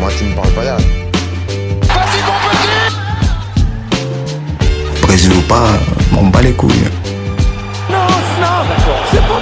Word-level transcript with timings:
Moi, 0.00 0.10
tu 0.16 0.24
me 0.24 0.34
parles 0.34 0.50
pas 0.52 0.64
là. 0.64 0.76
Vas-y, 1.82 2.22
mon 2.24 2.32
petit 2.50 2.68
Brésil 5.02 5.32
ou 5.32 5.42
pas, 5.42 5.68
m'en 6.12 6.22
bats 6.24 6.40
les 6.40 6.52
couilles. 6.52 6.88
Non, 7.90 7.98
non, 8.40 8.64
c'est 9.10 9.20
pas 9.20 9.40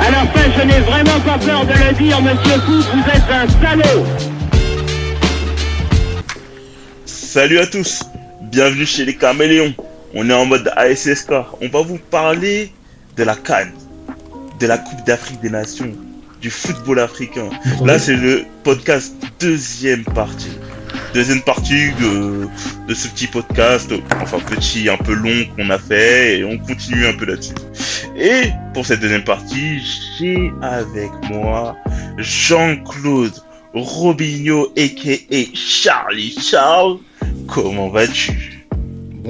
À 0.00 0.10
la 0.10 0.20
fin, 0.32 0.50
je 0.56 0.62
n'ai 0.64 0.80
vraiment 0.80 1.20
pas 1.20 1.36
peur 1.38 1.66
de 1.66 1.72
le 1.72 1.92
dire, 1.92 2.22
monsieur 2.22 2.60
Fou, 2.64 2.72
vous 2.72 3.04
êtes 3.10 3.30
un 3.30 3.46
salaud 3.60 4.06
Salut 7.04 7.58
à 7.58 7.66
tous, 7.66 8.02
bienvenue 8.40 8.86
chez 8.86 9.04
les 9.04 9.14
Caméléons. 9.14 9.74
On 10.14 10.30
est 10.30 10.34
en 10.34 10.46
mode 10.46 10.72
ASSK. 10.74 11.32
On 11.60 11.68
va 11.68 11.82
vous 11.82 11.98
parler 12.10 12.72
de 13.16 13.24
la 13.24 13.34
Cannes, 13.34 13.74
de 14.58 14.66
la 14.66 14.78
Coupe 14.78 15.04
d'Afrique 15.06 15.40
des 15.40 15.50
Nations, 15.50 15.92
du 16.40 16.50
football 16.50 17.00
africain. 17.00 17.50
Là, 17.84 17.98
c'est 17.98 18.16
le 18.16 18.44
podcast 18.62 19.14
deuxième 19.38 20.04
partie. 20.04 20.56
Deuxième 21.14 21.42
partie 21.42 21.92
de, 22.00 22.48
de 22.88 22.94
ce 22.94 23.08
petit 23.08 23.26
podcast, 23.26 23.92
enfin 24.20 24.38
petit, 24.40 24.88
un 24.88 24.96
peu 24.96 25.12
long 25.14 25.46
qu'on 25.56 25.70
a 25.70 25.78
fait, 25.78 26.38
et 26.38 26.44
on 26.44 26.58
continue 26.58 27.06
un 27.06 27.12
peu 27.14 27.26
là-dessus. 27.26 27.54
Et 28.16 28.50
pour 28.74 28.86
cette 28.86 29.00
deuxième 29.00 29.24
partie, 29.24 29.80
j'ai 30.18 30.52
avec 30.62 31.10
moi 31.30 31.76
Jean-Claude 32.18 33.34
Robinho, 33.72 34.72
a.k.a. 34.76 35.44
Charlie 35.54 36.36
Charles. 36.40 36.98
Comment 37.46 37.88
vas-tu? 37.88 38.59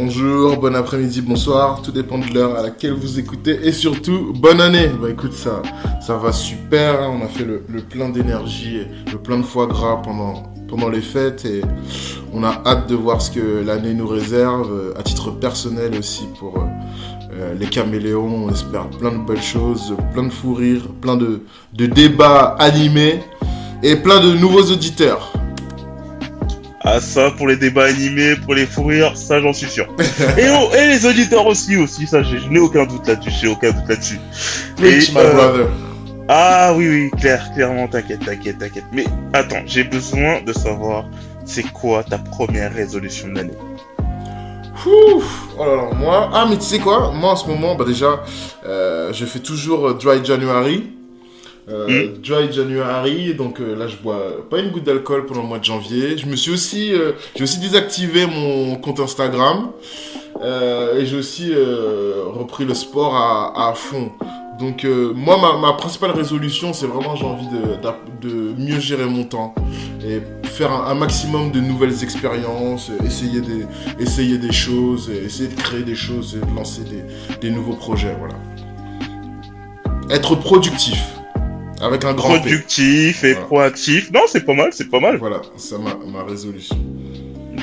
Bonjour, 0.03 0.57
bon 0.57 0.75
après-midi, 0.75 1.21
bonsoir, 1.21 1.83
tout 1.83 1.93
dépend 1.93 2.17
de 2.17 2.33
l'heure 2.33 2.57
à 2.57 2.63
laquelle 2.63 2.95
vous 2.95 3.19
écoutez 3.19 3.59
et 3.65 3.71
surtout 3.71 4.33
bonne 4.35 4.59
année. 4.59 4.89
Bah 4.99 5.11
écoute 5.11 5.35
ça, 5.35 6.17
va 6.17 6.33
super, 6.33 7.03
hein. 7.03 7.19
on 7.21 7.23
a 7.23 7.29
fait 7.29 7.45
le, 7.45 7.63
le 7.69 7.83
plein 7.83 8.09
d'énergie, 8.09 8.87
le 9.13 9.19
plein 9.19 9.37
de 9.37 9.43
foie 9.43 9.67
gras 9.67 10.01
pendant 10.01 10.89
les 10.89 11.03
fêtes 11.03 11.45
et 11.45 11.61
on 12.33 12.43
a 12.45 12.63
hâte 12.65 12.89
de 12.89 12.95
voir 12.95 13.21
ce 13.21 13.30
que 13.30 13.63
l'année 13.63 13.93
nous 13.93 14.09
réserve 14.09 14.73
euh, 14.73 14.99
à 14.99 15.02
titre 15.02 15.33
personnel 15.33 15.93
aussi 15.99 16.24
pour 16.39 16.57
euh, 16.57 16.63
euh, 17.35 17.55
les 17.61 17.67
caméléons. 17.67 18.46
On 18.46 18.51
espère 18.51 18.89
plein 18.89 19.13
de 19.13 19.19
belles 19.19 19.43
choses, 19.43 19.95
plein 20.15 20.23
de 20.23 20.33
fous 20.33 20.55
rires, 20.55 20.89
plein 21.02 21.19
de 21.19 21.43
débats 21.74 22.57
animés 22.59 23.21
et 23.83 23.96
plein 23.96 24.21
de 24.21 24.33
nouveaux 24.33 24.65
auditeurs. 24.73 25.40
Ah 26.83 26.99
ça, 26.99 27.31
pour 27.31 27.47
les 27.47 27.57
débats 27.57 27.85
animés, 27.85 28.37
pour 28.37 28.55
les 28.55 28.65
fous 28.65 28.85
rires, 28.85 29.15
ça 29.15 29.39
j'en 29.39 29.53
suis 29.53 29.69
sûr. 29.69 29.87
et, 30.39 30.47
oh, 30.49 30.71
et 30.75 30.87
les 30.87 31.05
auditeurs 31.05 31.47
aussi, 31.47 31.77
aussi, 31.77 32.07
ça 32.07 32.23
je, 32.23 32.37
n'ai 32.49 32.59
aucun 32.59 32.87
doute 32.87 33.07
là-dessus, 33.07 33.31
j'ai 33.39 33.49
aucun 33.49 33.71
doute 33.73 33.87
là-dessus. 33.87 34.19
My 34.79 34.89
euh, 35.15 35.33
brother. 35.35 35.69
Ah 36.29 36.73
oui, 36.75 36.89
oui, 36.89 37.11
clair, 37.21 37.51
clairement, 37.55 37.87
t'inquiète, 37.87 38.25
t'inquiète, 38.25 38.59
t'inquiète. 38.59 38.85
Mais 38.93 39.05
attends, 39.35 39.63
j'ai 39.67 39.85
besoin 39.85 40.41
de 40.41 40.55
savoir, 40.55 41.05
c'est 41.45 41.71
quoi 41.71 42.03
ta 42.03 42.17
première 42.17 42.73
résolution 42.73 43.29
de 43.29 43.35
l'année? 43.35 43.59
Ouf, 44.87 45.49
oh 45.59 45.65
là 45.67 45.77
là, 45.77 45.91
moi, 45.95 46.31
ah 46.33 46.47
mais 46.49 46.57
tu 46.57 46.65
sais 46.65 46.79
quoi, 46.79 47.13
moi 47.13 47.33
en 47.33 47.37
ce 47.37 47.47
moment, 47.47 47.75
bah 47.75 47.85
déjà, 47.87 48.23
euh, 48.65 49.13
je 49.13 49.27
fais 49.27 49.41
toujours 49.41 49.89
euh, 49.89 49.95
Dry 49.95 50.25
January. 50.25 50.91
Euh, 51.71 52.16
Dry 52.23 52.52
January, 52.52 53.35
donc 53.35 53.60
euh, 53.60 53.76
là 53.76 53.87
je 53.87 53.96
bois 53.96 54.49
pas 54.49 54.59
une 54.59 54.71
goutte 54.71 54.85
d'alcool 54.85 55.26
pendant 55.26 55.43
le 55.43 55.49
mois 55.49 55.59
de 55.59 55.65
janvier. 55.65 56.18
Je 56.18 56.27
me 56.27 56.35
suis 56.35 56.51
aussi, 56.51 56.93
euh, 56.93 57.12
j'ai 57.37 57.45
aussi 57.45 57.59
désactivé 57.59 58.27
mon 58.27 58.77
compte 58.77 58.99
Instagram 58.99 59.71
euh, 60.43 60.99
et 60.99 61.07
j'ai 61.07 61.16
aussi 61.16 61.52
repris 61.54 62.65
le 62.65 62.74
sport 62.74 63.15
à, 63.15 63.73
fond. 63.77 64.10
Donc 64.59 64.84
moi 65.15 65.59
ma, 65.60 65.72
principale 65.75 66.10
résolution 66.10 66.72
c'est 66.72 66.87
vraiment 66.87 67.15
j'ai 67.15 67.25
envie 67.25 67.49
de, 67.49 68.55
mieux 68.59 68.81
gérer 68.81 69.06
mon 69.06 69.25
temps 69.25 69.55
et 70.05 70.21
faire 70.49 70.72
un, 70.72 70.94
maximum 70.94 71.53
de 71.53 71.60
nouvelles 71.60 72.03
expériences, 72.03 72.91
essayer 73.06 73.41
des, 73.41 73.65
essayer 73.99 74.38
des 74.38 74.53
choses, 74.53 75.09
essayer 75.10 75.49
de 75.49 75.55
créer 75.55 75.82
des 75.82 75.94
choses 75.94 76.37
et 76.37 76.45
de 76.45 76.56
lancer 76.56 76.83
des, 76.83 77.05
des 77.41 77.50
nouveaux 77.55 77.77
projets, 77.77 78.15
voilà. 78.19 78.34
Être 80.11 80.34
productif, 80.34 81.20
avec 81.81 82.05
un 82.05 82.15
grand 82.15 82.35
P. 82.35 82.41
Productif 82.41 83.25
et 83.25 83.33
Voilà. 83.33 83.47
proactif. 83.47 84.11
Non, 84.13 84.21
c'est 84.27 84.45
pas 84.45 84.55
mal, 84.55 84.71
c'est 84.73 84.89
pas 84.91 85.01
mal. 85.01 85.17
Voilà, 85.17 85.41
c'est 85.57 85.79
ma, 85.79 85.95
ma 86.07 86.25
résolution. 86.25 86.77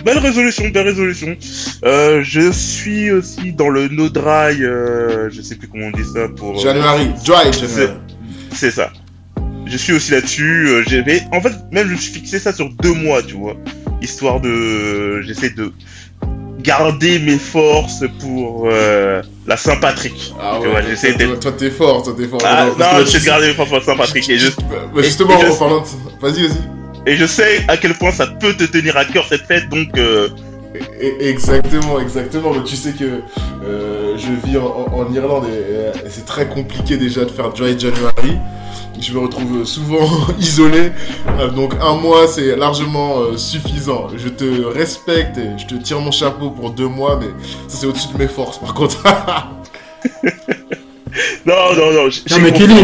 Belle 0.06 0.20
résolution, 0.20 0.68
belle 0.70 0.88
résolution. 0.88 1.36
Euh, 1.84 2.22
je 2.24 2.52
suis 2.52 3.12
aussi 3.12 3.52
dans 3.54 3.70
le 3.70 3.88
no 3.90 4.10
dry, 4.10 4.64
euh, 4.64 5.30
je 5.30 5.42
sais 5.42 5.56
plus 5.56 5.68
comment 5.68 5.88
on 5.88 5.92
dit 5.92 6.04
ça 6.14 6.28
pour. 6.30 6.58
euh, 6.58 6.62
January, 6.62 7.08
dry 7.26 7.52
January. 7.52 7.94
C'est 8.54 8.72
ça. 8.72 8.92
Je 9.66 9.76
suis 9.76 9.94
aussi 9.94 10.12
là-dessus. 10.12 10.68
euh, 10.70 10.84
en 11.34 11.42
fait, 11.42 11.52
même 11.72 11.88
je 11.88 11.94
me 11.94 11.98
suis 11.98 12.14
fixé 12.14 12.40
ça 12.40 12.54
sur 12.54 12.70
deux 12.70 12.94
mois, 12.94 13.22
tu 13.22 13.36
vois, 13.36 13.56
histoire 14.02 14.40
de, 14.40 15.22
j'essaie 15.22 15.50
de 15.50 15.74
garder 16.60 17.20
mes 17.20 17.38
forces 17.38 18.04
pour 18.20 18.68
euh, 18.72 19.22
la 19.46 19.58
Saint-Patrick. 19.58 20.34
Ah 20.42 20.60
toi, 21.40 21.52
t'es 21.52 21.70
fort, 21.70 22.04
toi 22.04 22.14
t'es 22.18 22.28
fort. 22.28 22.40
Ah, 22.44 22.68
non, 22.78 22.86
j'essaie 23.06 23.18
tu- 23.20 23.24
de 23.24 23.26
garder 23.26 23.48
mes 23.48 23.54
forces 23.54 23.70
pour 23.70 23.78
la 23.80 23.86
Saint-Patrick 23.86 24.30
et 24.30 24.38
je, 24.38 24.50
Bah, 24.50 25.02
justement, 25.04 25.40
et 25.40 25.46
je- 25.46 25.52
en 25.52 25.56
parlant 25.56 25.82
de... 25.82 25.86
Vas-y, 26.22 26.48
vas-y. 26.48 26.58
et 27.12 27.16
je 27.16 27.26
sais 27.26 27.64
à 27.68 27.78
quel 27.78 27.94
point 27.94 28.12
ça 28.12 28.28
peut 28.28 28.54
te 28.56 28.64
tenir 28.64 28.98
à 28.98 29.06
cœur 29.06 29.26
cette 29.30 29.46
fête, 29.46 29.70
donc 29.70 29.90
euh, 29.98 30.30
Exactement, 31.20 32.00
exactement. 32.00 32.54
Mais 32.54 32.64
tu 32.64 32.76
sais 32.76 32.92
que 32.92 33.22
euh, 33.64 34.16
je 34.18 34.48
vis 34.48 34.58
en, 34.58 35.12
Irlande 35.14 35.46
et, 35.50 36.06
et 36.06 36.10
c'est 36.10 36.26
très 36.26 36.48
compliqué 36.48 36.98
déjà 36.98 37.26
de 37.26 37.32
faire 37.32 37.50
Dry 37.52 37.80
January. 37.80 38.38
Je 39.00 39.14
me 39.14 39.20
retrouve 39.20 39.66
souvent 39.66 40.08
isolé. 40.40 40.92
Euh, 41.40 41.50
donc 41.50 41.74
un 41.82 41.96
mois, 41.96 42.28
c'est 42.28 42.56
largement 42.56 43.20
euh, 43.20 43.38
suffisant. 43.38 44.08
Je 44.16 44.30
te 44.30 44.66
respecte 44.66 45.38
et 45.38 45.58
je 45.58 45.66
te 45.66 45.76
tire 45.76 46.00
mon 46.00 46.12
chapeau 46.12 46.50
pour 46.50 46.72
deux 46.72 46.88
mois, 46.88 47.20
mais 47.20 47.28
ça 47.68 47.78
c'est 47.80 47.88
au-dessus 47.88 48.10
de 48.14 48.18
mes 48.18 48.28
forces 48.28 48.58
par 48.58 48.74
contre. 48.74 49.04
non, 51.46 51.54
non, 51.76 51.94
non. 51.94 52.10
Non 52.32 52.38
mais 52.42 52.52
Kelly 52.52 52.76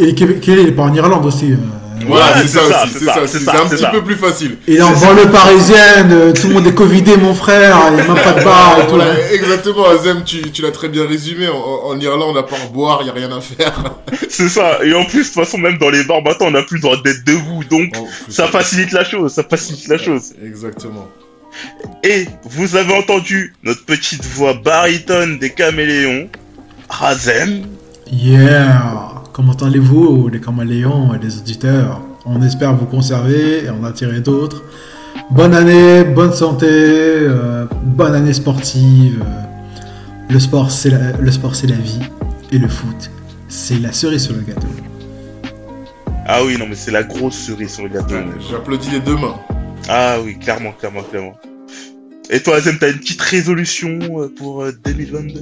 il 0.00 0.08
est 0.08 0.14
Kelly 0.14 0.62
il 0.62 0.68
est 0.68 0.72
pas 0.72 0.82
en 0.82 0.94
Irlande 0.94 1.26
aussi. 1.26 1.54
Voilà, 2.06 2.26
c'est 2.42 2.48
ça, 2.48 2.60
ça, 2.60 2.84
aussi, 2.84 2.92
c'est 2.92 3.04
ça, 3.04 3.14
c'est 3.26 3.48
un 3.48 3.68
petit 3.68 3.82
ça. 3.82 3.90
peu 3.90 4.02
plus 4.02 4.16
facile. 4.16 4.56
Il 4.66 4.76
est 4.76 4.82
en 4.82 4.92
banlieue 4.92 5.30
parisienne, 5.30 6.10
euh, 6.12 6.32
tout 6.32 6.48
le 6.48 6.54
monde 6.54 6.66
est 6.66 6.74
covidé 6.74 7.16
mon 7.16 7.34
frère, 7.34 7.78
il 7.88 7.94
n'y 7.94 8.00
a 8.00 8.04
même 8.04 8.22
pas 8.22 8.32
de 8.32 8.44
bar 8.44 8.78
et 8.80 8.86
tout. 8.86 8.96
Voilà, 8.96 9.32
exactement, 9.32 9.88
Azem, 9.88 10.22
tu, 10.24 10.50
tu 10.50 10.62
l'as 10.62 10.70
très 10.70 10.88
bien 10.88 11.06
résumé. 11.06 11.48
En 11.48 11.98
Irlande, 12.00 12.36
à 12.36 12.42
part 12.42 12.70
boire, 12.72 12.98
il 13.00 13.04
n'y 13.04 13.10
a 13.10 13.14
rien 13.14 13.30
à 13.36 13.40
faire. 13.40 13.94
C'est 14.28 14.48
ça. 14.48 14.84
Et 14.84 14.94
en 14.94 15.04
plus, 15.04 15.20
de 15.20 15.24
toute 15.24 15.34
façon, 15.44 15.58
même 15.58 15.78
dans 15.78 15.90
les 15.90 16.04
bars, 16.04 16.22
maintenant, 16.22 16.46
on 16.48 16.50
n'a 16.52 16.62
plus 16.62 16.76
le 16.76 16.82
droit 16.82 16.96
d'être 17.02 17.24
debout, 17.24 17.62
donc 17.70 17.92
Oh, 17.98 18.08
ça 18.28 18.48
facilite 18.48 18.92
la 18.92 19.04
chose, 19.04 19.32
ça 19.32 19.44
facilite 19.44 19.88
la 19.88 19.98
chose. 19.98 20.32
Exactement. 20.44 21.08
Et 22.02 22.26
vous 22.44 22.76
avez 22.76 22.94
entendu 22.94 23.54
notre 23.62 23.84
petite 23.84 24.24
voix 24.24 24.54
baritone 24.54 25.38
des 25.38 25.50
caméléons, 25.50 26.28
Razem. 26.88 27.66
Yeah 28.10 29.13
Comment 29.34 29.54
allez-vous 29.54 30.28
les 30.28 30.40
caméléons 30.40 31.12
et 31.12 31.18
les 31.18 31.38
auditeurs? 31.38 32.00
On 32.24 32.40
espère 32.40 32.76
vous 32.76 32.86
conserver 32.86 33.64
et 33.64 33.68
en 33.68 33.82
attirer 33.82 34.20
d'autres. 34.20 34.62
Bonne 35.32 35.54
année, 35.54 36.04
bonne 36.04 36.32
santé, 36.32 36.66
euh, 36.70 37.66
bonne 37.82 38.14
année 38.14 38.32
sportive. 38.32 39.20
euh, 39.26 40.32
Le 40.32 40.38
sport 40.38 40.70
c'est 40.70 40.90
la, 40.90 41.10
le 41.12 41.30
sport 41.32 41.56
c'est 41.56 41.66
la 41.66 41.74
vie 41.76 41.98
et 42.52 42.58
le 42.58 42.68
foot 42.68 43.10
c'est 43.48 43.80
la 43.80 43.90
cerise 43.92 44.22
sur 44.22 44.34
le 44.34 44.42
gâteau. 44.42 44.68
Ah 46.26 46.44
oui, 46.44 46.56
non, 46.56 46.66
mais 46.68 46.76
c'est 46.76 46.92
la 46.92 47.02
grosse 47.02 47.36
cerise 47.36 47.74
sur 47.74 47.82
le 47.82 47.88
gâteau. 47.90 48.14
J'applaudis 48.50 48.90
les 48.90 49.00
deux 49.00 49.16
mains. 49.16 49.34
Ah 49.88 50.16
oui, 50.24 50.38
clairement, 50.38 50.72
clairement, 50.72 51.02
clairement. 51.02 51.34
Et 52.30 52.40
toi, 52.40 52.54
Razem, 52.54 52.78
t'as 52.78 52.90
une 52.92 52.98
petite 52.98 53.20
résolution 53.20 53.98
euh, 54.20 54.32
pour 54.34 54.62
euh, 54.62 54.72
2022 54.84 55.40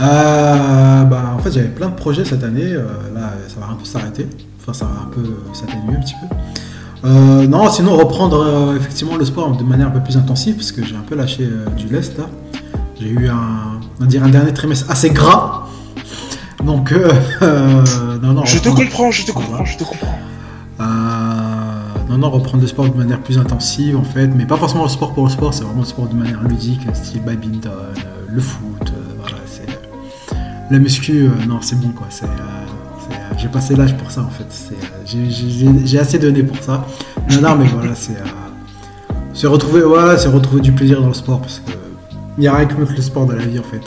Euh, 0.00 1.04
bah, 1.04 1.34
en 1.34 1.38
fait, 1.38 1.52
j'avais 1.52 1.68
plein 1.68 1.88
de 1.88 1.94
projets 1.94 2.24
cette 2.24 2.42
année. 2.44 2.72
euh, 2.72 2.84
là, 3.14 3.32
ça 3.48 3.60
va 3.60 3.72
un 3.72 3.74
peu 3.74 3.84
s'arrêter. 3.84 4.26
Enfin, 4.60 4.72
ça 4.72 4.86
va 4.86 5.02
un 5.02 5.10
peu 5.10 5.22
s'atténuer 5.52 5.96
un 5.96 6.00
petit 6.00 6.14
peu. 6.20 6.34
Euh, 7.08 7.46
non, 7.46 7.70
sinon 7.70 7.96
reprendre 7.96 8.40
euh, 8.40 8.76
effectivement 8.76 9.16
le 9.16 9.26
sport 9.26 9.54
de 9.56 9.62
manière 9.62 9.88
un 9.88 9.90
peu 9.90 10.00
plus 10.00 10.16
intensive 10.16 10.54
parce 10.56 10.72
que 10.72 10.82
j'ai 10.82 10.96
un 10.96 11.02
peu 11.06 11.14
lâché 11.14 11.42
euh, 11.44 11.68
du 11.76 11.86
lest 11.88 12.16
là. 12.16 12.24
J'ai 12.98 13.08
eu 13.10 13.28
un, 13.28 13.78
on 13.98 14.04
va 14.04 14.06
dire 14.06 14.24
un 14.24 14.30
dernier 14.30 14.54
trimestre 14.54 14.90
assez 14.90 15.10
gras. 15.10 15.66
Donc, 16.64 16.92
euh, 16.92 17.12
euh, 17.42 17.84
non, 18.22 18.32
non. 18.32 18.44
Je 18.46 18.58
te 18.58 18.70
comprends, 18.70 19.10
je 19.10 19.26
te 19.26 19.32
comprends, 19.32 19.64
je 19.66 19.76
te 19.76 19.84
comprends. 19.84 20.18
euh, 20.80 20.84
non, 22.08 22.16
non, 22.18 22.30
reprendre 22.30 22.62
le 22.62 22.66
sport 22.68 22.88
de 22.88 22.96
manière 22.96 23.20
plus 23.20 23.36
intensive 23.38 23.96
en 23.98 24.02
fait, 24.04 24.28
mais 24.28 24.46
pas 24.46 24.56
forcément 24.56 24.84
le 24.84 24.88
sport 24.88 25.12
pour 25.12 25.24
le 25.24 25.30
sport, 25.30 25.52
c'est 25.52 25.64
vraiment 25.64 25.80
le 25.80 25.86
sport 25.86 26.06
de 26.08 26.14
manière 26.14 26.42
ludique, 26.42 26.80
style 26.94 27.22
badminton, 27.22 27.70
euh, 27.72 27.94
le 28.28 28.40
foot, 28.40 28.60
euh, 28.82 28.83
la 30.70 30.78
muscu, 30.78 31.24
euh, 31.24 31.46
non, 31.46 31.60
c'est 31.60 31.78
bon 31.78 31.90
quoi, 31.90 32.06
c'est, 32.10 32.24
euh, 32.24 32.28
euh, 32.28 33.14
j'ai 33.36 33.48
passé 33.48 33.76
l'âge 33.76 33.96
pour 33.96 34.10
ça 34.10 34.22
en 34.22 34.30
fait, 34.30 34.46
j'ai, 35.06 35.98
assez 35.98 36.18
donné 36.18 36.42
pour 36.42 36.62
ça. 36.62 36.86
Non, 37.30 37.40
non, 37.40 37.56
mais 37.56 37.66
voilà, 37.66 37.94
c'est, 37.94 38.16
c'est 39.34 39.46
retrouver, 39.46 39.82
voilà, 39.82 40.16
c'est 40.16 40.28
retrouver 40.28 40.62
du 40.62 40.72
plaisir 40.72 41.00
dans 41.00 41.08
le 41.08 41.14
sport 41.14 41.40
parce 41.40 41.60
que 41.60 41.72
il 42.36 42.40
n'y 42.40 42.48
a 42.48 42.56
rien 42.56 42.66
que 42.66 42.74
le 42.74 43.02
sport 43.02 43.26
de 43.26 43.34
la 43.34 43.44
vie 43.44 43.58
en 43.58 43.62
fait, 43.62 43.80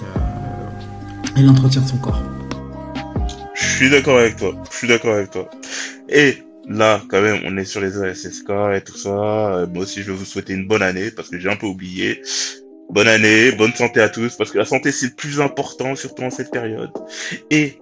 et 1.35 1.41
l'entretien 1.41 1.81
de 1.81 1.87
son 1.87 1.97
corps. 1.97 2.21
Je 3.53 3.65
suis 3.65 3.89
d'accord 3.89 4.19
avec 4.19 4.37
toi. 4.37 4.53
Je 4.71 4.77
suis 4.77 4.87
d'accord 4.87 5.15
avec 5.15 5.31
toi. 5.31 5.49
Et 6.09 6.37
là, 6.67 7.01
quand 7.09 7.21
même, 7.21 7.41
on 7.45 7.57
est 7.57 7.65
sur 7.65 7.81
les 7.81 8.01
ASSK 8.01 8.49
et 8.73 8.81
tout 8.81 8.97
ça. 8.97 9.65
Moi 9.73 9.83
aussi, 9.83 10.01
je 10.01 10.11
vais 10.11 10.17
vous 10.17 10.25
souhaiter 10.25 10.53
une 10.53 10.67
bonne 10.67 10.81
année 10.81 11.11
parce 11.11 11.29
que 11.29 11.37
j'ai 11.37 11.49
un 11.49 11.55
peu 11.55 11.67
oublié. 11.67 12.21
Bonne 12.89 13.07
année, 13.07 13.51
bonne 13.51 13.73
santé 13.73 14.01
à 14.01 14.09
tous 14.09 14.35
parce 14.35 14.51
que 14.51 14.57
la 14.57 14.65
santé, 14.65 14.91
c'est 14.91 15.07
le 15.07 15.13
plus 15.13 15.41
important, 15.41 15.95
surtout 15.95 16.23
en 16.23 16.29
cette 16.29 16.51
période. 16.51 16.91
Et 17.51 17.79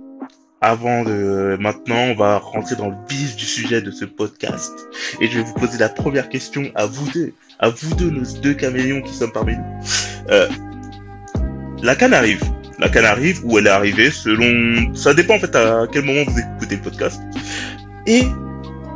avant 0.62 1.04
de 1.04 1.58
maintenant, 1.60 2.06
on 2.08 2.16
va 2.16 2.40
rentrer 2.40 2.76
dans 2.76 2.90
le 2.90 2.96
vif 3.08 3.36
du 3.36 3.46
sujet 3.46 3.82
de 3.82 3.92
ce 3.92 4.06
podcast. 4.06 4.74
Et 5.22 5.28
je 5.28 5.38
vais 5.38 5.44
vous 5.44 5.54
poser 5.54 5.78
la 5.78 5.90
première 5.90 6.28
question 6.28 6.72
à 6.74 6.88
vous 6.88 7.08
deux, 7.12 7.34
à 7.60 7.70
vous 7.70 7.94
deux, 7.96 8.10
nos 8.10 8.26
deux 8.42 8.56
caméléons 8.56 9.02
qui 9.02 9.14
sommes 9.14 9.32
parmi 9.32 9.56
nous. 9.56 9.64
Euh, 10.32 10.50
la 11.84 11.96
canne 11.96 12.14
arrive. 12.14 12.44
La 12.80 12.90
canne 12.90 13.06
arrive 13.06 13.46
où 13.46 13.60
elle 13.60 13.68
est 13.68 13.72
arrivée 13.72 14.10
selon. 14.10 14.94
Ça 14.96 15.14
dépend 15.14 15.36
en 15.36 15.40
fait 15.40 15.56
à 15.56 15.86
quel 15.92 16.04
moment 16.04 16.24
vous 16.28 16.40
écoutez 16.40 16.78
le 16.78 16.82
podcast. 16.82 17.22
Et 18.08 18.24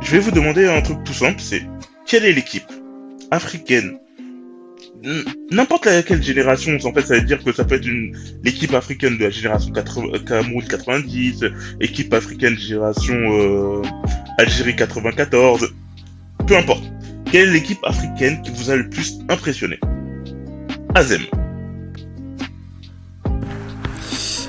je 0.00 0.10
vais 0.10 0.18
vous 0.18 0.32
demander 0.32 0.66
un 0.66 0.82
truc 0.82 1.04
tout 1.04 1.14
simple, 1.14 1.40
c'est 1.40 1.62
quelle 2.04 2.24
est 2.24 2.32
l'équipe 2.32 2.70
africaine 3.30 3.98
n'importe 5.50 5.86
laquelle 5.86 6.22
génération, 6.22 6.76
en 6.84 6.92
fait, 6.92 7.02
ça 7.02 7.14
veut 7.14 7.22
dire 7.22 7.42
que 7.42 7.52
ça 7.52 7.64
peut 7.64 7.76
être 7.76 7.86
une 7.86 8.16
l'équipe 8.44 8.74
africaine 8.74 9.16
de 9.16 9.24
la 9.24 9.30
génération 9.30 9.72
80, 9.72 10.18
Cameroun 10.26 10.64
90, 10.64 11.44
équipe 11.80 12.12
africaine 12.12 12.56
génération 12.56 13.14
euh, 13.14 13.82
Algérie 14.38 14.76
94, 14.76 15.72
peu 16.46 16.56
importe. 16.56 16.84
Quelle 17.30 17.48
est 17.48 17.52
l'équipe 17.52 17.78
africaine 17.84 18.42
qui 18.42 18.50
vous 18.50 18.70
a 18.70 18.76
le 18.76 18.88
plus 18.88 19.20
impressionné? 19.28 19.78
Azem. 20.94 21.22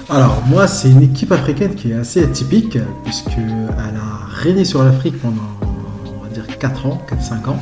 Alors, 0.10 0.44
moi, 0.48 0.68
c'est 0.68 0.90
une 0.90 1.04
équipe 1.04 1.32
africaine 1.32 1.76
qui 1.76 1.92
est 1.92 1.96
assez 1.96 2.24
atypique, 2.24 2.78
puisqu'elle 3.06 3.96
a 3.96 4.26
régné 4.28 4.66
sur 4.66 4.84
l'Afrique 4.84 5.18
pendant, 5.22 5.58
on 5.62 6.24
va 6.24 6.30
dire, 6.30 6.58
4 6.58 6.86
ans, 6.88 7.02
4-5 7.10 7.50
ans. 7.50 7.60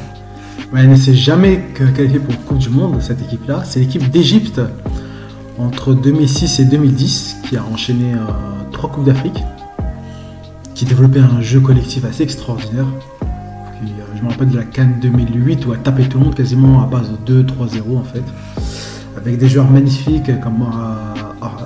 Elle 0.76 0.90
ne 0.90 0.96
s'est 0.96 1.16
jamais 1.16 1.70
qualifiée 1.76 2.20
pour 2.20 2.38
Coupe 2.46 2.60
du 2.60 2.70
Monde, 2.70 3.02
cette 3.02 3.22
équipe-là. 3.22 3.64
C'est 3.66 3.80
l'équipe 3.80 4.10
d'Égypte, 4.10 4.62
entre 5.58 5.94
2006 5.94 6.60
et 6.60 6.66
2010, 6.66 7.38
qui 7.48 7.58
a 7.58 7.64
enchaîné 7.64 8.14
3 8.72 8.90
euh, 8.90 8.94
Coupes 8.94 9.06
d'Afrique, 9.06 9.44
qui 10.76 10.86
développait 10.86 11.20
un 11.20 11.42
jeu 11.42 11.60
collectif 11.60 12.06
assez 12.06 12.24
extraordinaire. 12.24 12.86
Euh, 13.24 13.86
je 14.16 14.22
me 14.22 14.30
rappelle 14.30 14.50
de 14.50 14.58
la 14.58 14.64
Cannes 14.64 14.98
2008 15.02 15.66
où 15.66 15.74
elle 15.74 15.82
tapait 15.82 16.04
tout 16.04 16.20
le 16.20 16.26
monde 16.26 16.36
quasiment 16.36 16.84
à 16.84 16.86
base 16.86 17.10
de 17.26 17.44
2-3-0 17.44 17.98
en 17.98 18.04
fait. 18.04 18.24
Avec 19.18 19.38
des 19.38 19.50
joueurs 19.50 19.70
magnifiques 19.70 20.40
comme 20.42 20.62
euh, 20.62 21.20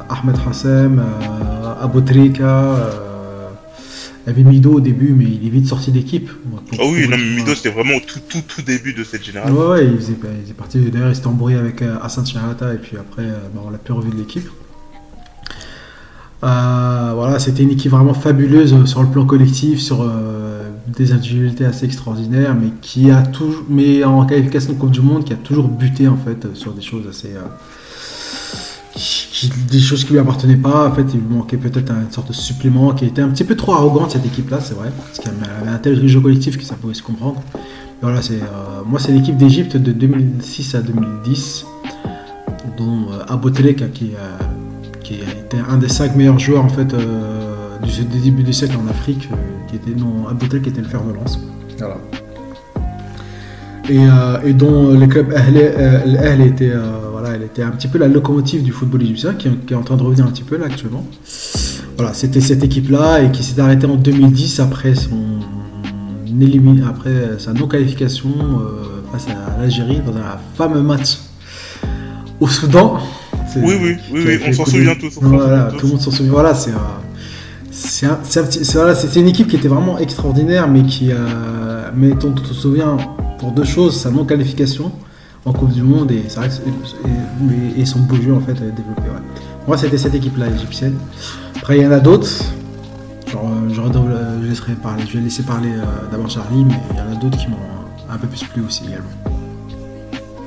Ahmed 0.09 0.35
Hassem, 0.47 0.99
euh, 0.99 1.83
Aboutrika. 1.83 2.43
Euh, 2.43 3.02
il 4.25 4.29
y 4.29 4.31
avait 4.31 4.43
Mido 4.43 4.73
au 4.73 4.79
début, 4.79 5.13
mais 5.13 5.25
il 5.25 5.45
est 5.45 5.49
vite 5.49 5.67
sorti 5.67 5.91
d'équipe. 5.91 6.29
Ah 6.79 6.83
oui, 6.85 7.07
non, 7.09 7.17
mais 7.17 7.41
Mido 7.41 7.53
c'était 7.55 7.71
vraiment 7.71 7.95
au 7.95 7.99
tout, 7.99 8.19
tout, 8.29 8.41
tout 8.47 8.61
début 8.61 8.93
de 8.93 9.03
cette 9.03 9.23
génération. 9.23 9.55
Ouais, 9.55 9.67
ouais 9.67 9.85
il, 9.85 9.97
faisait, 9.97 10.15
il 10.45 10.49
est 10.49 10.53
parti. 10.53 10.79
D'ailleurs, 10.79 11.09
il 11.09 11.15
s'était 11.15 11.27
embrouillé 11.27 11.57
avec 11.57 11.81
euh, 11.81 11.97
Hassan 12.01 12.25
Shahata, 12.25 12.73
et 12.73 12.77
puis 12.77 12.97
après, 12.97 13.23
bah, 13.53 13.61
on 13.65 13.69
l'a 13.69 13.77
plus 13.77 13.93
revu 13.93 14.11
de 14.11 14.15
l'équipe. 14.15 14.47
voilà, 16.41 17.37
c'était 17.39 17.63
une 17.63 17.71
équipe 17.71 17.91
vraiment 17.91 18.13
fabuleuse 18.13 18.85
sur 18.85 19.01
le 19.01 19.09
plan 19.09 19.25
collectif, 19.25 19.79
sur 19.79 20.09
des 20.87 21.11
individualités 21.11 21.65
assez 21.65 21.85
extraordinaires, 21.85 22.55
mais 22.55 22.69
qui 22.81 23.11
a 23.11 23.23
toujours, 23.23 23.65
mais 23.69 24.03
en 24.03 24.25
qualification 24.25 24.73
de 24.73 24.77
Coupe 24.77 24.91
du 24.91 25.01
Monde, 25.01 25.25
qui 25.25 25.33
a 25.33 25.37
toujours 25.37 25.67
buté 25.67 26.07
en 26.07 26.17
fait 26.17 26.55
sur 26.55 26.73
des 26.73 26.81
choses 26.81 27.07
assez, 27.09 27.33
des 29.49 29.79
choses 29.79 30.03
qui 30.03 30.13
lui 30.13 30.19
appartenaient 30.19 30.55
pas. 30.55 30.87
En 30.87 30.93
fait, 30.93 31.05
il 31.13 31.19
lui 31.19 31.35
manquait 31.35 31.57
peut-être 31.57 31.91
une 31.91 32.11
sorte 32.11 32.29
de 32.29 32.33
supplément 32.33 32.93
qui 32.93 33.05
était 33.05 33.21
un 33.21 33.29
petit 33.29 33.43
peu 33.43 33.55
trop 33.55 33.73
arrogante 33.73 34.11
cette 34.11 34.25
équipe-là, 34.25 34.59
c'est 34.61 34.73
vrai, 34.73 34.91
parce 34.97 35.19
qu'elle 35.19 35.33
avait 35.61 35.71
un 35.71 35.77
tel 35.77 36.07
jeu 36.07 36.19
collectif 36.19 36.57
que 36.57 36.63
ça 36.63 36.75
pouvait 36.75 36.93
se 36.93 37.03
comprendre. 37.03 37.41
voilà, 38.01 38.21
c'est 38.21 38.35
euh, 38.35 38.83
moi 38.85 38.99
c'est 38.99 39.11
l'équipe 39.11 39.37
d'Égypte 39.37 39.77
de 39.77 39.91
2006 39.91 40.75
à 40.75 40.81
2010, 40.81 41.65
dont 42.77 43.07
euh, 43.11 43.49
qui, 43.93 44.13
euh, 44.15 44.43
qui 45.03 45.15
était 45.15 45.57
un 45.69 45.77
des 45.77 45.89
cinq 45.89 46.15
meilleurs 46.15 46.39
joueurs 46.39 46.65
en 46.65 46.69
fait 46.69 46.93
du, 46.93 48.19
début 48.19 48.43
du 48.43 48.53
siècle 48.53 48.75
en 48.83 48.87
Afrique, 48.89 49.29
qui 49.67 49.75
était 49.75 49.97
non 49.97 50.27
Abotelek 50.27 50.67
était 50.67 50.81
le 50.81 50.87
fer 50.87 51.01
de 51.03 51.13
lance. 51.13 51.39
Voilà. 51.77 51.97
Et, 53.89 54.53
dont 54.53 54.97
le 54.97 55.07
club 55.07 55.33
Ahl 55.35 56.41
était 56.41 56.71
elle 57.33 57.43
était 57.43 57.63
un 57.63 57.71
petit 57.71 57.87
peu 57.87 57.97
la 57.97 58.07
locomotive 58.07 58.63
du 58.63 58.71
football 58.71 59.03
égyptien 59.03 59.33
qui, 59.33 59.47
est 59.47 59.75
en 59.75 59.83
train 59.83 59.97
de 59.97 60.03
revenir 60.03 60.25
un 60.25 60.29
petit 60.29 60.43
peu 60.43 60.57
là 60.57 60.65
actuellement. 60.65 61.05
Voilà, 61.97 62.13
c'était 62.13 62.41
cette 62.41 62.63
équipe-là 62.63 63.21
et 63.21 63.31
qui 63.31 63.43
s'est 63.43 63.59
arrêtée 63.59 63.85
en 63.85 63.95
2010 63.95 64.59
après 64.59 64.95
son 64.95 65.39
après 66.87 67.11
sa 67.37 67.53
non-qualification 67.53 68.29
euh, 68.29 69.01
face 69.11 69.27
à 69.27 69.61
l'Algérie 69.61 70.01
dans 70.05 70.15
un 70.17 70.37
fameux 70.55 70.81
match 70.81 71.19
au 72.39 72.47
Soudan. 72.47 72.97
Oui, 73.55 73.75
oui, 73.79 73.97
oui, 74.11 74.39
on 74.47 74.53
s'en 74.53 74.65
souvient 74.65 74.95
tous. 74.95 75.19
Voilà, 75.21 75.71
tout 75.77 75.85
le 75.85 75.91
monde 75.93 76.01
s'en 76.01 76.11
souvient. 76.11 76.31
Voilà, 76.31 76.55
c'est 76.55 76.71
c'est 77.71 79.19
une 79.19 79.27
équipe 79.27 79.47
qui 79.47 79.55
était 79.55 79.67
vraiment 79.67 79.97
extraordinaire, 79.99 80.67
mais 80.67 80.83
qui, 80.83 81.11
euh, 81.11 81.89
mais 81.95 82.11
on 82.23 82.35
se 82.43 82.53
souvient 82.53 82.97
pour 83.39 83.51
deux 83.51 83.63
choses 83.63 83.99
sa 83.99 84.09
non-qualification 84.09 84.91
en 85.45 85.53
Coupe 85.53 85.71
du 85.71 85.81
Monde 85.81 86.11
et, 86.11 86.25
et, 87.77 87.85
son 87.85 87.99
beau 87.99 88.15
jeu 88.15 88.33
en 88.33 88.39
fait 88.39 88.53
développé. 88.53 89.03
Moi 89.67 89.77
c'était 89.77 89.97
cette 89.97 90.15
équipe 90.15 90.37
là 90.37 90.47
égyptienne. 90.47 90.97
Après 91.55 91.77
il 91.77 91.83
y 91.83 91.87
en 91.87 91.91
a 91.91 91.99
d'autres. 91.99 92.29
Genre, 93.27 93.49
je, 93.69 93.73
je, 93.73 95.17
vais 95.17 95.23
laisser 95.23 95.43
parler 95.43 95.71
euh, 95.71 95.83
d'abord 96.11 96.29
Charlie, 96.29 96.65
mais 96.65 96.75
il 96.91 96.97
y 96.97 97.01
en 97.01 97.11
a 97.11 97.15
d'autres 97.15 97.37
qui 97.37 97.47
m'ont 97.47 97.57
un 98.07 98.17
peu 98.17 98.27
plus 98.27 98.43
plu 98.43 98.63
aussi 98.63 98.83
également. 98.85 99.09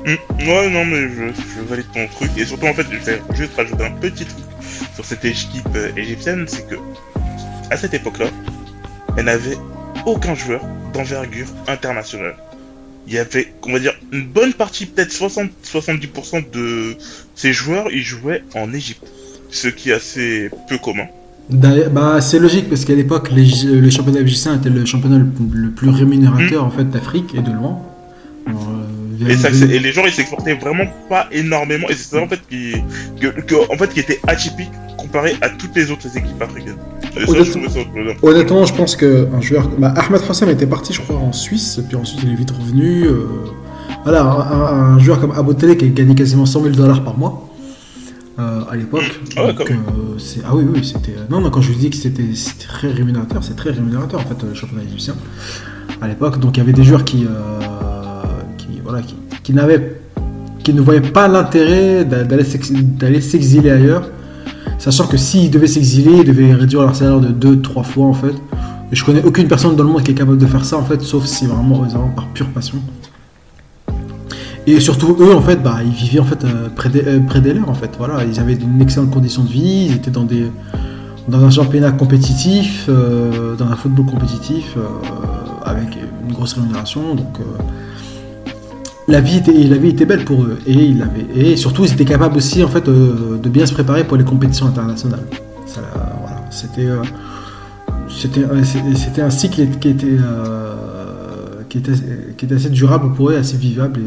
Mmh. 0.05 0.47
ouais 0.47 0.69
non 0.69 0.85
mais 0.85 1.09
je, 1.09 1.61
valide 1.67 1.85
ton 1.93 2.07
truc 2.07 2.31
et 2.37 2.45
surtout 2.45 2.67
en 2.67 2.73
fait 2.73 2.85
je 2.89 2.97
vais 2.97 3.21
juste 3.35 3.57
rajouter 3.57 3.83
un 3.83 3.91
petit 3.91 4.23
truc 4.23 4.45
sur 4.95 5.03
cette 5.03 5.25
équipe 5.25 5.67
euh, 5.75 5.91
égyptienne, 5.97 6.45
c'est 6.47 6.65
que 6.65 6.75
à 7.69 7.75
cette 7.75 7.93
époque-là, 7.93 8.27
elle 9.17 9.25
n'avait 9.25 9.57
aucun 10.05 10.33
joueur 10.33 10.61
d'envergure 10.93 11.47
internationale 11.67 12.35
il 13.07 13.13
y 13.13 13.17
avait, 13.17 13.53
on 13.63 13.73
va 13.73 13.79
dire, 13.79 13.93
une 14.11 14.27
bonne 14.27 14.53
partie, 14.53 14.85
peut-être 14.85 15.11
60-70% 15.11 16.51
de 16.51 16.95
ces 17.35 17.53
joueurs, 17.53 17.87
ils 17.91 18.03
jouaient 18.03 18.43
en 18.55 18.73
Égypte. 18.73 19.07
Ce 19.49 19.69
qui 19.69 19.91
est 19.91 19.93
assez 19.93 20.49
peu 20.67 20.77
commun. 20.77 21.05
Bah, 21.49 22.19
c'est 22.19 22.39
logique 22.39 22.67
parce 22.67 22.83
qu'à 22.83 22.95
l'époque, 22.95 23.29
le 23.31 23.89
championnat 23.89 24.19
égyptien 24.19 24.57
était 24.57 24.69
le 24.69 24.85
championnat 24.85 25.19
le, 25.19 25.69
plus 25.69 25.89
rémunérateur 25.89 26.63
hmm. 26.63 26.67
en 26.67 26.71
fait 26.71 26.89
d'Afrique 26.89 27.33
et 27.33 27.41
de 27.41 27.51
loin. 27.51 27.79
Euh, 28.47 28.51
et, 29.29 29.79
les 29.79 29.91
gens 29.91 30.05
ils 30.05 30.11
s'exportaient 30.11 30.53
vraiment 30.53 30.85
pas 31.09 31.27
énormément 31.31 31.89
et 31.89 31.93
c'est 31.93 32.15
ça 32.15 32.21
en 32.21 32.27
fait 32.27 32.39
qui, 32.49 32.75
en 33.69 33.77
fait 33.77 33.93
qui 33.93 33.99
était 33.99 34.19
atypique 34.27 34.69
comparé 35.17 35.35
à 35.41 35.49
toutes 35.49 35.75
les 35.75 35.91
autres 35.91 36.15
équipes 36.15 36.41
africaines. 36.41 36.77
Honnêtement, 38.21 38.65
je 38.65 38.73
pense 38.73 38.95
qu'un 38.95 39.41
joueur. 39.41 39.69
Bah, 39.77 39.93
Ahmed 39.95 40.21
Hassam 40.29 40.49
était 40.49 40.67
parti, 40.67 40.93
je 40.93 41.01
crois, 41.01 41.15
en 41.15 41.31
Suisse, 41.31 41.81
puis 41.87 41.97
ensuite 41.97 42.21
il 42.23 42.31
est 42.31 42.35
vite 42.35 42.51
revenu. 42.51 43.03
Euh, 43.03 43.25
voilà, 44.03 44.23
un, 44.23 44.99
joueur 44.99 45.19
comme 45.19 45.31
Abotele 45.31 45.75
qui 45.77 45.85
a 45.85 45.87
gagné 45.89 46.15
quasiment 46.15 46.45
100 46.45 46.63
000 46.63 46.75
dollars 46.75 47.03
par 47.03 47.17
mois 47.17 47.49
euh, 48.39 48.61
à 48.69 48.75
l'époque. 48.75 49.19
Ah, 49.35 49.41
euh, 49.41 49.53
ah 50.45 50.55
oui, 50.55 50.65
oui, 50.73 50.85
c'était. 50.85 51.15
Non, 51.29 51.41
non, 51.41 51.49
quand 51.49 51.61
je 51.61 51.71
vous 51.71 51.79
dis 51.79 51.89
que 51.89 51.95
c'était 51.95 52.23
très 52.67 52.91
rémunérateur, 52.91 53.43
c'est 53.43 53.55
très 53.55 53.71
rémunérateur 53.71 54.19
en 54.19 54.23
fait, 54.23 54.45
le 54.45 54.53
championnat 54.53 54.83
égyptien 54.83 55.15
à 56.01 56.07
l'époque. 56.07 56.39
Donc 56.39 56.57
il 56.57 56.59
y 56.59 56.63
avait 56.63 56.73
des 56.73 56.83
joueurs 56.83 57.03
qui. 57.03 57.25
qui 58.57 58.81
voilà, 58.83 59.01
qui, 59.01 59.15
qui 59.43 59.53
n'avaient. 59.53 59.99
qui 60.63 60.73
ne 60.73 60.81
voyaient 60.81 61.01
pas 61.01 61.27
l'intérêt 61.27 62.05
d'aller 62.05 63.21
s'exiler 63.21 63.71
ailleurs 63.71 64.09
Sachant 64.77 65.07
que 65.07 65.17
s'ils 65.17 65.49
devaient 65.49 65.67
s'exiler, 65.67 66.17
ils 66.19 66.23
devaient 66.23 66.53
réduire 66.53 66.81
leur 66.81 66.95
salaire 66.95 67.19
de 67.19 67.55
2-3 67.55 67.83
fois 67.83 68.05
en 68.05 68.13
fait. 68.13 68.35
Et 68.91 68.95
je 68.95 69.03
connais 69.03 69.23
aucune 69.23 69.47
personne 69.47 69.75
dans 69.75 69.83
le 69.83 69.89
monde 69.89 70.03
qui 70.03 70.11
est 70.11 70.15
capable 70.15 70.37
de 70.37 70.45
faire 70.45 70.63
ça 70.63 70.77
en 70.77 70.83
fait, 70.83 71.01
sauf 71.01 71.25
si 71.25 71.45
vraiment, 71.45 71.85
par 72.15 72.27
pure 72.27 72.47
passion. 72.49 72.77
Et 74.65 74.79
surtout 74.79 75.15
eux 75.19 75.33
en 75.33 75.41
fait, 75.41 75.63
bah, 75.63 75.77
ils 75.83 75.91
vivaient 75.91 76.19
en 76.19 76.25
fait 76.25 76.43
euh, 76.43 76.67
près 76.75 76.89
des, 76.89 77.01
euh, 77.05 77.53
leurs 77.53 77.69
en 77.69 77.73
fait. 77.73 77.89
Voilà, 77.97 78.23
ils 78.25 78.39
avaient 78.39 78.53
une 78.53 78.81
excellente 78.81 79.11
condition 79.11 79.43
de 79.43 79.49
vie, 79.49 79.87
ils 79.89 79.95
étaient 79.95 80.11
dans 80.11 80.25
des 80.25 80.51
dans 81.27 81.43
un 81.43 81.49
championnat 81.49 81.91
compétitif, 81.91 82.85
euh, 82.87 83.55
dans 83.55 83.65
un 83.65 83.75
football 83.75 84.05
compétitif, 84.05 84.77
avec 85.65 85.97
une 86.25 86.33
grosse 86.33 86.53
rémunération. 86.53 87.15
Donc 87.15 87.39
la 89.07 89.21
vie 89.21 89.37
était, 89.37 90.05
belle 90.05 90.25
pour 90.25 90.43
eux. 90.43 90.57
Et, 90.65 90.73
il 90.73 91.01
avait, 91.01 91.25
et 91.35 91.55
surtout 91.55 91.85
ils 91.85 91.93
étaient 91.93 92.05
capables 92.05 92.37
aussi 92.37 92.63
en 92.63 92.67
fait 92.67 92.87
euh, 92.87 93.37
de, 93.37 93.49
bien 93.49 93.65
se 93.65 93.73
préparer 93.73 94.03
pour 94.03 94.17
les 94.17 94.25
compétitions 94.25 94.67
internationales. 94.67 95.23
c'était, 96.49 96.87
euh, 96.87 97.01
c'était, 98.09 99.21
un 99.21 99.29
cycle 99.29 99.67
qui 99.79 99.89
était, 99.89 100.17
euh, 100.21 100.73
assez 102.51 102.69
durable 102.69 103.13
pour 103.13 103.29
eux, 103.29 103.37
assez 103.37 103.57
vivable 103.57 103.99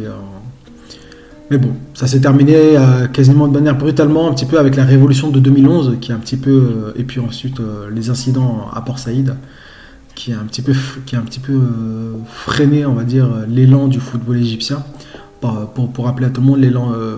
mais 1.50 1.58
bon, 1.58 1.70
ça 1.94 2.06
s'est 2.06 2.20
terminé 2.20 2.76
quasiment 3.12 3.48
de 3.48 3.52
manière 3.52 3.76
brutalement, 3.76 4.30
un 4.30 4.34
petit 4.34 4.46
peu 4.46 4.60
avec 4.60 4.76
la 4.76 4.84
révolution 4.84 5.30
de 5.30 5.40
2011, 5.40 5.96
qui 6.00 6.12
a 6.12 6.14
un 6.14 6.18
petit 6.18 6.36
peu, 6.36 6.94
et 6.94 7.02
puis 7.02 7.18
ensuite 7.18 7.56
les 7.92 8.08
incidents 8.08 8.68
à 8.72 8.80
Port 8.82 9.00
Saïd, 9.00 9.34
qui 10.20 10.34
a 10.34 10.38
un 10.38 10.44
petit 10.44 10.60
peu, 10.60 10.74
qui 11.06 11.16
a 11.16 11.18
un 11.18 11.22
petit 11.22 11.40
peu 11.40 11.54
euh, 11.54 12.12
freiné, 12.26 12.84
on 12.84 12.92
va 12.92 13.04
dire, 13.04 13.26
l'élan 13.48 13.88
du 13.88 14.00
football 14.00 14.36
égyptien. 14.36 14.84
Pour, 15.40 15.90
pour 15.90 16.04
rappeler 16.04 16.26
à 16.26 16.28
tout 16.30 16.42
le 16.42 16.46
monde, 16.46 16.60
l'élan 16.60 16.92
euh, 16.92 17.16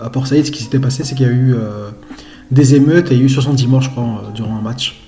à 0.00 0.08
Port 0.08 0.28
Saïd, 0.28 0.46
ce 0.46 0.52
qui 0.52 0.62
s'était 0.62 0.78
passé, 0.78 1.02
c'est 1.02 1.16
qu'il 1.16 1.26
y 1.26 1.28
a 1.28 1.32
eu 1.32 1.52
euh, 1.54 1.90
des 2.52 2.76
émeutes 2.76 3.10
et 3.10 3.14
il 3.14 3.18
y 3.18 3.22
a 3.22 3.24
eu 3.24 3.28
70 3.28 3.66
morts, 3.66 3.82
je 3.82 3.90
crois, 3.90 4.04
euh, 4.04 4.30
durant 4.32 4.56
un 4.56 4.60
match 4.62 5.00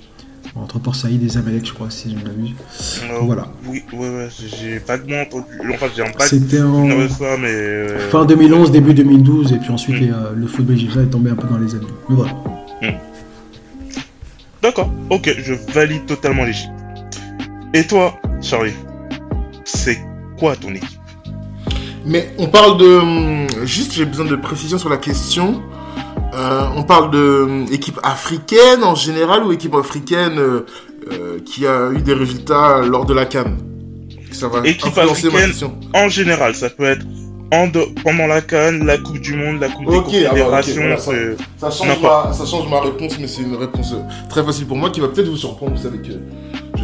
entre 0.57 0.81
Port 0.81 0.97
Saïd 0.97 1.23
et 1.23 1.29
Zamalek, 1.29 1.65
je 1.65 1.73
crois, 1.73 1.89
si 1.91 2.11
je 2.11 2.17
ne 2.17 2.23
m'abuse. 2.25 2.51
Voilà. 3.23 3.47
Oui, 3.69 3.85
ouais, 3.93 3.99
ouais, 4.09 4.29
j'ai 4.61 4.81
entendu. 4.81 5.45
Enfin, 5.73 5.87
j'ai 5.95 6.03
un 6.03 6.07
bac 6.07 6.23
C'était 6.23 6.63
en 6.63 6.87
mais. 7.39 7.87
fin 8.11 8.25
2011, 8.25 8.73
début 8.73 8.95
2012, 8.95 9.53
et 9.53 9.59
puis 9.59 9.71
ensuite 9.71 9.97
Mm. 10.01 10.01
les, 10.01 10.13
le 10.41 10.47
football 10.49 10.75
égyptien 10.75 11.03
est 11.03 11.07
tombé 11.07 11.31
un 11.31 11.37
peu 11.37 11.47
dans 11.47 11.59
les 11.59 11.73
années. 11.77 11.87
Mais 12.09 12.17
voilà. 12.17 12.33
D'accord, 14.63 14.91
ok, 15.11 15.33
je 15.39 15.55
valide 15.73 16.07
totalement 16.07 16.45
l'Égypte. 16.45 16.71
Et 17.75 17.85
toi, 17.87 18.15
Charlie, 18.41 18.73
c'est 19.65 19.99
quoi 20.39 20.57
ton 20.57 20.71
équipe? 20.75 20.99
Mais 22.07 22.31
on 22.39 22.47
parle 22.47 22.79
de. 22.79 22.87
hum, 22.99 23.47
Juste, 23.65 23.93
j'ai 23.95 24.05
besoin 24.05 24.27
de 24.27 24.37
précision 24.37 24.79
sur 24.79 24.89
la 24.89 24.97
question. 24.97 25.63
Euh, 26.35 26.67
on 26.77 26.83
parle 26.83 27.11
de 27.11 27.43
hum, 27.45 27.67
équipe 27.73 27.99
africaine 28.03 28.83
en 28.85 28.95
général 28.95 29.45
ou 29.45 29.53
équipe 29.53 29.75
africaine 29.75 30.39
euh, 30.39 30.67
euh, 31.13 31.39
qui 31.45 31.67
a 31.67 31.91
eu 31.93 32.01
des 32.03 32.15
résultats 32.15 32.81
lors 32.83 33.05
de 33.07 33.15
la 33.15 33.25
Cannes 33.27 33.59
Ça 34.33 34.49
va 34.49 34.61
Équipe 34.67 34.97
africaine. 34.99 35.31
question. 35.47 35.75
En 35.95 36.09
général, 36.09 36.55
ça 36.55 36.71
peut 36.71 36.85
être 36.85 37.05
en 37.53 37.67
de- 37.69 37.87
pendant 38.03 38.27
la 38.27 38.41
Cannes, 38.41 38.85
la 38.85 38.99
Coupe 38.99 39.21
du 39.21 39.35
Monde, 39.35 39.61
la 39.61 39.69
Coupe 39.69 39.87
Ok, 39.89 40.11
des 40.11 40.27
ah 40.27 40.33
bah, 40.35 40.41
Confédérations. 40.61 40.75
voilà, 40.83 40.97
ça- 40.99 41.71
change, 41.71 42.01
ma, 42.03 42.33
ça 42.33 42.47
change 42.47 42.69
ma 42.69 42.81
réponse, 42.81 43.19
mais 43.19 43.29
c'est 43.29 43.43
une 43.43 43.55
réponse 43.57 43.95
très 44.29 44.43
facile 44.45 44.67
pour 44.67 44.77
moi 44.77 44.91
qui 44.91 45.01
va 45.01 45.09
peut-être 45.09 45.29
vous 45.29 45.37
surprendre. 45.37 45.73
Vous 45.77 45.83
savez 45.83 45.99
que 45.99 46.13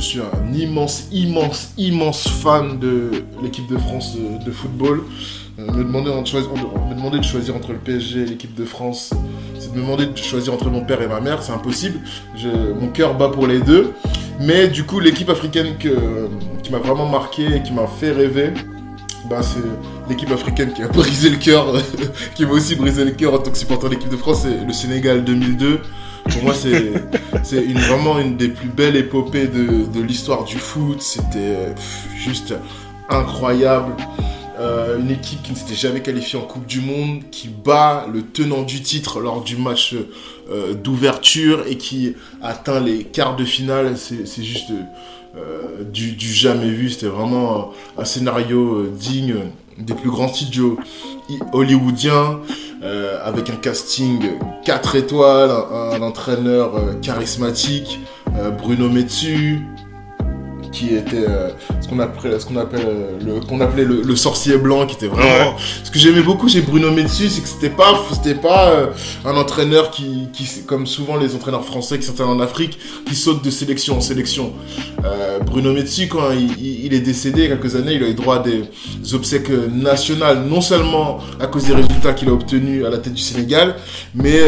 je 0.01 0.07
suis 0.07 0.21
un 0.21 0.53
immense, 0.55 1.09
immense, 1.13 1.73
immense 1.77 2.27
fan 2.27 2.79
de 2.79 3.11
l'équipe 3.43 3.67
de 3.69 3.77
France 3.77 4.17
de, 4.17 4.51
football. 4.51 5.03
Euh, 5.59 5.67
me, 5.67 5.85
demander 5.85 6.11
de 7.19 7.25
choisir, 7.25 7.55
entre 7.55 7.73
le 7.73 7.79
PSG 7.79 8.23
et 8.23 8.25
l'équipe 8.25 8.55
de 8.55 8.65
France, 8.65 9.13
c'est 9.59 9.73
de 9.73 9.77
me 9.77 9.83
demander 9.83 10.07
de 10.07 10.17
choisir 10.17 10.55
entre 10.55 10.71
mon 10.71 10.81
père 10.81 11.03
et 11.03 11.07
ma 11.07 11.21
mère, 11.21 11.43
c'est 11.43 11.53
impossible. 11.53 12.01
Mon 12.81 12.89
cœur 12.89 13.15
bat 13.15 13.29
pour 13.29 13.47
les 13.47 13.61
deux. 13.61 13.93
Mais 14.41 14.69
du 14.69 14.85
coup, 14.85 15.01
l'équipe 15.01 15.29
africaine 15.29 15.77
qui 15.77 16.73
m'a 16.73 16.79
vraiment 16.79 17.07
marqué 17.07 17.57
et 17.57 17.63
qui 17.63 17.73
m'a 17.73 17.87
fait 17.87 18.13
rêver, 18.13 18.55
bah, 19.29 19.43
c'est 19.43 19.61
l'équipe 20.09 20.31
africaine 20.31 20.73
qui 20.73 20.83
a 20.83 20.89
brisé 20.99 21.29
le 21.29 21.37
cœur, 21.37 21.75
qui 22.35 22.47
m'a 22.47 22.53
aussi 22.53 22.75
brisé 22.75 23.05
le 23.05 23.11
cœur 23.11 23.35
en 23.35 23.39
tant 23.39 23.51
que 23.51 23.59
supporter 23.59 23.91
de 23.91 23.95
l'équipe 23.95 24.11
de 24.11 24.17
France, 24.17 24.45
c'est 24.45 24.67
le 24.67 24.73
Sénégal 24.73 25.25
2002. 25.25 25.81
Pour 26.29 26.45
moi, 26.45 26.55
c'est 26.55 27.63
vraiment 27.75 28.19
une 28.19 28.37
des 28.37 28.49
plus 28.49 28.69
belles 28.69 28.97
épopées 28.97 29.47
de, 29.47 30.01
l'histoire 30.01 30.45
du 30.45 30.59
foot. 30.59 31.01
C'était 31.03 31.39
euh, 31.39 31.73
juste 32.17 32.55
incroyable. 33.09 33.95
Euh, 34.59 34.99
une 34.99 35.11
équipe 35.11 35.43
qui 35.43 35.53
ne 35.53 35.57
s'était 35.57 35.75
jamais 35.75 36.01
qualifiée 36.01 36.39
en 36.39 36.43
Coupe 36.43 36.67
du 36.67 36.81
Monde, 36.81 37.23
qui 37.31 37.49
bat 37.49 38.07
le 38.13 38.23
tenant 38.23 38.63
du 38.63 38.83
titre 38.83 39.21
lors 39.21 39.43
du 39.43 39.57
match 39.57 39.95
euh, 40.51 40.75
d'ouverture 40.75 41.65
et 41.67 41.77
qui 41.77 42.15
atteint 42.43 42.81
les 42.81 43.05
quarts 43.05 43.37
de 43.37 43.45
finale. 43.45 43.97
C'est 43.97 44.43
juste 44.43 44.71
du, 45.93 46.15
jamais 46.19 46.71
vu. 46.71 46.91
C'était 46.91 47.07
vraiment 47.07 47.73
un 47.97 48.05
scénario 48.05 48.87
digne 48.87 49.37
des 49.81 49.95
plus 49.95 50.11
grands 50.11 50.29
studios 50.29 50.79
hollywoodiens, 51.53 52.41
euh, 52.83 53.19
avec 53.25 53.51
un 53.51 53.57
casting 53.57 54.21
4 54.65 54.97
étoiles, 54.97 55.51
un, 55.51 55.97
un 55.97 56.03
entraîneur 56.03 56.77
euh, 56.77 56.95
charismatique, 57.01 58.01
euh, 58.37 58.51
Bruno 58.51 58.89
Metsu, 58.89 59.61
qui 60.73 60.95
était 60.95 61.25
euh, 61.29 61.51
ce 61.81 61.89
qu'on 61.89 61.99
appelait, 61.99 62.39
ce 62.39 62.47
qu'on 62.47 62.57
appelle, 62.57 62.87
euh, 62.87 63.19
le, 63.25 63.41
qu'on 63.41 63.61
appelait 63.61 63.85
le, 63.85 64.03
le 64.03 64.17
sorcier 64.17 64.57
blanc, 64.57 64.87
qui 64.87 64.95
était 64.95 65.09
vraiment. 65.09 65.57
Ce 65.85 65.91
que 65.91 65.99
j'aimais 65.99 66.23
beaucoup 66.23 66.49
chez 66.49 66.61
Bruno 66.61 66.91
Metsu, 66.91 67.29
c'est 67.29 67.41
que 67.41 67.49
c'était 67.49 67.71
pas, 67.71 68.01
c'était 68.13 68.35
pas 68.35 68.71
euh, 68.71 68.87
un 69.25 69.37
entraîneur 69.37 69.91
qui, 69.91 70.29
qui, 70.33 70.47
comme 70.67 70.87
souvent 70.87 71.17
les 71.17 71.35
entraîneurs 71.35 71.65
français 71.65 71.99
qui 71.99 72.07
sont 72.07 72.21
en 72.23 72.41
Afrique, 72.41 72.79
qui 73.07 73.15
sautent 73.15 73.45
de 73.45 73.51
sélection 73.51 73.97
en 73.97 74.01
sélection. 74.01 74.53
Euh, 75.05 75.41
Bruno 75.41 75.73
Metsu, 75.73 76.09
quand 76.09 76.31
il, 76.33 76.93
est 76.95 77.01
décédé 77.01 77.43
il 77.45 77.51
y 77.51 77.53
a 77.53 77.57
quelques 77.57 77.77
années, 77.77 77.95
il 77.95 78.05
a 78.05 78.09
eu 78.09 78.15
droit 78.15 78.37
à 78.37 78.39
des 78.41 78.63
obsèques 79.15 79.51
nationales, 79.51 80.45
non 80.45 80.61
seulement 80.61 81.19
à 81.41 81.47
cause 81.47 81.65
des 81.67 81.75
résultats 81.75 82.13
qu'il 82.13 82.29
a 82.29 82.33
obtenus 82.33 82.85
à 82.85 82.91
la 82.91 82.99
tête 82.99 83.15
du 83.15 83.23
Sénégal, 83.23 83.77
mais 84.15 84.41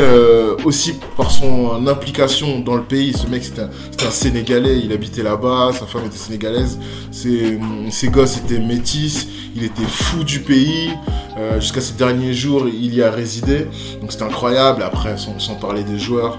aussi 0.64 0.94
par 1.16 1.30
son 1.30 1.86
implication 1.86 2.60
dans 2.60 2.74
le 2.74 2.82
pays. 2.82 3.12
Ce 3.12 3.26
mec, 3.26 3.44
c'était 3.44 3.62
un, 3.62 3.70
un 4.06 4.10
Sénégalais, 4.10 4.80
il 4.84 4.92
habitait 4.92 5.22
là-bas, 5.22 5.70
sa 5.72 5.86
femme 5.86 6.02
sénégalaise, 6.16 6.78
ses, 7.10 7.58
ses 7.90 8.08
gosses 8.08 8.38
étaient 8.38 8.60
métis, 8.60 9.28
il 9.54 9.64
était 9.64 9.82
fou 9.86 10.24
du 10.24 10.40
pays. 10.40 10.90
Euh, 11.38 11.60
Jusqu'à 11.60 11.80
ces 11.80 11.94
derniers 11.94 12.34
jours, 12.34 12.66
il 12.68 12.94
y 12.94 13.02
a 13.02 13.10
résidé, 13.10 13.66
donc 14.00 14.12
c'était 14.12 14.24
incroyable. 14.24 14.82
Après, 14.82 15.16
sans, 15.16 15.54
parler 15.54 15.82
des 15.82 15.98
joueurs, 15.98 16.38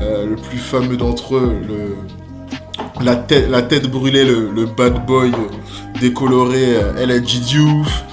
euh, 0.00 0.26
le 0.26 0.36
plus 0.36 0.58
fameux 0.58 0.96
d'entre 0.96 1.36
eux, 1.36 1.52
la 3.00 3.16
tête, 3.16 3.90
brûlée, 3.90 4.24
le, 4.24 4.66
bad 4.66 5.06
boy 5.06 5.32
décoloré 6.00 6.76
euh, 6.76 6.96
El 7.02 7.10
Hadji 7.10 7.40
Diouf. 7.40 8.04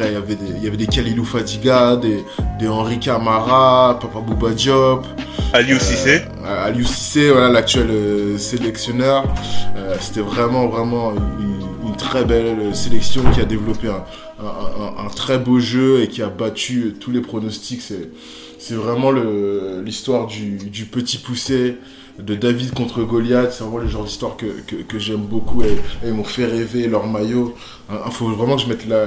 Euh, 0.00 0.08
après, 0.08 0.08
il 0.08 0.12
y 0.12 0.16
avait 0.16 0.34
des, 0.34 0.56
il 0.58 0.64
y 0.64 0.66
avait 0.66 0.76
des 0.76 0.86
Kalilou 0.86 1.24
Fadiga, 1.24 1.96
des, 1.96 2.24
des 2.58 2.68
Henri 2.68 2.98
Camara, 2.98 3.98
Papa 4.00 4.20
Bouba 4.20 4.50
Diop. 4.50 5.04
Aliou 5.52 5.78
Cissé. 5.78 6.22
Euh, 6.44 6.66
Aliou 6.66 6.84
Cissé, 6.84 7.30
voilà, 7.30 7.48
l'actuel 7.48 7.88
euh, 7.90 8.38
sélectionneur. 8.38 9.24
Euh, 9.76 9.96
C'était 10.00 10.20
vraiment, 10.20 10.66
vraiment 10.68 11.12
une, 11.14 11.88
une 11.88 11.96
très 11.96 12.24
belle 12.24 12.74
sélection 12.74 13.22
qui 13.32 13.40
a 13.40 13.44
développé 13.44 13.88
un, 13.88 14.04
un- 14.44 15.02
un- 15.02 15.06
un 15.06 15.08
très 15.08 15.38
beau 15.38 15.58
jeu 15.60 16.02
et 16.02 16.08
qui 16.08 16.22
a 16.22 16.28
battu 16.28 16.94
tous 17.00 17.10
les 17.10 17.20
pronostics. 17.20 17.80
C'est, 17.82 18.10
c'est 18.58 18.74
vraiment 18.74 19.12
l'histoire 19.12 20.26
du, 20.26 20.56
du 20.56 20.84
petit 20.86 21.18
poussé 21.18 21.76
de 22.18 22.34
David 22.34 22.72
contre 22.74 23.02
Goliath. 23.02 23.52
C'est 23.52 23.62
vraiment 23.62 23.78
le 23.78 23.88
genre 23.88 24.04
d'histoire 24.04 24.36
que, 24.36 24.46
que, 24.66 24.76
que 24.76 24.98
j'aime 24.98 25.20
beaucoup 25.20 25.62
et, 25.62 25.68
et 26.04 26.08
ils 26.08 26.12
m'ont 26.14 26.24
fait 26.24 26.46
rêver 26.46 26.88
leur 26.88 27.06
maillot. 27.06 27.54
Il 27.90 28.12
faut 28.12 28.26
vraiment 28.28 28.56
que 28.56 28.62
je 28.62 28.68
mette 28.68 28.86
la, 28.88 29.06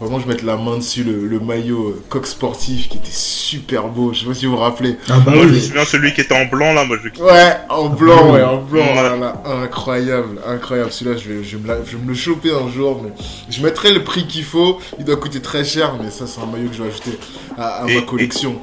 vraiment 0.00 0.20
je 0.20 0.26
mette 0.28 0.42
la 0.42 0.56
main 0.56 0.76
dessus 0.78 1.04
le, 1.04 1.26
le 1.26 1.40
maillot 1.40 1.88
euh, 1.90 2.02
coq 2.08 2.26
sportif 2.26 2.88
qui 2.88 2.98
était 2.98 3.08
super 3.10 3.88
beau. 3.88 4.12
Je 4.12 4.20
sais 4.20 4.26
pas 4.26 4.34
si 4.34 4.46
vous 4.46 4.52
vous 4.52 4.58
rappelez. 4.58 4.96
Ah 5.08 5.18
bah 5.24 5.32
moi, 5.34 5.44
je 5.46 5.54
me 5.54 5.58
souviens 5.60 5.84
celui 5.84 6.12
qui 6.12 6.20
était 6.22 6.34
en 6.34 6.46
blanc 6.46 6.72
là. 6.72 6.84
Moi, 6.84 6.96
je 7.02 7.22
Ouais, 7.22 7.56
en 7.68 7.88
blanc, 7.88 8.32
ouais, 8.32 8.42
en 8.42 8.58
blanc, 8.58 8.82
Ouais. 8.84 8.92
voilà, 8.92 9.42
incroyable, 9.62 10.38
incroyable. 10.46 10.90
Celui-là, 10.92 11.16
je 11.16 11.28
vais, 11.32 11.44
je, 11.44 11.56
vais 11.56 11.62
me 11.62 11.68
la- 11.68 11.84
je 11.84 11.96
vais 11.96 12.02
me 12.02 12.08
le 12.08 12.14
choper 12.14 12.50
un 12.52 12.70
jour, 12.70 13.00
mais 13.04 13.10
je 13.50 13.62
mettrai 13.62 13.92
le 13.92 14.02
prix 14.04 14.26
qu'il 14.26 14.44
faut. 14.44 14.78
Il 14.98 15.04
doit 15.04 15.16
coûter 15.16 15.40
très 15.40 15.64
cher, 15.64 15.94
mais 16.02 16.10
ça, 16.10 16.26
c'est 16.26 16.40
un 16.40 16.46
maillot 16.46 16.68
que 16.68 16.76
je 16.76 16.82
vais 16.82 16.88
ajouter 16.88 17.18
à, 17.56 17.84
à 17.84 17.88
Et- 17.88 17.94
ma 17.96 18.02
collection. 18.02 18.56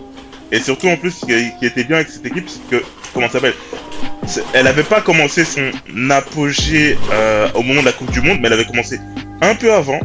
Et 0.52 0.60
surtout 0.60 0.88
en 0.90 0.98
plus, 0.98 1.12
ce 1.12 1.26
qui 1.26 1.66
était 1.66 1.86
bien 1.86 1.96
avec 1.98 2.10
cette 2.10 2.26
équipe, 2.26 2.50
c'est 2.50 2.78
que 2.80 2.84
comment 3.14 3.28
ça 3.28 3.34
s'appelle? 3.34 3.54
Elle 4.54 4.68
avait 4.68 4.84
pas 4.84 5.00
commencé 5.02 5.46
son 5.46 5.72
apogée 6.10 6.98
euh, 7.14 7.48
au 7.56 7.62
moment 7.64 7.80
de 7.82 7.86
la 7.86 7.92
Coupe 7.94 8.12
du 8.12 8.22
Monde, 8.22 8.40
mais 8.42 8.48
elle 8.48 8.54
avait 8.54 8.66
commencé 8.66 9.00
un 9.42 9.56
peu 9.56 9.74
avant, 9.74 10.00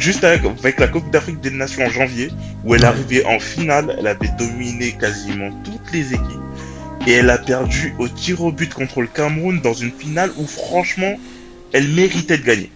juste 0.00 0.24
avec, 0.24 0.42
avec 0.44 0.78
la 0.80 0.88
Coupe 0.88 1.10
d'Afrique 1.10 1.40
des 1.40 1.50
Nations 1.50 1.84
en 1.86 1.90
janvier, 1.90 2.30
où 2.64 2.74
elle 2.74 2.84
arrivait 2.84 3.24
en 3.24 3.38
finale. 3.38 3.96
Elle 3.98 4.06
avait 4.06 4.30
dominé 4.38 4.92
quasiment 4.92 5.50
toutes 5.64 5.92
les 5.92 6.12
équipes 6.14 6.22
et 7.06 7.12
elle 7.12 7.30
a 7.30 7.38
perdu 7.38 7.94
au 7.98 8.08
tir 8.08 8.42
au 8.42 8.52
but 8.52 8.72
contre 8.74 9.00
le 9.00 9.06
Cameroun 9.06 9.60
dans 9.62 9.72
une 9.72 9.92
finale 9.92 10.30
où 10.36 10.46
franchement, 10.46 11.18
elle 11.72 11.88
méritait 11.88 12.38
de 12.38 12.44
gagner. 12.44 12.70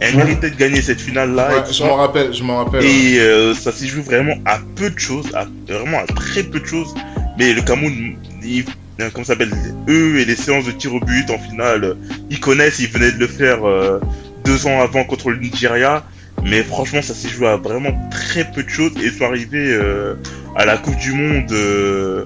Elle 0.00 0.16
Ouais. 0.16 0.24
méritait 0.24 0.50
de 0.50 0.56
gagner 0.56 0.82
cette 0.82 1.00
finale-là. 1.00 1.48
Ouais, 1.54 1.62
je 1.72 1.84
m'en 1.84 1.94
rappelle, 1.94 2.32
je 2.34 2.42
m'en 2.42 2.64
rappelle. 2.64 2.84
Et 2.84 3.20
euh, 3.20 3.54
ça 3.54 3.70
s'est 3.70 3.86
joué 3.86 4.02
vraiment 4.02 4.34
à 4.44 4.58
peu 4.74 4.90
de 4.90 4.98
choses, 4.98 5.26
à, 5.34 5.46
vraiment 5.68 5.98
à 6.00 6.06
très 6.06 6.42
peu 6.42 6.58
de 6.58 6.66
choses. 6.66 6.92
Mais 7.38 7.52
le 7.52 7.62
Cameroun, 7.62 8.16
ils, 8.42 8.64
euh, 9.00 9.08
comment 9.12 9.24
ça 9.24 9.34
s'appelle 9.34 9.52
Eux 9.88 10.18
et 10.18 10.24
les 10.24 10.34
séances 10.36 10.64
de 10.64 10.72
tir 10.72 10.92
au 10.92 10.98
but 11.00 11.30
en 11.30 11.38
finale, 11.38 11.96
ils 12.30 12.40
connaissent, 12.40 12.80
ils 12.80 12.88
venaient 12.88 13.12
de 13.12 13.18
le 13.18 13.28
faire 13.28 13.64
euh, 13.64 14.00
deux 14.44 14.66
ans 14.66 14.80
avant 14.80 15.04
contre 15.04 15.30
le 15.30 15.38
Nigeria. 15.38 16.02
Mais 16.44 16.62
franchement, 16.62 17.02
ça 17.02 17.14
s'est 17.14 17.28
joué 17.28 17.46
à 17.46 17.56
vraiment 17.56 17.90
très 18.10 18.44
peu 18.50 18.62
de 18.64 18.68
choses 18.68 18.90
et 19.00 19.06
ils 19.06 19.12
sont 19.12 19.24
arrivés 19.26 19.72
euh, 19.74 20.14
à 20.56 20.64
la 20.64 20.76
Coupe 20.76 20.96
du 20.96 21.12
Monde 21.12 21.52
euh, 21.52 22.24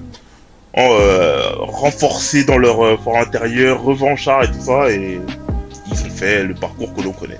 en, 0.73 0.89
euh, 0.91 1.49
renforcés 1.59 2.43
dans 2.43 2.57
leur 2.57 2.83
euh, 2.83 2.97
fort 3.03 3.17
intérieur, 3.17 3.83
revanchards 3.83 4.45
et 4.45 4.47
tout 4.47 4.61
ça. 4.61 4.89
Et 4.89 5.19
ils 5.91 5.91
ont 6.05 6.09
fait 6.15 6.43
le 6.43 6.55
parcours 6.55 6.93
que 6.95 7.01
l'on 7.03 7.11
connaît. 7.11 7.39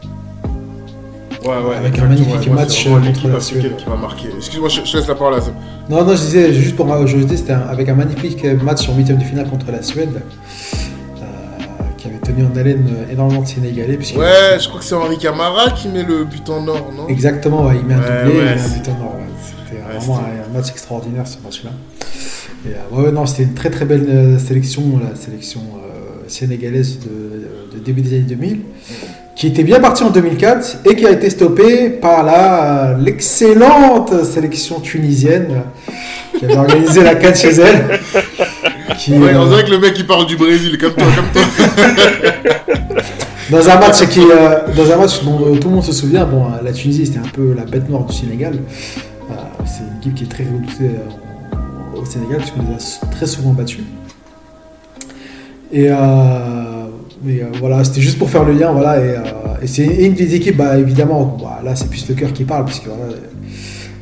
Ouais, 1.44 1.50
ouais, 1.50 1.76
Avec 1.78 1.98
un 2.00 2.06
magnifique 2.06 2.52
match, 2.52 2.84
contre 2.86 3.28
la 3.30 3.40
Suède. 3.40 3.76
qui 3.78 3.88
m'a 3.90 3.96
marqué. 3.96 4.28
Excuse-moi, 4.36 4.70
je, 4.70 4.82
laisse 4.98 5.08
la 5.08 5.16
parole 5.16 5.36
à 5.36 5.42
Sam. 5.42 5.54
Non, 5.90 6.04
non, 6.04 6.12
je 6.16 6.22
disais, 6.22 6.54
juste 6.54 6.76
pour 6.76 6.92
ajouter, 6.92 7.38
c'était 7.38 7.54
un- 7.54 7.62
avec 7.70 7.88
un 7.90 7.94
magnifique 7.94 8.44
match 8.62 8.90
en 8.90 8.96
huitième 8.98 9.18
de 9.20 9.24
finale 9.24 9.48
contre 9.50 9.72
la 9.72 9.82
Suède, 9.82 10.22
qui 12.08 12.14
avait 12.14 12.34
tenu 12.34 12.46
en 12.46 12.56
haleine 12.58 12.88
euh, 12.90 13.12
énormément 13.12 13.42
de 13.42 13.48
Sénégalais. 13.48 13.98
Ouais, 13.98 14.58
je 14.60 14.68
crois 14.68 14.80
que 14.80 14.86
c'est 14.86 14.96
Henri 14.96 15.18
Camara 15.18 15.72
qui 15.72 15.88
met 15.88 16.04
le 16.04 16.24
but 16.24 16.48
en 16.50 16.68
or, 16.68 16.92
non? 16.96 17.08
Exactement, 17.08 17.66
ouais, 17.68 17.76
il 17.80 17.86
met 17.86 17.96
un 17.96 18.00
Ouais, 18.00 18.24
doublé, 18.26 18.40
ouais, 18.40 18.46
il 18.56 18.56
met 18.56 18.62
un 18.62 18.80
but 18.80 18.90
en 18.90 19.06
or. 19.06 19.16
C'était 19.44 19.82
vraiment 19.82 20.20
un, 20.20 20.54
match 20.54 20.70
extraordinaire 20.70 21.28
ce 21.28 21.38
match-là. 21.44 21.72
Et, 22.66 22.70
euh, 22.70 23.02
ouais, 23.04 23.12
non, 23.12 23.26
c'était 23.26 23.44
une 23.44 23.54
très 23.54 23.70
très 23.70 23.86
belle 23.86 24.06
euh, 24.10 24.40
sélection, 24.40 24.84
la 25.04 25.16
sélection 25.16 25.62
sénégalaise 26.28 27.00
de, 27.00 27.78
de 27.78 27.84
début 27.84 28.02
des 28.02 28.16
années 28.16 28.26
2000, 28.28 28.60
qui 29.36 29.48
était 29.48 29.64
bien 29.64 29.80
partie 29.80 30.04
en 30.04 30.10
2004 30.10 30.80
et 30.86 30.96
qui 30.96 31.06
a 31.06 31.12
été 31.12 31.30
stoppée 31.30 31.90
par 31.90 32.24
la 32.24 32.98
l'excellente 33.00 34.26
sélection 34.26 34.82
tunisienne 34.82 35.62
qui 36.38 36.46
avait 36.46 36.58
organisé 36.58 37.02
la 37.04 37.16
CAN 37.16 37.34
chez 37.34 37.50
elle. 37.62 38.00
Qui, 38.98 39.14
Ouais, 39.14 39.36
on 39.36 39.48
dirait 39.48 39.64
que 39.64 39.72
le 39.72 39.80
mec 39.80 39.94
il 39.98 40.06
parle 40.08 40.26
du 40.26 40.36
Brésil, 40.38 40.78
comme 40.78 40.94
toi, 40.94 41.06
comme 41.16 41.32
toi. 41.34 42.96
Dans 43.50 43.70
un 43.70 43.80
match 43.80 44.06
qui, 44.10 44.20
euh, 44.20 44.60
dans 44.76 44.92
un 44.92 44.98
match 44.98 45.24
dont 45.24 45.40
euh, 45.40 45.58
tout 45.58 45.70
le 45.70 45.76
monde 45.76 45.84
se 45.84 45.94
souvient, 45.94 46.26
bon, 46.26 46.48
euh, 46.48 46.62
la 46.62 46.74
Tunisie 46.74 47.06
c'était 47.06 47.20
un 47.20 47.30
peu 47.32 47.54
la 47.54 47.64
bête 47.64 47.88
noire 47.90 48.04
du 48.04 48.14
Sénégal. 48.14 48.56
Euh, 49.32 49.34
c'est 49.66 49.84
une 49.84 50.00
équipe 50.00 50.16
qui 50.16 50.24
est 50.26 50.28
très 50.28 50.44
redoutée 50.44 50.98
euh, 50.98 51.98
au 52.02 52.04
Sénégal 52.04 52.40
puisqu'on 52.40 52.64
les 52.64 52.74
a 52.76 53.06
très 53.10 53.26
souvent 53.26 53.52
battus. 53.54 53.86
Et, 55.72 55.86
euh, 55.90 55.96
mais, 57.24 57.42
euh, 57.42 57.46
voilà, 57.60 57.86
c'était 57.86 58.02
juste 58.02 58.18
pour 58.20 58.30
faire 58.30 58.44
le 58.44 58.52
lien, 58.52 58.74
voilà. 58.74 58.98
Et, 58.98 59.10
euh, 59.12 59.22
et 59.62 59.68
c'est 59.68 59.86
une 59.86 60.14
des 60.14 60.36
équipes, 60.36 60.58
bah, 60.58 60.78
évidemment, 60.78 61.38
bah, 61.42 61.62
là 61.64 61.74
c'est 61.74 61.90
plus 61.90 62.06
le 62.10 62.16
cœur 62.16 62.34
qui 62.34 62.44
parle 62.44 62.66
puisque 62.66 62.88
voilà. 62.88 63.14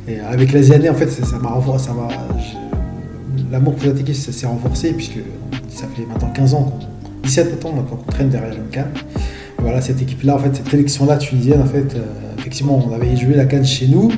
Et 0.08 0.18
avec 0.20 0.52
l'Asiané, 0.52 0.90
en 0.90 0.94
fait, 0.94 1.08
ça 1.08 1.38
m'a 1.40 1.50
renforcé, 1.50 1.86
ça 1.86 1.92
m'a, 1.92 2.08
l'amour 3.50 3.74
pour 3.74 3.82
ça 4.14 4.32
s'est 4.32 4.46
renforcé 4.46 4.92
puisque 4.92 5.18
ça 5.68 5.86
fait 5.94 6.04
maintenant 6.06 6.30
15 6.30 6.54
ans, 6.54 6.62
qu'on- 6.62 6.86
17 7.22 7.64
ans 7.64 7.72
maintenant 7.72 7.96
qu'on 7.96 8.10
traîne 8.12 8.28
derrière 8.28 8.54
une 8.54 8.68
canne. 8.70 8.90
Voilà, 9.58 9.80
cette 9.80 10.00
équipe-là, 10.00 10.36
en 10.36 10.38
fait, 10.38 10.54
cette 10.54 10.68
sélection-là 10.68 11.16
tunisienne, 11.16 11.60
en 11.62 11.66
fait, 11.66 11.94
euh, 11.94 12.04
effectivement, 12.38 12.80
on 12.86 12.94
avait 12.94 13.16
joué 13.16 13.34
la 13.34 13.46
canne 13.46 13.64
chez 13.64 13.88
nous, 13.88 14.12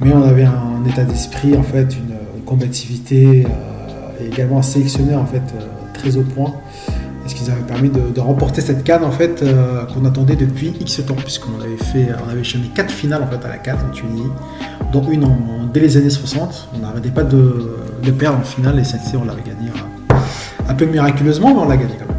mais 0.00 0.12
on 0.12 0.22
avait 0.22 0.44
un 0.44 0.84
état 0.88 1.04
d'esprit, 1.04 1.56
en 1.56 1.62
fait, 1.62 1.94
une, 1.94 2.14
combativité 2.44 3.46
euh, 3.46 4.22
et 4.22 4.26
également 4.26 4.58
un 4.58 4.62
sélectionneur, 4.62 5.18
en 5.22 5.24
fait, 5.24 5.38
euh, 5.38 5.64
très 5.94 6.18
au 6.18 6.22
point. 6.22 6.52
Ce 7.26 7.34
qui 7.34 7.42
nous 7.44 7.50
avait 7.50 7.62
permis 7.62 7.88
de, 7.88 8.20
remporter 8.20 8.60
cette 8.60 8.84
canne, 8.84 9.02
en 9.02 9.10
fait, 9.10 9.42
qu'on 9.94 10.04
attendait 10.04 10.36
depuis 10.36 10.74
X 10.78 11.00
temps, 11.06 11.14
puisqu'on 11.14 11.58
avait 11.58 11.82
fait, 11.82 12.08
on 12.26 12.30
avait 12.30 12.42
4 12.74 12.90
finales, 12.90 13.22
en 13.22 13.28
fait, 13.28 13.42
à 13.46 13.48
la 13.48 13.56
canne 13.56 13.78
en 13.88 13.94
Tunisie, 13.94 14.24
dont 14.92 15.08
une 15.10 15.26
dès 15.72 15.80
les 15.80 15.96
années 15.96 16.10
60. 16.10 16.68
On 16.74 16.80
n'arrêtait 16.80 17.08
pas 17.08 17.22
de, 17.22 17.76
de 18.04 18.10
perdre 18.12 18.38
en 18.38 18.44
finale, 18.44 18.78
et 18.78 18.84
celle-ci, 18.84 19.16
on 19.16 19.24
l'avait 19.24 19.42
gagnée 19.42 19.70
un 20.68 20.74
peu 20.74 20.86
miraculeusement, 20.86 21.54
mais 21.54 21.60
on 21.60 21.68
l'a 21.68 21.76
gagnée 21.76 21.94
quand 21.98 22.06
même. 22.06 22.14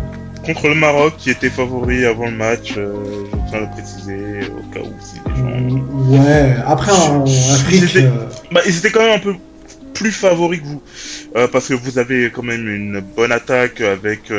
Contre 0.45 0.67
le 0.67 0.75
Maroc, 0.75 1.13
qui 1.17 1.31
était 1.31 1.49
favori 1.49 2.05
avant 2.05 2.25
le 2.27 2.31
match, 2.37 2.75
euh, 2.77 2.93
je 3.31 3.49
tiens 3.49 3.57
à 3.57 3.61
le 3.61 3.67
préciser, 3.71 4.51
au 4.51 4.73
cas 4.73 4.81
où 4.81 4.93
si 5.01 5.15
les 5.25 5.35
gens... 5.35 6.23
Ouais, 6.23 6.55
après 6.67 6.91
en 6.91 7.23
Afrique. 7.23 7.95
Euh, 7.95 8.11
Bah, 8.51 8.61
ils 8.67 8.77
étaient 8.77 8.91
quand 8.91 8.99
même 9.01 9.15
un 9.15 9.19
peu 9.19 9.33
plus 9.95 10.11
favoris 10.11 10.59
que 10.61 10.65
vous. 10.65 10.81
Euh, 11.35 11.47
parce 11.51 11.67
que 11.69 11.73
vous 11.73 11.97
avez 11.97 12.29
quand 12.31 12.43
même 12.43 12.67
une 12.67 13.01
bonne 13.15 13.31
attaque 13.31 13.81
avec 13.81 14.31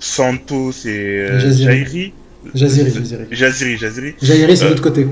Santos 0.00 0.72
et. 0.86 1.26
Jairi. 1.38 2.12
Jaziri, 2.54 2.90
Jaziri. 2.92 3.24
Jaziri, 3.30 3.76
Jaziri. 3.78 4.14
Jaziri, 4.20 4.56
c'est 4.56 4.64
de 4.64 4.70
l'autre 4.70 4.82
côté. 4.82 5.06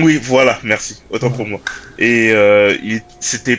Oui, 0.00 0.20
voilà, 0.22 0.58
merci. 0.62 1.02
Autant 1.10 1.26
Ouais. 1.28 1.32
pour 1.36 1.46
moi. 1.46 1.60
Et 1.98 2.30
euh, 2.32 2.72
il- 2.84 3.00
c'était 3.18 3.58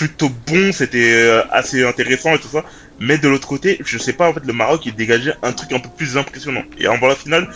plutôt 0.00 0.30
bon, 0.46 0.72
c'était 0.72 1.12
euh, 1.12 1.42
assez 1.50 1.84
intéressant 1.84 2.34
et 2.34 2.38
tout 2.38 2.48
ça. 2.48 2.64
Mais 3.00 3.18
de 3.18 3.28
l'autre 3.28 3.46
côté, 3.48 3.78
je 3.84 3.98
sais 3.98 4.14
pas, 4.14 4.28
en 4.30 4.32
fait, 4.34 4.44
le 4.46 4.52
Maroc, 4.54 4.80
il 4.86 4.94
dégageait 4.94 5.34
un 5.42 5.52
truc 5.52 5.70
un 5.72 5.78
peu 5.78 5.90
plus 5.94 6.16
impressionnant. 6.16 6.62
Et 6.78 6.86
en 6.88 6.96
la 7.06 7.14
finale, 7.14 7.48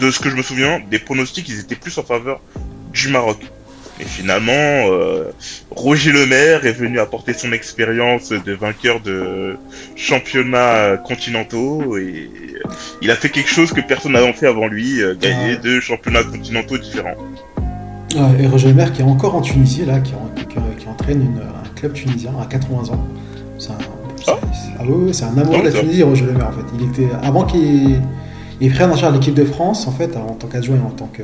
de 0.00 0.10
ce 0.10 0.18
que 0.18 0.28
je 0.30 0.36
me 0.36 0.42
souviens, 0.42 0.80
des 0.90 0.98
pronostics, 0.98 1.48
ils 1.48 1.60
étaient 1.60 1.76
plus 1.76 1.96
en 1.98 2.02
faveur 2.02 2.40
du 2.92 3.08
Maroc. 3.08 3.38
Et 4.00 4.04
finalement, 4.04 4.52
euh, 4.90 5.30
Roger 5.70 6.10
Lemaire 6.12 6.66
est 6.66 6.72
venu 6.72 6.98
apporter 6.98 7.34
son 7.34 7.52
expérience 7.52 8.30
de 8.30 8.52
vainqueur 8.52 8.98
de 9.00 9.56
championnats 9.94 10.96
continentaux 10.96 11.96
et 11.98 12.30
il 13.02 13.10
a 13.10 13.16
fait 13.16 13.28
quelque 13.28 13.50
chose 13.50 13.72
que 13.72 13.80
personne 13.82 14.12
n'avait 14.12 14.32
fait 14.32 14.46
avant 14.46 14.66
lui, 14.68 15.02
euh, 15.02 15.14
gagner 15.14 15.56
deux 15.56 15.80
championnats 15.80 16.24
continentaux 16.24 16.78
différents. 16.78 17.16
Et 18.40 18.46
Roger 18.46 18.68
Lemaire 18.68 18.92
qui 18.92 19.02
est 19.02 19.04
encore 19.04 19.34
en 19.36 19.40
Tunisie, 19.42 19.84
là, 19.84 20.00
qui, 20.00 20.12
qui- 20.48 20.56
qui 20.82 20.88
entraîne 20.88 21.20
une- 21.22 21.42
un 21.42 21.59
club 21.80 21.92
tunisien 21.92 22.32
à 22.40 22.46
80 22.46 22.92
ans. 22.94 23.04
C'est 23.58 23.70
un, 23.70 23.74
Ah. 24.28 24.34
oui, 24.86 25.12
c'est 25.12 25.24
un 25.24 25.36
amour 25.38 25.58
de 25.58 25.64
la. 25.64 25.72
Tunisie, 25.72 26.02
Roger 26.02 26.26
Lemaire, 26.26 26.48
en 26.48 26.52
fait. 26.52 26.66
Il 26.78 26.86
était, 26.88 27.08
avant 27.22 27.44
qu'il 27.44 28.00
il 28.60 28.70
prenne 28.72 28.90
en 28.90 28.96
charge 28.96 29.14
l'équipe 29.14 29.34
de 29.34 29.44
France, 29.44 29.86
en 29.86 29.92
fait, 29.92 30.16
en 30.16 30.34
tant 30.34 30.46
qu'adjoint 30.46 30.76
et 30.76 30.86
en 30.86 30.90
tant 30.90 31.08
que, 31.12 31.22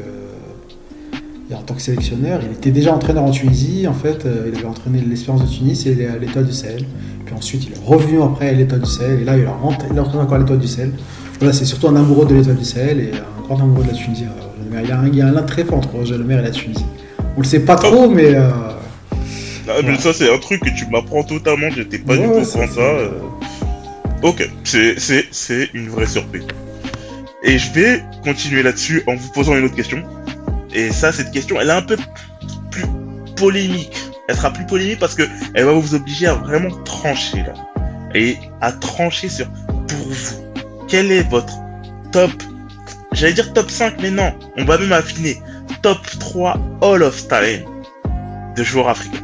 et 1.51 1.55
en 1.55 1.63
tant 1.63 1.75
que 1.75 1.83
sélectionneur, 1.83 2.41
il 2.43 2.53
était 2.57 2.71
déjà 2.71 2.95
entraîneur 2.95 3.23
en 3.25 3.31
Tunisie, 3.31 3.87
en 3.87 3.93
fait. 3.93 4.25
euh, 4.27 4.49
il 4.51 4.57
avait 4.57 4.67
entraîné 4.67 5.01
l'Espérance 5.01 5.43
de 5.43 5.47
Tunis 5.49 5.87
et 5.87 5.95
l'Étoile 6.21 6.47
du 6.47 6.53
Sahel. 6.53 6.85
Puis 7.25 7.35
ensuite, 7.35 7.67
il 7.67 7.73
est 7.73 7.85
revenu 7.85 8.23
après 8.23 8.49
à 8.49 8.53
l'Étoile 8.53 8.81
du 8.81 8.91
Sahel, 8.91 9.21
et 9.21 9.25
là, 9.25 9.37
il 9.37 9.45
a, 9.47 9.51
rentré, 9.53 9.89
il 9.93 9.99
a 9.99 10.03
entraîné 10.03 10.23
encore 10.23 10.37
à 10.37 10.39
l'Étoile 10.39 10.59
du 10.59 10.67
Sahel. 10.69 10.93
Voilà, 11.39 11.53
c'est 11.53 11.65
surtout 11.67 11.89
un 11.89 11.97
amoureux 11.97 12.25
de 12.27 12.35
l'Étoile 12.35 12.57
du 12.57 12.65
Sahel 12.65 13.01
et 13.01 13.11
un 13.13 13.43
grand 13.43 13.61
amoureux 13.61 13.85
de 13.85 13.89
la 13.91 13.95
Tunisie. 13.95 14.25
euh. 14.25 14.81
Il 14.83 14.89
y 14.89 14.93
a 14.93 14.99
un, 15.01 15.07
il 15.07 15.17
y 15.17 15.23
a 15.23 15.27
un 15.29 15.33
lien 15.33 15.43
très 15.43 15.65
fort 15.65 15.79
entre 15.79 15.91
Roger 15.95 16.19
Lemaire 16.19 16.41
et 16.41 16.43
la 16.43 16.51
Tunisie. 16.51 16.85
On 17.37 17.41
le 17.41 17.47
sait 17.47 17.61
pas 17.61 17.77
trop, 17.77 18.09
mais 18.11 18.35
euh, 18.35 18.49
Ah, 19.69 19.73
mais 19.83 19.91
Ouais. 19.93 19.99
ça, 19.99 20.13
c'est 20.13 20.33
un 20.33 20.39
truc 20.39 20.63
que 20.63 20.71
tu 20.71 20.87
m'apprends 20.87 21.23
totalement, 21.25 21.69
j'étais 21.71 21.99
pas 21.99 22.15
Ouais, 22.15 22.21
du 22.21 22.33
tout 22.33 22.41
de 22.41 22.45
ça. 22.67 22.81
euh. 22.81 23.11
Ok, 24.23 24.49
c'est 24.65 25.71
une 25.75 25.89
vraie 25.89 26.07
surprise. 26.07 26.47
Et 27.43 27.59
je 27.59 27.71
vais 27.73 28.03
continuer 28.25 28.63
là-dessus 28.63 29.03
en 29.07 29.15
vous 29.15 29.31
posant 29.31 29.57
une 29.57 29.65
autre 29.67 29.77
question. 29.77 30.03
Et 30.75 30.91
ça, 30.93 31.13
cette 31.13 31.31
question, 31.33 31.61
elle 31.61 31.69
est 31.69 31.73
un 31.73 31.83
peu 31.83 31.97
plus 32.71 32.85
polémique. 33.37 33.97
Elle 34.29 34.37
sera 34.37 34.51
plus 34.53 34.67
polémique 34.67 34.99
parce 34.99 35.15
que 35.15 35.23
elle 35.55 35.65
va 35.67 35.73
vous 35.73 35.95
obliger 35.95 36.27
à 36.27 36.35
vraiment 36.35 36.71
trancher 36.85 37.39
là. 37.39 37.53
Et 38.15 38.37
à 38.61 38.73
trancher 38.73 39.29
sur, 39.29 39.47
pour 39.87 39.99
vous, 40.09 40.55
quel 40.89 41.13
est 41.13 41.29
votre 41.31 41.53
top, 42.11 42.31
j'allais 43.13 43.35
dire 43.35 43.53
top 43.53 43.71
5, 43.71 43.95
mais 44.01 44.11
non, 44.11 44.33
on 44.57 44.65
va 44.65 44.79
même 44.79 44.93
affiner, 44.93 45.41
top 45.83 45.99
3 46.19 46.59
All 46.83 47.03
of 47.03 47.29
Time 47.29 47.63
de 48.57 48.65
joueurs 48.65 48.89
africains. 48.89 49.19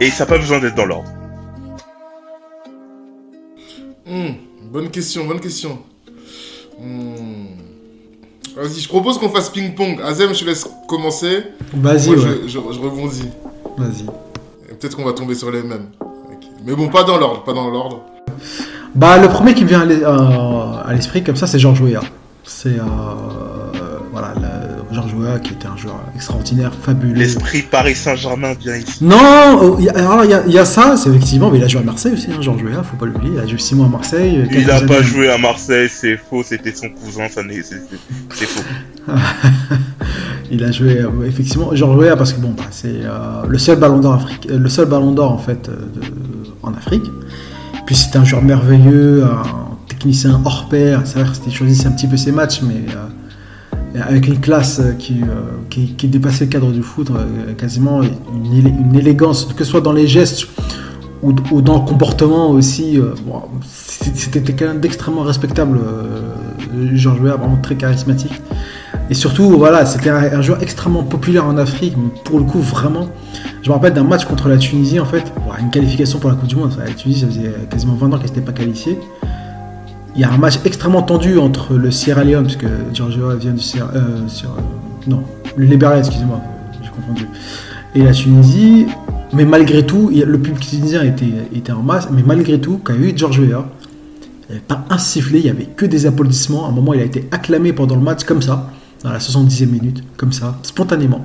Et 0.00 0.10
ça 0.10 0.24
n'a 0.24 0.28
pas 0.30 0.38
besoin 0.38 0.60
d'être 0.60 0.74
dans 0.74 0.86
l'ordre. 0.86 1.08
Hmm, 4.06 4.30
bonne 4.72 4.90
question, 4.90 5.26
bonne 5.26 5.40
question. 5.40 5.78
Hmm. 6.80 7.46
Vas-y, 8.56 8.80
je 8.80 8.88
propose 8.88 9.18
qu'on 9.18 9.28
fasse 9.28 9.50
ping-pong. 9.50 10.00
Azem, 10.02 10.34
je 10.34 10.40
te 10.40 10.44
laisse 10.44 10.66
commencer. 10.88 11.44
vas-y, 11.72 12.10
ouais. 12.10 12.16
je, 12.16 12.48
je- 12.48 12.72
je 12.72 12.80
rebondis. 12.80 13.28
Vas-y. 13.76 14.02
Et 14.70 14.74
Peut-être 14.74 14.96
qu'on 14.96 15.04
va 15.04 15.12
tomber 15.12 15.34
sur 15.34 15.50
les 15.50 15.62
mêmes. 15.62 15.86
Mais 16.66 16.74
bon, 16.74 16.88
pas 16.88 17.04
dans 17.04 17.18
l'ordre, 17.18 17.44
pas 17.44 17.52
dans 17.52 17.68
l'ordre. 17.70 18.02
Bah, 18.94 19.18
le 19.18 19.28
premier 19.28 19.54
qui 19.54 19.62
me 19.64 19.68
vient 19.68 19.82
à 19.82 20.90
euh, 20.90 20.94
l'esprit 20.94 21.22
comme 21.22 21.36
ça, 21.36 21.46
c'est 21.46 21.58
Georges 21.58 21.80
Weah. 21.80 22.00
C'est 22.44 22.78
euh, 22.78 22.82
qui 25.42 25.52
était 25.52 25.66
un 25.66 25.76
joueur 25.76 26.00
extraordinaire, 26.14 26.72
fabuleux. 26.74 27.14
L'esprit 27.14 27.62
Paris 27.62 27.94
Saint-Germain 27.94 28.54
vient 28.60 28.76
ici. 28.76 29.04
Non, 29.04 29.16
oh, 29.62 29.76
il 29.78 29.84
y 29.86 29.88
a- 29.88 29.92
alors 29.96 30.24
il 30.24 30.30
y, 30.30 30.34
a- 30.34 30.42
il 30.46 30.52
y 30.52 30.58
a 30.58 30.64
ça, 30.64 30.96
c'est 30.96 31.08
effectivement, 31.10 31.50
mais 31.50 31.58
il 31.58 31.64
a 31.64 31.68
joué 31.68 31.80
à 31.80 31.84
Marseille 31.84 32.12
aussi, 32.14 32.28
hein, 32.30 32.40
Georges 32.40 32.62
Weah, 32.62 32.82
faut 32.82 32.96
pas 32.96 33.06
l'oublier. 33.06 33.32
Il 33.34 33.40
a 33.40 33.46
joué 33.46 33.58
6 33.58 33.74
mois 33.74 33.86
à 33.86 33.90
Marseille. 33.90 34.40
Il 34.44 34.48
quelques 34.48 34.66
n'a 34.68 34.80
pas 34.82 35.02
joué 35.02 35.30
à 35.30 35.38
Marseille, 35.38 35.88
c'est 35.90 36.16
faux, 36.16 36.42
c'était 36.42 36.74
son 36.74 36.88
cousin, 36.90 37.28
ça 37.28 37.42
c'est, 37.48 37.62
c'est- 37.62 37.82
c'est 38.34 38.46
faux. 38.46 38.62
Il 40.50 40.64
a 40.64 40.72
joué 40.72 40.98
euh, 41.00 41.08
effectivement 41.26 41.74
Georges 41.74 41.96
Weah 41.96 42.16
parce 42.16 42.32
que 42.32 42.40
bon, 42.40 42.50
bah, 42.56 42.64
c'est 42.70 42.88
euh, 43.04 43.42
le 43.48 43.58
seul 43.58 43.78
ballon 43.78 43.98
d'or 44.00 44.26
euh, 44.50 44.58
le 44.58 44.68
seul 44.68 44.86
ballon 44.86 45.12
d'or 45.12 45.32
en 45.32 45.38
fait 45.38 45.68
euh, 45.68 45.76
de- 45.94 46.00
en 46.62 46.72
Afrique. 46.74 47.04
Puis 47.86 47.94
c'était 47.94 48.18
un 48.18 48.24
joueur 48.24 48.42
merveilleux, 48.42 49.24
un 49.24 49.42
technicien 49.88 50.40
hors 50.44 50.68
pair. 50.68 51.02
C'est 51.04 51.20
vrai 51.20 51.30
qu'il 51.42 51.52
choisissait 51.54 51.86
un 51.86 51.92
petit 51.92 52.06
peu 52.08 52.16
ses 52.16 52.32
matchs, 52.32 52.62
mais 52.62 52.74
euh, 52.88 53.06
avec 53.98 54.28
une 54.28 54.38
classe 54.40 54.78
euh, 54.80 54.92
qui, 54.92 55.20
euh, 55.22 55.26
qui, 55.68 55.94
qui 55.94 56.08
dépassait 56.08 56.44
le 56.44 56.50
cadre 56.50 56.70
du 56.70 56.82
foot, 56.82 57.10
euh, 57.10 57.52
quasiment 57.54 58.02
une, 58.02 58.52
élé- 58.54 58.72
une 58.78 58.94
élégance, 58.96 59.46
que 59.46 59.64
ce 59.64 59.70
soit 59.70 59.80
dans 59.80 59.92
les 59.92 60.06
gestes 60.06 60.46
ou, 61.22 61.32
dans 61.60 61.74
le 61.74 61.84
comportement 61.86 62.50
aussi. 62.50 62.98
bon, 63.26 63.42
c'était 63.68 64.40
quelqu'un 64.40 64.74
d'extrêmement 64.74 65.20
respectable, 65.22 65.78
Georges 66.94 67.20
Weah, 67.20 67.36
vraiment 67.36 67.58
très 67.58 67.74
charismatique. 67.74 68.40
Et 69.10 69.14
surtout, 69.14 69.50
voilà, 69.58 69.84
c'était 69.84 70.08
un, 70.08 70.16
un 70.38 70.40
joueur 70.40 70.62
extrêmement 70.62 71.02
populaire 71.02 71.44
en 71.44 71.58
Afrique, 71.58 71.94
pour 72.24 72.38
le 72.38 72.44
coup, 72.46 72.60
vraiment. 72.60 73.08
Je 73.62 73.68
me 73.68 73.74
rappelle 73.74 73.92
d'un 73.92 74.04
match 74.04 74.24
contre 74.24 74.48
la 74.48 74.56
Tunisie, 74.56 74.98
en 74.98 75.04
fait, 75.04 75.24
une 75.60 75.68
qualification 75.70 76.18
pour 76.20 76.30
la 76.30 76.36
Coupe 76.36 76.48
du 76.48 76.56
Monde. 76.56 76.72
La 76.78 76.90
Tunisie, 76.94 77.20
ça 77.20 77.26
faisait 77.26 77.52
quasiment 77.70 77.94
20 77.96 78.06
ans 78.14 78.18
qu'elle 78.18 78.28
n'était 78.28 78.40
pas 78.40 78.52
qualifiée. 78.52 78.98
Il 80.20 80.24
y 80.24 80.26
a 80.26 80.32
un 80.32 80.36
match 80.36 80.58
extrêmement 80.66 81.00
tendu 81.00 81.38
entre 81.38 81.72
le 81.76 81.90
Sierra 81.90 82.24
Leone, 82.24 82.42
puisque 82.44 82.66
Giorgio 82.92 83.34
vient 83.38 83.52
du 83.52 83.62
Sierra. 83.62 83.88
Euh, 83.94 84.00
non, 85.06 85.22
le 85.56 85.64
Libéria, 85.64 85.96
excusez-moi, 85.96 86.38
j'ai 86.82 86.90
confondu. 86.90 87.26
Et 87.94 88.02
la 88.02 88.12
Tunisie, 88.12 88.84
mais 89.32 89.46
malgré 89.46 89.86
tout, 89.86 90.10
le 90.14 90.38
public 90.38 90.60
tunisien 90.60 91.04
était, 91.04 91.24
était 91.56 91.72
en 91.72 91.80
masse, 91.82 92.08
mais 92.12 92.22
malgré 92.22 92.60
tout, 92.60 92.82
quand 92.84 92.92
il 92.92 93.00
y 93.02 93.06
a 93.06 93.08
eu 93.08 93.12
George 93.16 93.38
Weah, 93.38 93.64
il 94.50 94.52
n'y 94.52 94.56
avait 94.56 94.60
pas 94.68 94.84
un 94.90 94.98
sifflet, 94.98 95.38
il 95.38 95.44
n'y 95.44 95.50
avait 95.50 95.64
que 95.74 95.86
des 95.86 96.04
applaudissements. 96.04 96.66
À 96.66 96.68
un 96.68 96.72
moment, 96.72 96.92
il 96.92 97.00
a 97.00 97.04
été 97.04 97.26
acclamé 97.30 97.72
pendant 97.72 97.94
le 97.94 98.02
match, 98.02 98.24
comme 98.24 98.42
ça, 98.42 98.68
dans 99.02 99.12
la 99.12 99.20
70e 99.20 99.68
minute, 99.70 100.04
comme 100.18 100.32
ça, 100.32 100.58
spontanément. 100.64 101.24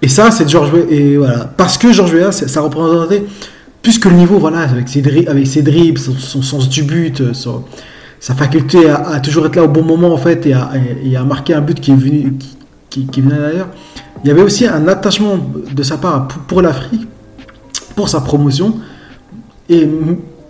Et 0.00 0.08
ça, 0.08 0.30
c'est 0.30 0.48
George 0.48 0.72
Weah. 0.72 0.86
Et 0.90 1.18
voilà. 1.18 1.44
Parce 1.54 1.76
que 1.76 1.92
George 1.92 2.14
Weah, 2.14 2.32
ça 2.32 2.62
représentait 2.62 3.26
plus 3.82 3.98
que 3.98 4.08
le 4.08 4.14
niveau, 4.14 4.38
voilà, 4.38 4.60
avec 4.60 4.88
ses, 4.88 5.02
dri- 5.02 5.26
avec 5.28 5.46
ses 5.46 5.60
dribbles, 5.60 5.98
son, 6.00 6.14
son 6.14 6.40
sens 6.40 6.70
du 6.70 6.82
but, 6.82 7.20
euh, 7.20 7.34
son- 7.34 7.62
sa 8.26 8.34
faculté 8.34 8.90
à, 8.90 9.20
toujours 9.20 9.46
être 9.46 9.54
là 9.54 9.62
au 9.62 9.68
bon 9.68 9.84
moment 9.84 10.12
en 10.12 10.16
fait 10.16 10.46
et 10.46 10.52
à, 10.52 11.22
marquer 11.22 11.54
un 11.54 11.60
but 11.60 11.78
qui 11.78 11.92
est 11.92 11.94
venu, 11.94 12.34
qui, 12.90 13.20
venait 13.20 13.38
d'ailleurs. 13.38 13.68
Il 14.24 14.28
y 14.28 14.32
avait 14.32 14.42
aussi 14.42 14.66
un 14.66 14.88
attachement 14.88 15.38
de 15.72 15.82
sa 15.84 15.96
part 15.96 16.26
pour, 16.48 16.60
l'Afrique, 16.60 17.06
pour 17.94 18.08
sa 18.08 18.20
promotion. 18.20 18.78
Et, 19.68 19.88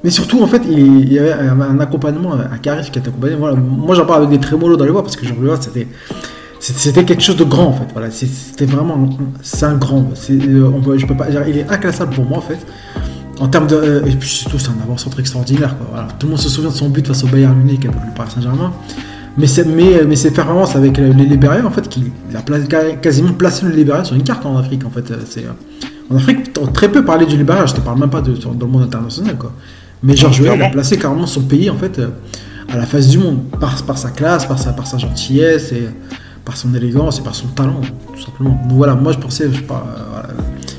mais 0.02 0.08
surtout, 0.08 0.42
en 0.42 0.46
fait, 0.46 0.62
il, 0.66 1.12
y 1.12 1.18
avait 1.18 1.34
un, 1.34 1.78
accompagnement, 1.78 2.32
un 2.32 2.56
charisme 2.56 2.90
qui 2.90 2.98
était 2.98 3.08
accompagné. 3.08 3.36
Voilà. 3.36 3.56
Moi, 3.56 3.94
j'en 3.94 4.06
parle 4.06 4.24
avec 4.24 4.30
des 4.30 4.40
trémolos 4.40 4.78
dans 4.78 4.86
les 4.86 4.90
voix 4.90 5.02
parce 5.02 5.16
que 5.16 5.26
Jean-Louis 5.26 5.50
c'était. 5.60 5.86
C'était 6.58 6.78
c'était 6.80 7.04
quelque 7.04 7.22
chose 7.22 7.36
de 7.36 7.44
grand 7.44 7.66
en 7.66 7.72
fait. 7.74 7.88
Voilà, 7.92 8.10
c'était 8.10 8.64
vraiment, 8.64 9.10
c'est 9.42 9.66
un 9.66 9.74
grand. 9.74 10.12
C'est, 10.14 10.32
euh, 10.32 10.72
on 10.74 10.80
peux 10.80 11.14
pas, 11.14 11.26
il 11.46 11.58
est 11.58 11.70
inclassable 11.70 12.14
pour 12.14 12.24
moi 12.24 12.38
en 12.38 12.40
fait. 12.40 12.58
En 13.38 13.48
termes 13.48 13.66
de, 13.66 13.74
euh, 13.76 14.04
et 14.06 14.10
puis 14.16 14.28
surtout 14.28 14.58
c'est 14.58 14.70
un 14.70 14.82
avant-centre 14.82 15.20
extraordinaire. 15.20 15.76
Quoi. 15.78 16.06
Tout 16.18 16.26
le 16.26 16.30
monde 16.32 16.40
se 16.40 16.48
souvient 16.48 16.70
de 16.70 16.74
son 16.74 16.88
but 16.88 17.06
face 17.06 17.22
au 17.24 17.26
Bayern 17.26 17.54
Munich 17.56 17.84
avec 17.84 17.96
le 18.06 18.14
Paris 18.14 18.30
Saint-Germain. 18.34 18.72
Mais 19.38 19.46
c'est, 19.46 19.66
mais, 19.66 20.02
mais 20.08 20.16
c'est 20.16 20.30
performance 20.30 20.74
avec 20.76 20.96
les 20.96 21.12
Libériens 21.12 21.66
en 21.66 21.70
fait 21.70 21.86
qui 21.88 22.04
a 22.34 22.40
pla- 22.40 22.60
quasiment 23.02 23.32
placé 23.34 23.66
le 23.66 23.72
Libéria 23.72 24.02
sur 24.04 24.16
une 24.16 24.22
carte 24.22 24.46
en 24.46 24.56
Afrique 24.56 24.86
en 24.86 24.90
fait. 24.90 25.10
Euh, 25.10 25.16
C'est, 25.26 25.44
euh, 25.44 25.50
en 26.10 26.16
Afrique, 26.16 26.50
on 26.60 26.64
a 26.66 26.70
très 26.70 26.88
peu 26.90 27.04
parlé 27.04 27.26
du 27.26 27.36
Libéria. 27.36 27.66
Je 27.66 27.74
te 27.74 27.80
parle 27.80 27.98
même 27.98 28.08
pas 28.08 28.22
de, 28.22 28.34
sur- 28.34 28.54
dans 28.54 28.64
le 28.66 28.72
monde 28.72 28.82
international 28.84 29.36
quoi. 29.36 29.52
Mais 30.02 30.16
Georges 30.16 30.40
Weah, 30.40 30.52
a 30.64 30.70
placé 30.70 30.96
carrément 30.96 31.26
son 31.26 31.42
pays 31.42 31.68
en 31.68 31.76
fait 31.76 31.98
euh, 31.98 32.08
à 32.72 32.78
la 32.78 32.86
face 32.86 33.08
du 33.08 33.18
monde 33.18 33.40
par, 33.60 33.82
par 33.82 33.98
sa 33.98 34.08
classe, 34.10 34.46
par 34.46 34.58
sa, 34.58 34.72
par 34.72 34.86
sa 34.86 34.96
gentillesse 34.96 35.72
et 35.72 35.88
par 36.44 36.56
son 36.56 36.72
élégance 36.74 37.18
et 37.18 37.22
par 37.22 37.34
son 37.34 37.48
talent, 37.48 37.80
tout 38.14 38.22
simplement. 38.22 38.50
Donc 38.68 38.78
voilà, 38.78 38.94
moi 38.94 39.12
je 39.12 39.18
pensais, 39.18 39.48
je 39.50 39.56
sais 39.56 39.62
pas, 39.62 39.84
euh, 39.86 40.00
voilà. 40.12 40.28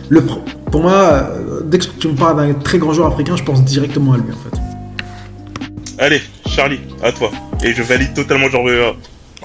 Le, 0.09 0.23
pour 0.71 0.81
moi, 0.81 0.93
euh, 0.93 1.61
dès 1.63 1.79
que 1.79 1.85
tu 1.99 2.07
me 2.07 2.15
parles 2.15 2.37
d'un 2.37 2.53
très 2.53 2.77
grand 2.77 2.93
joueur 2.93 3.11
africain, 3.11 3.35
je 3.35 3.43
pense 3.43 3.63
directement 3.63 4.13
à 4.13 4.17
lui 4.17 4.31
en 4.31 4.35
fait. 4.35 4.57
Allez, 5.99 6.21
Charlie, 6.47 6.79
à 7.01 7.11
toi. 7.11 7.31
Et 7.63 7.73
je 7.73 7.81
valide 7.81 8.13
totalement 8.13 8.49
genre 8.49 8.67
euh, 8.67 8.91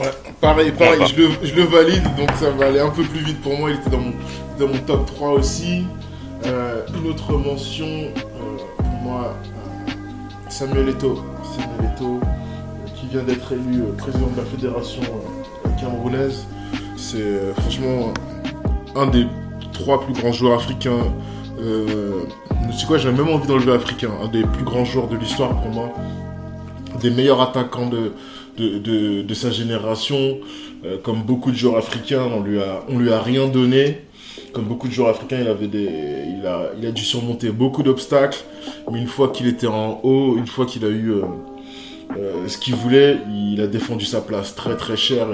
Ouais, 0.00 0.10
pareil, 0.40 0.72
pareil, 0.72 1.00
je 1.06 1.22
le, 1.22 1.28
je 1.42 1.54
le 1.54 1.64
valide, 1.64 2.02
donc 2.16 2.30
ça 2.40 2.50
va 2.50 2.66
aller 2.66 2.80
un 2.80 2.88
peu 2.90 3.02
plus 3.02 3.20
vite 3.20 3.40
pour 3.42 3.56
moi. 3.58 3.70
Il 3.70 3.76
était 3.76 3.90
dans 3.90 3.98
mon, 3.98 4.12
dans 4.58 4.68
mon 4.68 4.78
top 4.86 5.06
3 5.06 5.30
aussi. 5.32 5.84
Euh, 6.46 6.82
une 6.96 7.10
autre 7.10 7.32
mention 7.32 7.86
euh, 7.86 8.56
pour 8.78 8.86
moi, 9.02 9.36
euh, 9.46 9.90
Samuel 10.48 10.88
Eto'o. 10.88 11.20
Samuel 11.54 11.92
euh, 12.00 12.86
qui 12.96 13.06
vient 13.08 13.22
d'être 13.22 13.52
élu 13.52 13.82
euh, 13.82 13.92
président 13.96 14.28
de 14.28 14.38
la 14.38 14.46
fédération 14.46 15.02
euh, 15.02 15.68
camerounaise. 15.80 16.46
C'est 16.96 17.18
euh, 17.18 17.52
franchement 17.54 18.12
un 18.96 19.06
des 19.06 19.26
trois 19.72 20.04
plus 20.04 20.12
grands 20.14 20.32
joueurs 20.32 20.54
africains. 20.54 21.12
Euh, 21.60 22.22
sais 22.76 22.86
quoi, 22.86 22.98
j'ai 22.98 23.10
même 23.10 23.28
envie 23.28 23.46
d'enlever 23.46 23.72
africain. 23.72 24.10
Un 24.22 24.28
des 24.28 24.42
plus 24.42 24.64
grands 24.64 24.84
joueurs 24.84 25.08
de 25.08 25.16
l'histoire 25.16 25.60
pour 25.60 25.70
moi. 25.70 25.92
Des 27.00 27.10
meilleurs 27.10 27.40
attaquants 27.40 27.88
de, 27.88 28.12
de, 28.58 29.22
de, 29.22 29.34
sa 29.34 29.50
génération. 29.50 30.38
Euh, 30.84 30.98
comme 31.02 31.22
beaucoup 31.22 31.50
de 31.50 31.56
joueurs 31.56 31.76
africains, 31.76 32.24
on 32.34 32.42
lui 32.42 32.60
a, 32.60 32.82
on 32.88 32.98
lui 32.98 33.12
a 33.12 33.20
rien 33.20 33.46
donné. 33.46 34.02
Comme 34.52 34.64
beaucoup 34.64 34.88
de 34.88 34.92
joueurs 34.92 35.10
africains, 35.10 35.38
il, 35.40 35.48
avait 35.48 35.68
des, 35.68 35.88
il, 36.38 36.46
a, 36.46 36.70
il 36.78 36.86
a 36.86 36.90
dû 36.90 37.02
surmonter 37.02 37.50
beaucoup 37.50 37.82
d'obstacles. 37.82 38.44
Mais 38.90 38.98
une 38.98 39.06
fois 39.06 39.28
qu'il 39.28 39.46
était 39.46 39.66
en 39.66 40.00
haut, 40.02 40.36
une 40.36 40.46
fois 40.46 40.66
qu'il 40.66 40.84
a 40.84 40.88
eu 40.88 41.10
euh, 41.10 41.22
euh, 42.18 42.48
ce 42.48 42.58
qu'il 42.58 42.74
voulait, 42.74 43.18
il 43.30 43.60
a 43.60 43.66
défendu 43.66 44.04
sa 44.04 44.20
place 44.20 44.54
très 44.54 44.76
très 44.76 44.96
cher. 44.96 45.28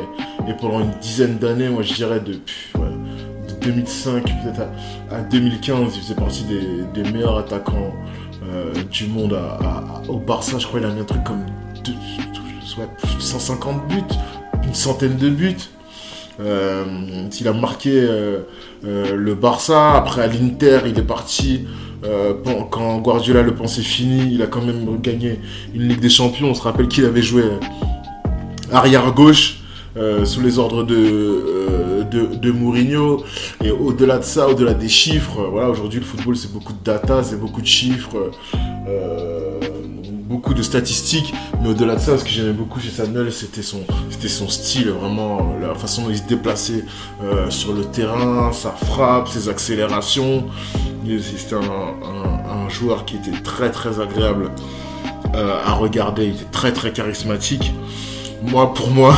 Et, 0.46 0.52
pendant 0.60 0.80
une 0.80 0.92
dizaine 1.00 1.38
d'années, 1.38 1.68
moi 1.68 1.82
je 1.82 1.94
dirais 1.94 2.20
de, 2.20 2.34
pff, 2.34 2.74
ouais, 2.76 2.87
de 2.87 2.87
2005 3.60 4.24
peut-être 4.24 4.60
à, 5.10 5.16
à 5.16 5.20
2015, 5.20 5.92
il 5.94 6.00
faisait 6.02 6.14
partie 6.14 6.44
des, 6.44 7.10
meilleurs 7.10 7.38
attaquants 7.38 7.92
euh, 8.50 8.72
du 8.90 9.06
monde 9.06 9.38
au 10.08 10.18
Barça. 10.18 10.58
Je 10.58 10.66
crois 10.66 10.80
qu'il 10.80 10.88
a 10.88 10.92
mis 10.92 11.00
un 11.00 11.04
truc 11.04 11.24
comme 11.24 11.44
deux- 11.84 11.92
ouais, 12.78 12.88
plus 13.02 13.16
de 13.16 13.20
150 13.20 13.88
buts, 13.88 14.02
une 14.64 14.74
centaine 14.74 15.16
de 15.16 15.28
buts. 15.28 15.56
Euh, 16.40 16.84
il 17.40 17.48
a 17.48 17.52
marqué 17.52 17.90
euh, 17.94 18.42
le 18.82 19.34
Barça. 19.34 19.94
Après, 19.94 20.22
à 20.22 20.26
l'Inter, 20.26 20.80
il 20.86 20.98
est 20.98 21.02
parti. 21.02 21.66
quand 22.70 22.98
Guardiola 22.98 23.42
le 23.42 23.54
pensait 23.54 23.82
fini, 23.82 24.34
il 24.34 24.42
a 24.42 24.46
quand 24.46 24.62
même 24.62 25.00
gagné 25.00 25.40
une 25.74 25.88
Ligue 25.88 26.00
des 26.00 26.08
Champions. 26.08 26.50
On 26.50 26.54
se 26.54 26.62
rappelle 26.62 26.86
qu'il 26.86 27.04
avait 27.04 27.22
joué 27.22 27.42
arrière 28.72 29.12
gauche 29.12 29.60
euh, 29.96 30.24
sous 30.24 30.40
les 30.40 30.58
ordres 30.58 30.84
de, 30.84 30.94
de, 32.10 32.50
Mourinho. 32.50 33.22
Et 33.64 33.70
au-delà 33.70 34.18
de 34.18 34.24
ça, 34.24 34.48
au-delà 34.48 34.74
des 34.74 34.88
chiffres, 34.88 35.46
voilà, 35.50 35.68
aujourd'hui 35.70 36.00
le 36.00 36.04
football 36.06 36.36
c'est 36.36 36.52
beaucoup 36.52 36.72
de 36.72 36.82
data, 36.84 37.22
c'est 37.22 37.38
beaucoup 37.40 37.60
de 37.60 37.66
chiffres, 37.66 38.30
euh, 38.88 39.60
beaucoup 40.28 40.54
de 40.54 40.62
statistiques. 40.62 41.32
Mais 41.62 41.68
au-delà 41.70 41.96
de 41.96 42.00
ça, 42.00 42.18
ce 42.18 42.24
que 42.24 42.30
j'aimais 42.30 42.52
beaucoup 42.52 42.80
chez 42.80 42.90
Samuel, 42.90 43.32
c'était 43.32 43.62
son, 43.62 43.80
c'était 44.10 44.28
son 44.28 44.48
style, 44.48 44.90
vraiment 44.90 45.54
la 45.60 45.74
façon 45.74 46.02
dont 46.02 46.10
il 46.10 46.18
se 46.18 46.22
déplaçait 46.24 46.84
euh, 47.22 47.50
sur 47.50 47.72
le 47.72 47.84
terrain, 47.84 48.52
sa 48.52 48.70
frappe, 48.70 49.28
ses 49.28 49.48
accélérations. 49.48 50.44
C'était 51.06 51.54
un, 51.54 51.60
un- 51.60 52.66
un 52.66 52.68
joueur 52.68 53.06
qui 53.06 53.16
était 53.16 53.40
très 53.42 53.70
très 53.70 53.98
agréable 54.00 54.50
euh, 55.34 55.54
à 55.64 55.72
regarder, 55.72 56.24
il 56.26 56.30
était 56.34 56.44
très 56.52 56.72
très 56.72 56.92
charismatique. 56.92 57.72
Moi, 58.42 58.72
pour 58.74 58.90
moi, 58.90 59.14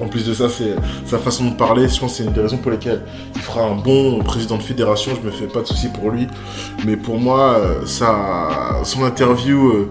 en 0.00 0.08
plus 0.08 0.26
de 0.26 0.34
ça, 0.34 0.48
c'est 0.48 0.74
sa 1.06 1.18
façon 1.18 1.50
de 1.50 1.54
parler. 1.54 1.88
Je 1.88 1.98
pense 2.00 2.12
que 2.12 2.16
c'est 2.18 2.24
une 2.24 2.32
des 2.32 2.40
raisons 2.40 2.58
pour 2.58 2.70
lesquelles 2.70 3.02
il 3.34 3.40
fera 3.40 3.62
un 3.62 3.74
bon 3.76 4.18
président 4.22 4.56
de 4.56 4.62
fédération. 4.62 5.12
Je 5.20 5.26
me 5.26 5.32
fais 5.32 5.46
pas 5.46 5.60
de 5.60 5.66
soucis 5.66 5.88
pour 5.88 6.10
lui. 6.10 6.26
Mais 6.84 6.96
pour 6.96 7.18
moi, 7.18 7.56
euh, 7.58 7.84
son 8.84 9.04
interview 9.04 9.88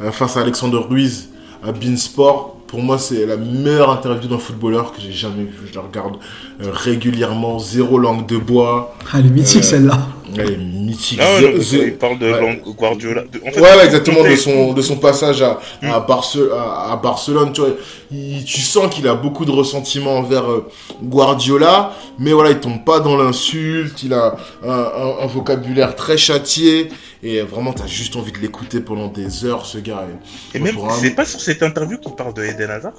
euh, 0.00 0.10
face 0.12 0.36
à 0.36 0.40
Alexander 0.40 0.78
Ruiz 0.88 1.28
à 1.62 1.72
Beansport, 1.72 2.56
pour 2.70 2.80
moi, 2.82 2.98
c'est 2.98 3.26
la 3.26 3.36
meilleure 3.36 3.90
interview 3.90 4.28
d'un 4.28 4.38
footballeur 4.38 4.92
que 4.92 5.00
j'ai 5.00 5.10
jamais 5.10 5.42
vu. 5.42 5.66
Je 5.68 5.74
la 5.74 5.80
regarde 5.80 6.16
euh, 6.62 6.70
régulièrement, 6.72 7.58
zéro 7.58 7.98
langue 7.98 8.26
de 8.26 8.36
bois. 8.38 8.94
Ah, 9.12 9.16
elle 9.18 9.26
est 9.26 9.30
mythique 9.30 9.64
Euh, 9.64 9.66
celle-là. 9.66 10.06
Elle 10.38 10.52
est 10.52 10.56
mythique. 10.56 11.18
Ah 11.22 11.34
ouais, 11.36 11.52
non, 11.54 11.58
il 11.60 11.94
parle 11.96 12.18
de 12.18 12.30
ouais. 12.32 12.62
Guardiola. 12.76 13.22
de- 13.22 13.40
en 13.46 13.50
fait, 13.52 13.60
Ouais, 13.60 13.76
ouais, 13.76 13.84
exactement, 13.86 14.22
de 14.22 14.36
son, 14.36 14.72
de 14.72 14.82
son 14.82 14.96
passage 14.96 15.42
à, 15.42 15.58
à, 15.82 16.00
Mm. 16.00 16.06
Barce- 16.06 16.38
à, 16.54 16.92
à 16.92 16.96
Barcelone, 16.96 17.52
tu 17.52 17.60
vois. 17.60 17.70
Il- 18.12 18.44
tu 18.44 18.60
sens 18.60 18.92
qu'il 18.94 19.06
a 19.08 19.14
beaucoup 19.14 19.44
de 19.44 19.50
ressentiment 19.52 20.16
envers 20.18 20.50
euh, 20.50 20.68
Guardiola, 21.02 21.92
mais 22.18 22.32
voilà, 22.32 22.50
il 22.50 22.58
tombe 22.60 22.84
pas 22.84 23.00
dans 23.00 23.16
l'insulte, 23.16 24.02
il 24.02 24.12
a 24.14 24.36
un, 24.64 24.68
un- 24.70 25.16
un 25.22 25.26
vocabulaire 25.26 25.94
très 25.96 26.16
châtié, 26.18 26.88
et 27.22 27.40
vraiment, 27.42 27.72
t'as 27.72 27.86
juste 27.86 28.16
envie 28.16 28.32
de 28.32 28.38
l'écouter 28.38 28.80
pendant 28.80 29.08
des 29.08 29.44
heures, 29.44 29.66
ce 29.66 29.78
gars. 29.78 30.06
Et 30.54 30.58
Moi, 30.58 30.72
même, 30.72 30.84
un- 30.84 30.90
c'est 30.90 31.10
pas 31.14 31.24
sur 31.24 31.40
cette 31.40 31.62
interview 31.62 31.98
qu'il 31.98 32.14
parle 32.14 32.34
de 32.34 32.42
Eden 32.44 32.70
Hazard? 32.70 32.94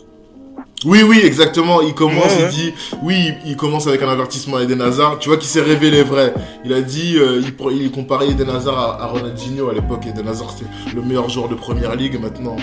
Oui, 0.84 1.04
oui, 1.08 1.22
exactement. 1.24 1.82
Il 1.82 1.94
commence, 1.94 2.26
Ouais, 2.36 2.44
ouais. 2.44 2.50
il 2.52 2.56
dit, 2.56 2.74
oui, 3.04 3.34
il 3.46 3.56
commence 3.56 3.86
avec 3.86 4.02
un 4.02 4.10
avertissement 4.10 4.58
à 4.58 4.64
Eden 4.64 4.82
Hazard. 4.82 5.20
Tu 5.20 5.30
vois 5.30 5.38
qu'il 5.38 5.48
s'est 5.48 5.62
révélé 5.62 6.02
vrai. 6.02 6.34
Il 6.66 6.74
a 6.74 6.82
dit, 6.82 7.18
euh, 7.18 7.40
il, 7.72 7.82
il 7.84 7.92
comparait 7.92 8.30
Eden 8.30 8.50
Hazard 8.50 8.78
à, 8.80 9.04
à 9.04 9.08
Ronaldinho 9.08 9.70
à 9.70 9.74
l'époque. 9.74 10.08
Eden 10.08 10.28
Hazard, 10.28 10.56
c'est 10.58 10.96
le 10.96 11.02
meilleur 11.04 11.30
joueur 11.30 11.50
de 11.50 11.56
première 11.56 11.96
ligue. 11.96 12.20
Maintenant, 12.20 12.56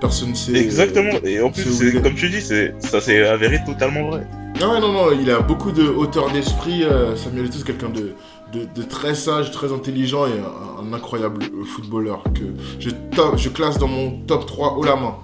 personne 0.00 0.30
ne 0.30 0.34
sait. 0.34 0.54
Exactement. 0.56 1.12
Et 1.24 1.40
en 1.40 1.50
plus, 1.50 1.92
comme 2.02 2.14
tu 2.14 2.28
dis, 2.28 2.42
c'est 2.42 2.74
ça 2.80 3.00
s'est 3.00 3.22
avéré 3.26 3.58
totalement 3.64 4.10
vrai. 4.10 4.26
Ouais, 4.60 4.80
non, 4.80 4.92
non, 4.92 5.06
il 5.18 5.30
a 5.30 5.40
beaucoup 5.40 5.72
de 5.72 5.84
hauteur 5.88 6.30
d'esprit. 6.30 6.82
euh, 6.84 7.16
Samuel 7.16 7.46
Eto'o, 7.46 7.56
c'est 7.58 7.66
quelqu'un 7.66 7.88
de, 7.88 8.12
de, 8.52 8.66
de 8.74 8.82
très 8.86 9.14
sage, 9.14 9.50
très 9.50 9.72
intelligent 9.72 10.26
et 10.26 10.30
un, 10.32 10.86
un 10.90 10.92
incroyable 10.92 11.42
euh, 11.44 11.64
footballeur 11.64 12.22
que 12.34 12.42
je, 12.78 12.90
top- 13.16 13.38
je 13.38 13.48
classe 13.48 13.78
dans 13.78 13.88
mon 13.88 14.10
top 14.26 14.44
3 14.46 14.74
haut 14.76 14.84
la 14.84 14.96
main. 14.96 15.14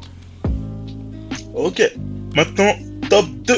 Ok. 1.55 1.83
Maintenant, 2.35 2.73
top 3.09 3.27
2. 3.47 3.55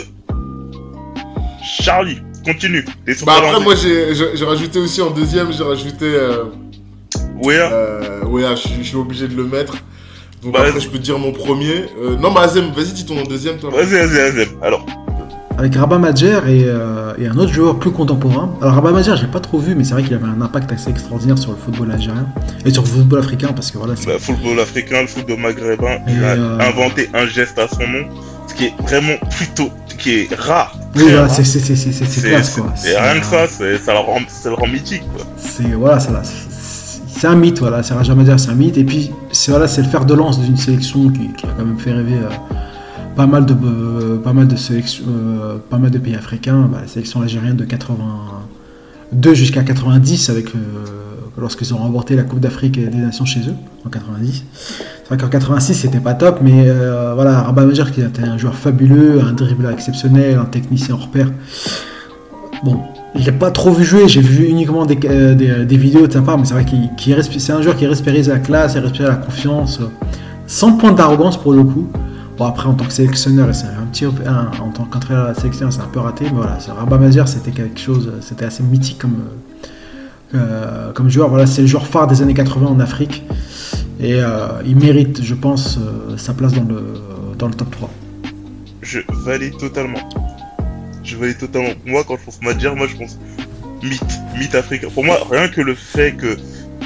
Charlie, 1.62 2.18
continue. 2.44 2.84
Bah 3.26 3.34
après, 3.38 3.60
moi, 3.60 3.74
j'ai 3.76 4.44
rajouté 4.44 4.78
aussi 4.78 5.00
en 5.02 5.10
deuxième, 5.10 5.52
j'ai 5.52 5.64
rajouté. 5.64 6.04
Euh, 6.06 6.44
Ouais, 7.42 7.56
hein. 7.58 7.70
Euh, 7.72 8.24
ouais, 8.26 8.42
je, 8.52 8.56
suis- 8.68 8.84
je 8.84 8.96
obligé 8.96 9.26
de 9.26 9.34
le 9.34 9.44
mettre. 9.44 9.72
Donc 10.44 10.52
Bah, 10.52 10.60
après, 10.64 10.80
je 10.80 10.88
peux 10.88 10.98
te 10.98 11.02
dire 11.02 11.18
mon 11.18 11.32
premier. 11.32 11.86
Euh, 12.00 12.16
non, 12.16 12.30
bah 12.32 12.42
Azem, 12.42 12.70
vas-y, 12.70 12.92
dis 12.92 13.04
ton 13.04 13.20
deuxième, 13.24 13.56
toi. 13.58 13.70
Vas-y, 13.70 13.86
vas-y, 14.06 14.30
vas-y. 14.30 14.46
Alors, 14.62 14.86
Avec 15.58 15.74
Rabat 15.74 15.98
Madjer 15.98 16.38
et, 16.48 16.64
euh, 16.66 17.14
et 17.18 17.26
un 17.26 17.36
autre 17.36 17.52
joueur 17.52 17.78
plus 17.80 17.90
contemporain. 17.90 18.54
Alors 18.62 18.74
Rabat 18.74 18.92
Madjer, 18.92 19.14
j'ai 19.20 19.26
pas 19.26 19.40
trop 19.40 19.58
vu, 19.58 19.74
mais 19.74 19.82
c'est 19.82 19.92
vrai 19.94 20.04
qu'il 20.04 20.14
avait 20.14 20.24
un 20.26 20.40
impact 20.40 20.70
assez 20.70 20.88
extraordinaire 20.90 21.36
sur 21.36 21.50
le 21.50 21.56
football 21.56 21.90
algérien 21.90 22.26
et 22.64 22.70
sur 22.72 22.82
le 22.82 22.88
football 22.88 23.18
africain 23.18 23.48
parce 23.52 23.70
que 23.72 23.78
voilà, 23.78 23.96
c'est 23.96 24.06
bah, 24.06 24.18
football 24.20 24.60
africain, 24.60 25.02
le 25.02 25.08
football 25.08 25.38
maghrébin, 25.40 25.98
il 26.08 26.22
a 26.24 26.28
euh, 26.36 26.58
inventé 26.60 27.10
un 27.12 27.26
geste 27.26 27.58
à 27.58 27.66
son 27.68 27.80
nom, 27.88 28.06
qui 28.52 28.64
est 28.66 28.74
vraiment 28.82 29.16
plutôt, 29.30 29.70
qui 29.98 30.10
est 30.20 30.34
rare. 30.34 30.76
oui, 30.96 31.02
voilà, 31.10 31.28
c'est 31.28 31.44
c'est 31.44 31.60
c'est 31.60 31.76
c'est 31.76 31.92
c'est 31.92 32.04
C'est- 32.06 32.28
classe 32.28 32.50
quoi. 32.50 32.72
c'est- 32.76 32.92
Et 32.92 32.96
rien 32.98 33.20
que 33.20 33.26
ça, 33.26 33.46
ça 33.48 33.92
le 33.92 33.98
rend, 33.98 34.18
ça 34.28 34.48
le 34.50 34.54
rend 34.56 34.66
mythique. 34.66 35.02
Quoi. 35.14 35.24
c'est 35.36 35.72
voilà, 35.74 35.98
ça, 36.00 36.10
là, 36.12 36.22
c'est- 36.24 37.26
un 37.26 37.36
mythe, 37.36 37.60
voilà, 37.60 37.84
c'est 37.84 37.94
Raja 37.94 38.14
Madjer, 38.16 38.36
c'est 38.38 38.50
un 38.50 38.54
mythe. 38.56 38.76
Et 38.78 38.84
puis 38.84 39.12
c'est 39.30 39.52
voilà, 39.52 39.68
c'est 39.68 39.82
le 39.82 39.88
fer 39.88 40.04
de 40.04 40.12
lance 40.14 40.40
d'une 40.40 40.56
sélection 40.56 41.08
qui, 41.10 41.32
qui 41.34 41.46
a 41.46 41.50
quand 41.56 41.64
même 41.64 41.78
fait 41.78 41.92
rêver 41.92 42.14
euh, 42.16 42.28
pas 43.14 43.26
mal 43.26 43.46
de 43.46 43.54
euh, 43.64 44.18
pas 44.18 44.32
mal 44.32 44.48
de 44.48 44.56
sélections, 44.56 45.04
euh, 45.08 45.58
pas 45.70 45.78
mal 45.78 45.90
de 45.92 45.98
pays 45.98 46.16
africains. 46.16 46.68
Bah, 46.72 46.78
la 46.82 46.88
sélection 46.88 47.22
algérienne 47.22 47.54
de 47.56 47.64
82 47.64 49.34
jusqu'à 49.34 49.62
90 49.62 50.30
avec 50.30 50.48
euh, 50.48 50.58
lorsqu'ils 51.38 51.72
ont 51.74 51.78
remporté 51.78 52.16
la 52.16 52.22
Coupe 52.22 52.40
d'Afrique 52.40 52.78
des 52.78 52.98
Nations 52.98 53.24
chez 53.24 53.40
eux 53.40 53.54
en 53.86 53.88
90. 53.88 54.44
C'est 54.54 55.08
vrai 55.08 55.16
qu'en 55.16 55.28
86 55.28 55.74
c'était 55.74 56.00
pas 56.00 56.14
top, 56.14 56.40
mais 56.42 56.64
euh, 56.66 57.12
voilà, 57.14 57.42
Rabat 57.42 57.66
Majer 57.66 57.84
qui 57.92 58.00
était 58.00 58.22
un 58.22 58.38
joueur 58.38 58.54
fabuleux, 58.54 59.20
un 59.22 59.32
dribbleur 59.32 59.72
exceptionnel, 59.72 60.38
un 60.38 60.44
technicien 60.44 60.94
hors 60.94 61.08
pair. 61.08 61.28
Bon, 62.64 62.80
je 63.16 63.24
l'ai 63.24 63.32
pas 63.32 63.50
trop 63.50 63.72
vu 63.72 63.84
jouer, 63.84 64.08
j'ai 64.08 64.20
vu 64.20 64.46
uniquement 64.46 64.86
des, 64.86 64.98
euh, 65.04 65.64
des 65.64 65.76
vidéos 65.76 66.06
de 66.06 66.12
sa 66.12 66.22
part, 66.22 66.38
mais 66.38 66.44
c'est 66.44 66.54
vrai 66.54 66.64
qu'il 66.64 66.90
c'est 67.38 67.52
un 67.52 67.62
joueur 67.62 67.76
qui 67.76 67.86
respirait 67.86 68.22
la 68.22 68.38
classe, 68.38 68.74
il 68.74 68.80
respirait 68.80 69.08
la 69.08 69.16
confiance, 69.16 69.80
euh, 69.80 69.86
sans 70.46 70.72
point 70.72 70.92
d'arrogance 70.92 71.36
pour 71.36 71.52
le 71.52 71.64
coup. 71.64 71.88
Bon 72.38 72.46
après 72.46 72.66
en 72.66 72.74
tant 72.74 72.86
que 72.86 72.92
sélectionneur, 72.92 73.48
en 73.48 74.70
tant 74.70 74.84
qu'entraîneur 74.84 75.26
à 75.26 75.28
la 75.28 75.34
sélection, 75.34 75.70
c'est 75.70 75.82
un 75.82 75.88
peu 75.92 76.00
raté, 76.00 76.24
mais 76.26 76.36
voilà, 76.36 76.58
Rabat 76.78 76.98
Majer 76.98 77.24
c'était 77.26 77.50
quelque 77.50 77.78
chose, 77.78 78.10
c'était 78.20 78.46
assez 78.46 78.62
mythique 78.62 78.98
comme 78.98 79.16
euh, 80.34 80.92
comme 80.92 81.10
joueur. 81.10 81.28
Voilà, 81.28 81.46
c'est 81.46 81.62
le 81.62 81.66
joueur 81.66 81.86
phare 81.86 82.06
des 82.06 82.22
années 82.22 82.34
80 82.34 82.66
en 82.66 82.80
Afrique 82.80 83.24
et 84.00 84.14
euh, 84.14 84.48
il 84.64 84.76
mérite, 84.76 85.22
je 85.22 85.34
pense, 85.34 85.78
euh, 85.78 86.16
sa 86.16 86.32
place 86.32 86.52
dans 86.54 86.64
le 86.64 86.94
dans 87.38 87.48
le 87.48 87.54
top 87.54 87.70
3. 87.70 87.90
Je 88.80 89.00
valide 89.24 89.56
totalement. 89.58 89.98
Je 91.04 91.16
valide 91.16 91.38
totalement. 91.38 91.74
Moi, 91.84 92.02
quand 92.06 92.16
je 92.18 92.24
pense 92.24 92.40
Madjer, 92.42 92.74
moi 92.74 92.86
je 92.86 92.96
pense 92.96 93.18
mythe, 93.82 94.20
mythe 94.38 94.54
africain. 94.54 94.88
Pour 94.92 95.04
moi, 95.04 95.18
rien 95.30 95.48
que 95.48 95.60
le 95.60 95.74
fait 95.74 96.12
que 96.12 96.36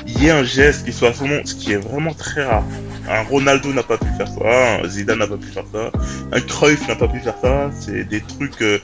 il 0.06 0.22
y 0.22 0.26
ait 0.26 0.30
un 0.30 0.44
geste 0.44 0.84
qui 0.84 0.92
soit 0.92 1.12
son 1.14 1.26
nom, 1.28 1.40
ce 1.44 1.54
qui 1.54 1.72
est 1.72 1.76
vraiment 1.76 2.14
très 2.14 2.44
rare. 2.44 2.64
Un 3.08 3.22
Ronaldo 3.22 3.72
n'a 3.72 3.82
pas 3.82 3.96
pu 3.96 4.06
faire 4.16 4.28
ça, 4.28 4.82
un 4.82 4.88
Zidane 4.88 5.18
n'a 5.18 5.26
pas 5.26 5.36
pu 5.36 5.46
faire 5.46 5.64
ça, 5.72 5.90
un 6.32 6.40
Cruyff 6.40 6.86
n'a 6.88 6.96
pas 6.96 7.08
pu 7.08 7.20
faire 7.20 7.36
ça. 7.40 7.70
C'est 7.78 8.04
des 8.04 8.20
trucs. 8.20 8.82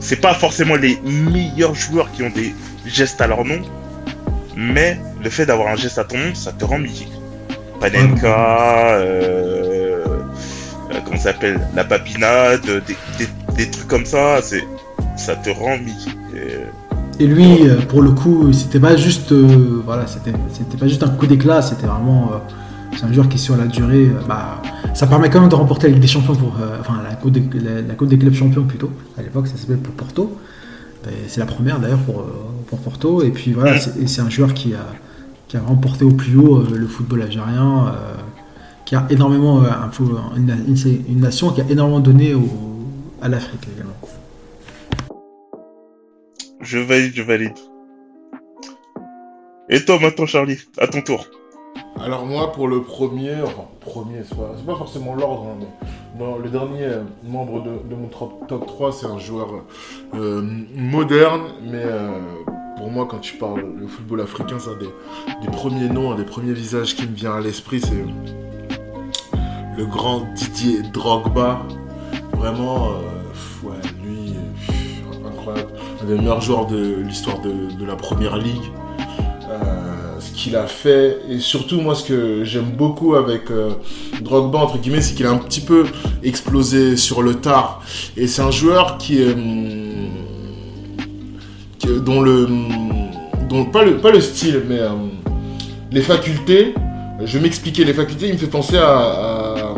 c'est 0.00 0.20
pas 0.20 0.34
forcément 0.34 0.74
les 0.74 0.98
meilleurs 1.04 1.74
joueurs 1.74 2.10
qui 2.12 2.22
ont 2.22 2.30
des 2.30 2.54
gestes 2.86 3.20
à 3.20 3.26
leur 3.26 3.44
nom, 3.44 3.60
mais 4.56 4.98
le 5.22 5.30
fait 5.30 5.46
d'avoir 5.46 5.68
un 5.68 5.76
geste 5.76 5.98
à 5.98 6.04
ton 6.04 6.16
nom, 6.16 6.34
ça 6.34 6.52
te 6.52 6.64
rend 6.64 6.78
mythique. 6.78 7.12
Panenka, 7.80 8.94
euh, 8.94 10.04
euh, 10.90 11.00
comment 11.04 11.18
ça 11.18 11.32
s'appelle, 11.32 11.60
la 11.74 11.84
papinade, 11.84 12.62
des, 12.64 12.96
des, 13.18 13.28
des 13.56 13.70
trucs 13.70 13.86
comme 13.88 14.06
ça, 14.06 14.40
c'est, 14.42 14.64
ça 15.16 15.36
te 15.36 15.50
rend 15.50 15.76
mythique. 15.78 16.16
Et, 16.34 17.22
Et 17.22 17.26
lui, 17.26 17.68
euh, 17.68 17.76
pour 17.88 18.00
le 18.02 18.12
coup, 18.12 18.52
c'était 18.52 18.80
pas 18.80 18.96
juste, 18.96 19.32
euh, 19.32 19.82
voilà, 19.84 20.06
c'était, 20.06 20.32
c'était 20.52 20.78
pas 20.78 20.88
juste 20.88 21.02
un 21.02 21.08
coup 21.10 21.26
d'éclat, 21.26 21.60
c'était 21.60 21.86
vraiment, 21.86 22.30
c'est 22.96 23.04
un 23.04 23.12
joueur 23.12 23.28
qui 23.28 23.38
sur 23.38 23.56
la 23.56 23.66
durée, 23.66 24.10
bah, 24.26 24.62
ça 24.94 25.06
permet 25.06 25.28
quand 25.28 25.40
même 25.40 25.50
de 25.50 25.54
remporter 25.54 25.88
la 25.88 25.92
Ligue 25.92 26.02
des 26.02 26.08
Champions 26.08 26.34
pour, 26.34 26.56
enfin 26.80 27.02
la 27.06 27.14
coupe, 27.14 27.32
des, 27.32 27.42
la, 27.60 27.82
la 27.82 27.94
Coupe 27.94 28.08
des 28.08 28.18
clubs 28.18 28.34
champions 28.34 28.64
plutôt. 28.64 28.90
À 29.18 29.22
l'époque, 29.22 29.48
ça 29.48 29.56
s'appelait 29.58 29.76
pour 29.76 29.94
Porto. 29.94 30.38
C'est 31.28 31.40
la 31.40 31.46
première 31.46 31.78
d'ailleurs 31.78 32.00
pour, 32.00 32.24
pour 32.66 32.78
Porto. 32.80 33.22
Et 33.22 33.30
puis 33.30 33.52
voilà, 33.52 33.78
c'est, 33.78 34.20
un 34.20 34.30
joueur 34.30 34.54
qui 34.54 34.74
a, 34.74 34.86
qui 35.48 35.56
a 35.56 35.60
remporté 35.60 36.04
au 36.04 36.10
plus 36.12 36.36
haut 36.36 36.58
euh, 36.58 36.66
le 36.74 36.86
football 36.86 37.22
algérien, 37.22 37.88
euh, 37.88 38.14
qui 38.84 38.94
a 38.96 39.06
énormément, 39.10 39.62
euh, 39.62 39.68
un 39.70 39.90
une, 40.36 40.50
une- 40.68 41.04
une 41.08 41.20
nation 41.20 41.50
qui 41.50 41.60
a 41.60 41.64
énormément 41.68 42.00
donné 42.00 42.34
au, 42.34 42.48
à 43.22 43.28
l'Afrique 43.28 43.66
également. 43.74 43.92
je 46.60 46.78
valide, 46.78 47.12
je 47.14 47.22
valide. 47.22 47.52
Et 49.68 49.84
toi 49.84 49.98
maintenant, 50.00 50.26
Charlie, 50.26 50.58
à 50.78 50.86
ton 50.86 51.00
tour. 51.02 51.26
Alors 52.00 52.26
moi, 52.26 52.52
pour 52.52 52.68
le 52.68 52.82
premier, 52.82 53.34
enfin 53.42 53.64
premier, 53.80 54.22
c'est 54.28 54.36
pas, 54.36 54.52
c'est 54.56 54.66
pas 54.66 54.76
forcément 54.76 55.14
l'ordre, 55.14 55.46
hein, 55.48 55.56
mais 55.60 55.66
le 56.42 56.48
dernier 56.48 56.84
euh, 56.84 57.02
membre 57.24 57.62
de, 57.62 57.94
mon 57.94 58.08
top, 58.08 58.46
top 58.48 58.66
3, 58.66 58.92
c'est 58.92 59.06
un 59.06 59.18
joueur 59.18 59.48
euh, 60.14 60.42
moderne, 60.74 61.42
mais 61.62 61.82
euh, 61.84 62.18
pour 62.76 62.90
moi, 62.90 63.06
quand 63.08 63.18
tu 63.18 63.36
parles 63.36 63.64
le 63.78 63.86
football 63.86 64.22
africain, 64.22 64.56
c'est 64.58 64.70
un 64.70 64.78
des, 64.78 65.50
premiers 65.50 65.88
noms, 65.88 66.12
un 66.12 66.16
des 66.16 66.24
premiers 66.24 66.52
visages 66.52 66.94
qui 66.94 67.06
me 67.06 67.14
vient 67.14 67.34
à 67.34 67.40
l'esprit, 67.40 67.80
c'est 67.80 68.04
le 69.76 69.86
grand 69.86 70.22
Didier 70.34 70.82
Drogba. 70.92 71.62
Vraiment, 72.32 72.90
ouais, 73.62 73.74
lui, 74.04 74.34
incroyable. 75.26 75.70
Un 76.02 76.06
des 76.06 76.14
meilleurs 76.16 76.40
joueurs 76.40 76.66
de 76.66 76.96
l'histoire 77.00 77.40
de 77.40 77.84
la 77.84 77.96
première 77.96 78.36
ligue. 78.36 78.70
Qu'il 80.46 80.54
a 80.54 80.68
fait. 80.68 81.18
Et 81.28 81.40
surtout 81.40 81.80
moi 81.80 81.96
ce 81.96 82.04
que 82.04 82.44
j'aime 82.44 82.70
beaucoup 82.70 83.16
avec 83.16 83.50
euh, 83.50 83.70
Drogba 84.22 84.60
entre 84.60 84.78
guillemets 84.78 85.00
c'est 85.00 85.16
qu'il 85.16 85.26
a 85.26 85.30
un 85.32 85.38
petit 85.38 85.60
peu 85.60 85.86
explosé 86.22 86.96
sur 86.96 87.20
le 87.20 87.34
tard. 87.34 87.82
Et 88.16 88.28
c'est 88.28 88.42
un 88.42 88.52
joueur 88.52 88.96
qui 88.96 89.20
est 89.20 89.32
hum, 89.32 90.06
dont 92.04 92.20
le 92.20 92.46
dont 93.48 93.64
pas 93.64 93.82
le 93.82 93.96
pas 93.96 94.12
le 94.12 94.20
style 94.20 94.62
mais 94.68 94.78
euh, 94.78 94.90
les 95.90 96.02
facultés 96.02 96.74
je 97.24 97.38
vais 97.38 97.42
m'expliquer 97.42 97.84
les 97.84 97.94
facultés 97.94 98.28
il 98.28 98.34
me 98.34 98.38
fait 98.38 98.46
penser 98.46 98.76
à 98.76 99.74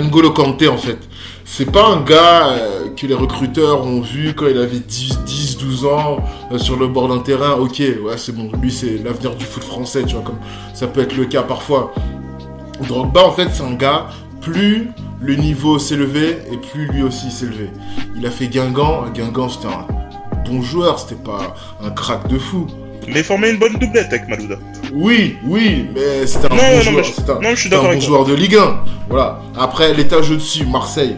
N'Golo 0.00 0.32
Kanté 0.32 0.66
en 0.66 0.78
fait. 0.78 0.98
C'est 1.44 1.70
pas 1.70 1.86
un 1.86 2.00
gars 2.00 2.48
euh, 2.48 2.88
que 2.96 3.06
les 3.06 3.14
recruteurs 3.14 3.84
ont 3.84 4.00
vu 4.00 4.34
quand 4.34 4.46
il 4.46 4.58
avait 4.58 4.78
10, 4.78 5.20
10 5.26 5.41
12 5.72 5.84
ans 5.86 6.18
euh, 6.52 6.58
sur 6.58 6.76
le 6.76 6.86
bord 6.86 7.08
d'un 7.08 7.18
terrain, 7.20 7.52
ok, 7.54 7.78
ouais, 8.04 8.16
c'est 8.18 8.32
bon, 8.34 8.50
lui 8.60 8.70
c'est 8.70 8.98
l'avenir 9.02 9.34
du 9.34 9.44
foot 9.44 9.64
français, 9.64 10.02
tu 10.04 10.14
vois, 10.14 10.22
comme 10.24 10.38
ça 10.74 10.86
peut 10.86 11.00
être 11.00 11.16
le 11.16 11.24
cas 11.24 11.42
parfois. 11.42 11.92
Drogba, 12.86 13.24
en 13.26 13.32
fait, 13.32 13.48
c'est 13.52 13.62
un 13.62 13.74
gars, 13.74 14.06
plus 14.40 14.90
le 15.20 15.36
niveau 15.36 15.78
s'élevait 15.78 16.42
et 16.52 16.56
plus 16.56 16.86
lui 16.88 17.02
aussi 17.02 17.30
s'élevait. 17.30 17.70
Il 18.16 18.26
a 18.26 18.30
fait 18.30 18.48
Guingamp, 18.48 19.04
Guingamp 19.14 19.48
c'était 19.48 19.68
un 19.68 19.86
bon 20.44 20.62
joueur, 20.62 20.98
c'était 20.98 21.14
pas 21.22 21.54
un 21.82 21.90
crack 21.90 22.28
de 22.28 22.38
fou. 22.38 22.66
Mais 23.08 23.22
former 23.22 23.50
une 23.50 23.58
bonne 23.58 23.74
doublette 23.78 24.08
avec 24.12 24.28
Malouda. 24.28 24.56
Oui, 24.92 25.36
oui, 25.44 25.86
mais 25.94 26.26
c'était 26.26 26.46
un 26.52 26.56
Non, 26.56 26.62
bon 26.62 26.76
non, 26.76 26.80
joueur. 26.82 26.96
mais 26.96 27.02
je- 27.04 27.12
c'était 27.12 27.30
un, 27.30 27.34
non, 27.40 27.50
je 27.50 27.54
suis 27.54 27.70
c'était 27.70 27.76
un 27.76 27.92
bon 27.94 28.00
joueur 28.00 28.24
de 28.24 28.34
Ligue 28.34 28.56
1. 28.56 28.80
Voilà. 29.08 29.40
Après, 29.56 29.92
l'étage 29.94 30.30
au-dessus, 30.30 30.66
Marseille. 30.66 31.16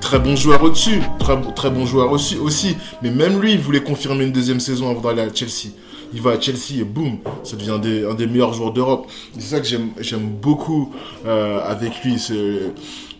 Très 0.00 0.18
bon 0.18 0.36
joueur 0.36 0.62
au-dessus, 0.62 1.00
très, 1.18 1.40
très 1.54 1.70
bon 1.70 1.86
joueur 1.86 2.12
aussi, 2.12 2.36
aussi. 2.36 2.76
Mais 3.02 3.10
même 3.10 3.40
lui, 3.40 3.52
il 3.52 3.58
voulait 3.60 3.82
confirmer 3.82 4.24
une 4.24 4.32
deuxième 4.32 4.60
saison 4.60 4.90
avant 4.90 5.00
d'aller 5.00 5.22
à 5.22 5.34
Chelsea. 5.34 5.72
Il 6.14 6.20
va 6.20 6.32
à 6.32 6.40
Chelsea 6.40 6.80
et 6.80 6.84
boum, 6.84 7.18
ça 7.42 7.56
devient 7.56 7.78
des- 7.80 8.04
un 8.04 8.14
des 8.14 8.26
meilleurs 8.26 8.52
joueurs 8.52 8.72
d'Europe. 8.72 9.06
C'est 9.34 9.56
ça 9.56 9.60
que 9.60 9.66
j'aime 9.66 10.28
beaucoup 10.28 10.92
euh, 11.26 11.60
avec 11.66 12.02
lui. 12.04 12.18
C'est 12.18 12.34
euh, 12.34 12.68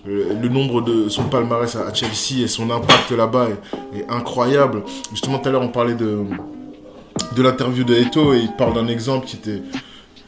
le 0.07 0.49
nombre 0.49 0.83
de 0.83 1.09
son 1.09 1.25
palmarès 1.25 1.75
à 1.77 1.93
Chelsea 1.95 2.43
et 2.43 2.49
son 2.49 2.71
impact 2.71 3.11
là-bas 3.13 3.49
est, 3.97 4.05
incroyable. 4.11 4.83
Justement, 5.11 5.39
tout 5.39 5.49
à 5.49 5.53
l'heure, 5.53 5.63
on 5.63 5.69
parlait 5.69 5.95
de, 5.95 6.19
de 7.35 7.43
l'interview 7.43 7.85
de 7.85 7.95
Eto 7.95 8.35
et 8.35 8.41
il 8.41 8.53
parle 8.53 8.75
d'un 8.75 8.89
exemple 8.89 9.27
qui 9.27 9.37
était 9.37 9.63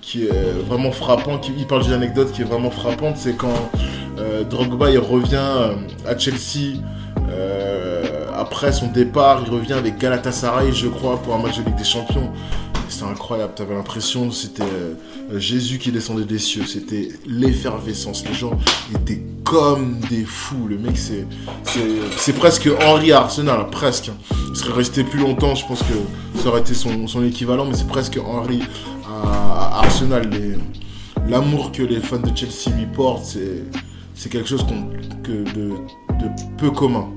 qui 0.01 0.27
est 0.27 0.63
vraiment 0.69 0.93
frappant, 0.93 1.39
qui, 1.39 1.51
il 1.57 1.67
parle 1.67 1.83
d'une 1.83 1.95
anecdote 1.95 2.31
qui 2.31 2.43
est 2.43 2.45
vraiment 2.45 2.71
frappante, 2.71 3.17
c'est 3.17 3.37
quand 3.39 3.55
Drogba 4.49 4.91
il 4.91 4.99
revient 4.99 5.35
euh, 5.37 5.75
à 6.07 6.17
Chelsea 6.19 6.79
euh, 7.29 8.27
après 8.37 8.73
son 8.73 8.89
départ, 8.89 9.43
il 9.47 9.51
revient 9.53 9.73
avec 9.75 9.99
Galatasaray, 9.99 10.73
je 10.73 10.89
crois, 10.89 11.17
pour 11.23 11.35
un 11.35 11.39
match 11.39 11.59
de 11.59 11.65
Ligue 11.65 11.77
des 11.77 11.85
Champions. 11.85 12.31
C'était 12.89 13.05
incroyable, 13.11 13.53
t'avais 13.57 13.75
l'impression 13.75 14.31
c'était 14.31 14.63
euh, 14.63 14.95
Jésus 15.39 15.79
qui 15.79 15.91
descendait 15.91 16.25
des 16.27 16.39
cieux, 16.39 16.65
c'était 16.67 17.09
l'effervescence, 17.27 18.25
les 18.29 18.35
gens 18.35 18.53
étaient 18.95 19.23
comme 19.43 19.99
des 20.11 20.25
fous, 20.25 20.67
le 20.69 20.79
mec 20.79 20.97
c'est 20.97 21.27
c'est- 22.19 22.33
presque 22.35 22.69
Henri 22.87 23.13
à 23.13 23.21
Arsenal, 23.21 23.61
hein, 23.61 23.67
presque. 23.71 24.11
Il 24.51 24.57
serait 24.57 24.73
resté 24.75 25.03
plus 25.03 25.19
longtemps, 25.21 25.55
je 25.55 25.67
pense 25.67 25.81
que 25.81 26.39
ça 26.41 26.49
aurait 26.49 26.61
été 26.61 26.75
son, 26.75 27.09
son 27.09 27.25
équivalent, 27.25 27.65
mais 27.65 27.75
c'est 27.75 27.87
presque 27.89 28.19
Henri 28.25 28.61
à, 29.09 29.79
à 29.79 29.79
Arsenal. 29.85 30.29
L'amour 31.29 31.73
que 31.73 31.83
les 31.83 32.01
fans 32.01 32.19
de 32.19 32.31
Chelsea 32.37 32.71
lui 32.77 32.87
portent, 32.87 33.25
c'est 33.25 33.65
c'est 34.15 34.31
quelque 34.31 34.49
chose 34.49 34.65
que 35.23 35.33
de, 35.53 35.73
peu 36.57 36.71
commun. 36.71 37.11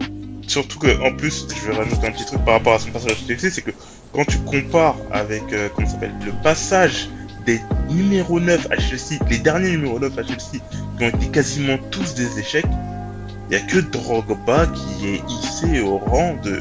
Surtout 0.48 0.80
que, 0.80 1.02
en 1.06 1.16
plus, 1.16 1.48
je 1.50 1.72
vais 1.72 1.78
rajouter 1.78 2.08
un 2.08 2.12
petit 2.12 2.26
truc 2.26 2.44
par 2.46 2.56
rapport 2.56 2.74
à 2.74 2.80
son 2.80 2.90
passage 2.92 3.18
Chelsea, 3.28 3.50
c'est 3.52 3.62
que 3.62 3.72
quand 4.14 4.26
tu 4.26 4.38
compares 4.40 4.96
avec, 5.12 5.44
euh, 5.52 5.70
comment 5.76 5.88
s'appelle, 5.88 6.14
le 6.26 6.32
passage 6.42 7.10
des 7.46 7.60
numéros 7.90 8.40
9 8.40 8.68
à 8.72 8.80
Chelsea, 8.80 9.22
les 9.30 9.40
derniers 9.40 9.72
numéros 9.72 10.00
9 10.00 10.18
à 10.18 10.24
Chelsea, 10.24 10.64
qui 10.98 11.04
ont 11.04 11.10
été 11.10 11.28
quasiment 11.28 11.78
tous 11.92 12.16
des 12.16 12.40
échecs, 12.40 12.66
il 13.50 13.58
n'y 13.58 13.64
a 13.64 13.66
que 13.66 13.80
Drogba 13.80 14.68
qui 14.68 15.08
est 15.08 15.22
hissé 15.30 15.82
au 15.82 15.98
rang 15.98 16.36
de, 16.44 16.60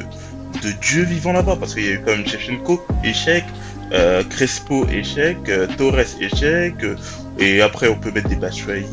de 0.61 0.71
Dieu 0.81 1.03
vivant 1.03 1.33
là-bas, 1.33 1.57
parce 1.59 1.73
qu'il 1.73 1.85
y 1.85 1.89
a 1.89 1.93
eu 1.93 2.01
quand 2.05 2.11
même 2.11 2.25
Shevchenko, 2.25 2.85
échec, 3.03 3.43
euh, 3.93 4.23
Crespo, 4.23 4.85
échec, 4.87 5.37
euh, 5.49 5.67
Torres, 5.77 5.99
échec, 6.19 6.75
et 7.39 7.61
après 7.61 7.87
on 7.87 7.95
peut 7.95 8.11
mettre 8.11 8.29
des 8.29 8.35
Batshuayi, 8.35 8.85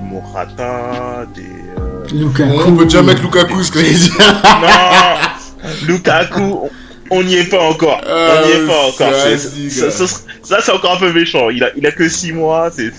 des 0.00 0.06
Morata, 0.06 1.26
des... 1.34 1.42
euh, 1.78 2.06
Lukaku. 2.12 2.60
On 2.66 2.76
peut 2.76 2.84
déjà 2.84 3.02
mettre 3.02 3.22
Lukaku, 3.22 3.62
ce 3.62 3.70
que 3.72 3.80
je 3.80 3.92
dire. 3.92 4.14
non 4.62 5.68
Lukaku, 5.86 6.68
on- 7.10 7.22
n'y 7.22 7.34
est 7.34 7.44
pas 7.50 7.62
encore. 7.62 8.00
Ah, 8.06 8.42
on 8.42 8.46
n'y 8.46 8.52
est 8.52 8.66
pas 8.66 8.86
encore. 8.88 9.12
ça, 9.14 9.30
gars. 9.30 9.90
ça, 9.90 10.06
ça, 10.42 10.58
c'est 10.62 10.72
encore 10.72 10.94
un 10.94 10.98
peu 10.98 11.12
méchant. 11.12 11.50
Il 11.50 11.62
a, 11.64 11.70
il 11.76 11.86
a 11.86 11.92
que 11.92 12.08
6 12.08 12.32
mois. 12.32 12.70
C'est, 12.70 12.90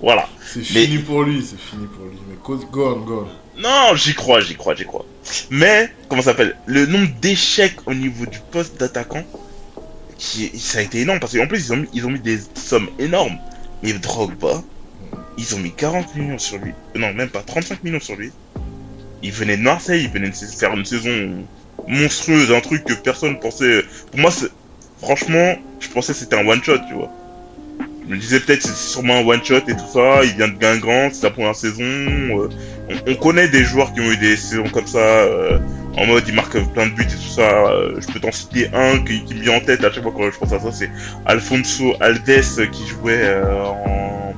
voilà. 0.00 0.28
C'est 0.46 0.60
Mais- 0.74 0.84
fini 0.86 0.98
pour 0.98 1.22
lui, 1.22 1.42
c'est 1.42 1.58
fini 1.60 1.86
pour 1.86 2.04
lui. 2.06 2.18
Mais 2.28 2.36
go 2.42 2.56
go 2.70 2.94
on, 2.96 3.00
go 3.00 3.26
on. 3.26 3.60
Non, 3.62 3.94
j'y 3.94 4.14
crois, 4.14 4.40
j'y 4.40 4.54
crois, 4.54 4.74
j'y 4.74 4.84
crois. 4.84 5.04
Mais, 5.50 5.92
comment 6.08 6.22
ça 6.22 6.30
s'appelle? 6.30 6.56
Le 6.66 6.86
nombre 6.86 7.08
d'échecs 7.20 7.76
au 7.86 7.94
niveau 7.94 8.24
du 8.26 8.38
poste 8.50 8.78
d'attaquant 8.80 9.22
qui, 10.18 10.50
ça 10.58 10.78
a 10.78 10.82
été 10.82 11.00
énorme 11.00 11.18
parce 11.20 11.36
qu'en 11.36 11.46
plus 11.46 11.66
ils 11.66 11.72
ont 11.72 11.76
mis, 11.76 11.88
ils 11.94 12.06
ont 12.06 12.10
mis 12.10 12.20
des 12.20 12.38
sommes 12.54 12.88
énormes. 12.98 13.36
Mais 13.82 13.92
Drogba, 13.94 14.62
ils 15.40 15.54
ont 15.54 15.58
mis 15.58 15.72
40 15.72 16.14
millions 16.16 16.38
sur 16.38 16.58
lui. 16.58 16.72
Non, 16.94 17.12
même 17.14 17.30
pas 17.30 17.42
35 17.42 17.82
millions 17.82 18.00
sur 18.00 18.16
lui. 18.16 18.30
Il 19.22 19.32
venait 19.32 19.56
de 19.56 19.62
Marseille, 19.62 20.04
il 20.04 20.10
venait 20.10 20.28
de 20.28 20.34
faire 20.34 20.72
une 20.74 20.84
saison 20.84 21.44
monstrueuse, 21.88 22.52
un 22.52 22.60
truc 22.60 22.84
que 22.84 22.94
personne 22.94 23.38
pensait. 23.40 23.82
Pour 24.10 24.20
moi, 24.20 24.30
franchement, 25.00 25.54
je 25.80 25.88
pensais 25.88 26.12
que 26.12 26.18
c'était 26.18 26.36
un 26.36 26.46
one 26.46 26.62
shot, 26.62 26.78
tu 26.88 26.94
vois. 26.94 27.10
Je 28.06 28.14
me 28.14 28.20
disais 28.20 28.40
peut-être 28.40 28.62
c'est 28.62 28.74
sûrement 28.74 29.18
un 29.18 29.24
one 29.26 29.42
shot 29.44 29.62
et 29.68 29.74
tout 29.76 29.88
ça. 29.92 30.24
Il 30.24 30.36
vient 30.36 30.48
de 30.48 30.58
Guingamp, 30.58 31.10
c'est 31.12 31.20
sa 31.22 31.30
première 31.30 31.54
saison. 31.56 31.82
euh, 31.84 32.48
on, 32.90 33.12
on 33.12 33.14
connaît 33.16 33.48
des 33.48 33.64
joueurs 33.64 33.92
qui 33.94 34.00
ont 34.00 34.10
eu 34.10 34.16
des 34.18 34.36
saisons 34.36 34.68
comme 34.68 34.86
ça, 34.86 34.98
euh, 34.98 35.58
en 35.96 36.06
mode 36.06 36.24
ils 36.26 36.34
marquent 36.34 36.60
plein 36.72 36.86
de 36.86 36.92
buts 36.92 37.04
et 37.04 37.06
tout 37.06 37.32
ça. 37.34 37.68
euh, 37.68 38.00
je 38.00 38.06
peux 38.12 38.20
t'en 38.20 38.32
citer 38.32 38.68
un 38.74 38.98
qui, 39.04 39.22
me 39.34 39.40
vient 39.42 39.56
en 39.56 39.60
tête 39.60 39.84
à 39.84 39.92
chaque 39.92 40.02
fois 40.02 40.12
quand 40.16 40.30
je 40.30 40.38
pense 40.38 40.52
à 40.52 40.60
ça, 40.60 40.72
c'est 40.72 40.90
Alfonso 41.24 41.94
Aldes 42.00 42.28
euh, 42.28 42.66
qui 42.66 42.86
jouait 42.86 43.22
euh, 43.22 43.64
en, 43.64 44.29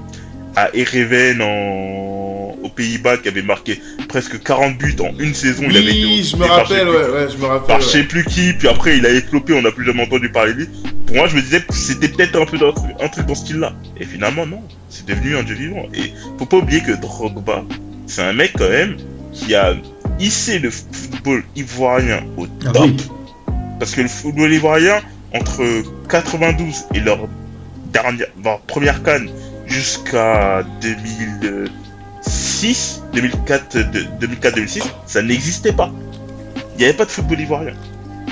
à 0.56 0.70
Ereven 0.74 1.40
en, 1.42 2.56
aux 2.62 2.68
Pays-Bas, 2.68 3.18
qui 3.18 3.28
avait 3.28 3.42
marqué 3.42 3.80
presque 4.08 4.42
40 4.42 4.76
buts 4.78 4.96
en 5.00 5.18
une 5.18 5.34
saison. 5.34 5.64
il 5.68 5.76
avait 5.76 5.90
été 5.90 6.04
Oui, 6.04 6.24
je 6.30 6.36
me 6.36 6.44
je 6.44 6.48
rappelle, 6.48 6.88
ouais, 6.88 6.94
ouais, 6.94 7.26
je 7.32 7.36
me 7.38 7.46
rappelle. 7.46 7.66
par 7.66 7.80
je 7.80 7.86
ouais. 7.86 7.92
sais 7.92 8.02
plus 8.04 8.24
qui, 8.24 8.52
puis 8.52 8.68
après 8.68 8.96
il 8.98 9.06
a 9.06 9.10
éclopé, 9.10 9.54
on 9.54 9.62
n'a 9.62 9.70
plus 9.72 9.84
jamais 9.86 10.02
entendu 10.02 10.30
parler 10.30 10.52
de 10.54 10.58
lui. 10.60 10.68
Pour 11.06 11.16
moi, 11.16 11.26
je 11.28 11.36
me 11.36 11.42
disais 11.42 11.60
que 11.60 11.74
c'était 11.74 12.08
peut-être 12.08 12.40
un 12.40 12.46
peu 12.46 12.58
dans, 12.58 12.68
un 13.00 13.08
truc 13.08 13.26
dans 13.26 13.34
ce 13.34 13.42
style-là. 13.44 13.72
Et 13.98 14.04
finalement, 14.04 14.46
non, 14.46 14.62
c'est 14.88 15.06
devenu 15.06 15.36
un 15.36 15.42
dieu 15.42 15.54
vivant. 15.54 15.86
Et 15.94 16.12
faut 16.38 16.46
pas 16.46 16.58
oublier 16.58 16.80
que 16.82 16.92
Drogba, 16.92 17.64
c'est 18.06 18.22
un 18.22 18.32
mec 18.32 18.52
quand 18.56 18.68
même 18.68 18.96
qui 19.32 19.54
a 19.54 19.74
hissé 20.20 20.58
le 20.58 20.70
football 20.70 21.42
ivoirien 21.56 22.24
au 22.36 22.46
Ah 22.66 22.72
top. 22.72 22.84
oui. 22.84 22.96
Parce 23.78 23.94
que 23.94 24.02
le 24.02 24.08
football 24.08 24.52
ivoirien, 24.52 25.00
entre 25.34 25.62
92 26.08 26.84
et 26.94 27.00
leur 27.00 27.26
dernière, 27.92 28.28
leur 28.44 28.60
première 28.60 29.02
canne 29.02 29.28
jusqu'à 29.72 30.62
2006, 30.80 33.02
2004, 33.14 33.76
de- 33.90 34.06
2004-2006, 34.26 34.82
ça 35.06 35.22
n'existait 35.22 35.72
pas. 35.72 35.90
Il 36.74 36.78
n'y 36.78 36.84
avait 36.84 36.94
pas 36.94 37.04
de 37.04 37.10
football 37.10 37.40
ivoirien. 37.40 37.74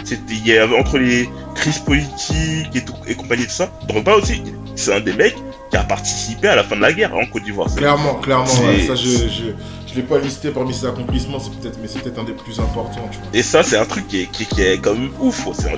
C'était, 0.05 0.23
il 0.35 0.47
y 0.47 0.57
avait 0.57 0.79
entre 0.79 0.99
les 0.99 1.29
crises 1.55 1.79
politiques 1.79 2.75
et 2.75 2.85
tout, 2.85 2.95
et 3.07 3.15
compagnie 3.15 3.47
de 3.47 3.51
ça. 3.51 3.71
Drogba 3.89 4.17
aussi, 4.17 4.43
c'est 4.77 4.95
un 4.95 5.01
des 5.01 5.13
mecs 5.13 5.37
qui 5.71 5.77
a 5.77 5.83
participé 5.85 6.49
à 6.49 6.57
la 6.57 6.65
fin 6.65 6.77
de 6.77 6.81
la 6.81 6.93
guerre 6.93 7.15
en 7.15 7.25
Côte 7.27 7.45
d'Ivoire. 7.45 7.73
Clairement, 7.75 8.15
clairement, 8.15 8.45
ouais, 8.45 8.87
ça 8.87 8.95
je, 8.95 9.09
je, 9.09 9.53
je 9.89 9.95
l'ai 9.95 10.03
pas 10.03 10.19
listé 10.19 10.51
parmi 10.51 10.73
ses 10.75 10.87
accomplissements, 10.87 11.39
c'est 11.39 11.53
peut-être, 11.61 11.79
mais 11.83 11.89
c'est 11.89 12.01
peut-être 12.03 12.19
un 12.19 12.25
des 12.25 12.33
plus 12.33 12.59
importants, 12.59 13.09
tu 13.13 13.19
vois. 13.19 13.29
Et 13.35 13.43
ça, 13.43 13.63
c'est 13.63 13.77
un 13.77 13.85
truc 13.85 14.09
qui 14.09 14.23
est, 14.23 14.27
qui, 14.31 14.47
qui 14.47 14.63
est 14.63 14.79
quand 14.79 14.95
même 14.95 15.11
ouf. 15.21 15.47
C'est 15.53 15.71
un- 15.73 15.77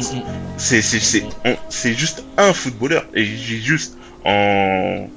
c'est 0.57 0.83
c'est 0.83 1.01
c'est 1.01 1.25
on- 1.44 1.57
c'est 1.68 1.94
juste 1.94 2.25
un 2.38 2.53
footballeur 2.53 3.05
et 3.14 3.25
j'ai 3.25 3.59
juste 3.59 3.96
en 4.25 5.09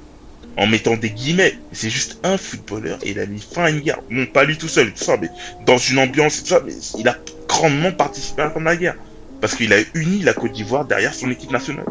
en 0.56 0.66
mettant 0.66 0.96
des 0.96 1.10
guillemets 1.10 1.54
c'est 1.72 1.90
juste 1.90 2.18
un 2.24 2.36
footballeur 2.38 2.98
et 3.02 3.10
il 3.10 3.18
a 3.20 3.26
mis 3.26 3.40
fin 3.40 3.64
à 3.64 3.70
une 3.70 3.80
guerre 3.80 4.00
bon 4.10 4.26
pas 4.26 4.44
lui 4.44 4.56
tout 4.56 4.68
seul 4.68 4.92
tout 4.92 5.04
ça 5.04 5.16
mais 5.20 5.28
dans 5.66 5.76
une 5.78 5.98
ambiance 5.98 6.42
tout 6.42 6.48
ça 6.48 6.60
mais 6.64 6.72
il 6.98 7.06
a 7.08 7.16
grandement 7.48 7.92
participé 7.92 8.42
à 8.42 8.46
la 8.46 8.50
fin 8.50 8.60
de 8.60 8.64
la 8.64 8.76
guerre 8.76 8.96
parce 9.40 9.54
qu'il 9.54 9.72
a 9.72 9.76
uni 9.94 10.22
la 10.22 10.32
Côte 10.32 10.52
d'Ivoire 10.52 10.84
derrière 10.84 11.12
son 11.14 11.30
équipe 11.30 11.50
nationale 11.50 11.84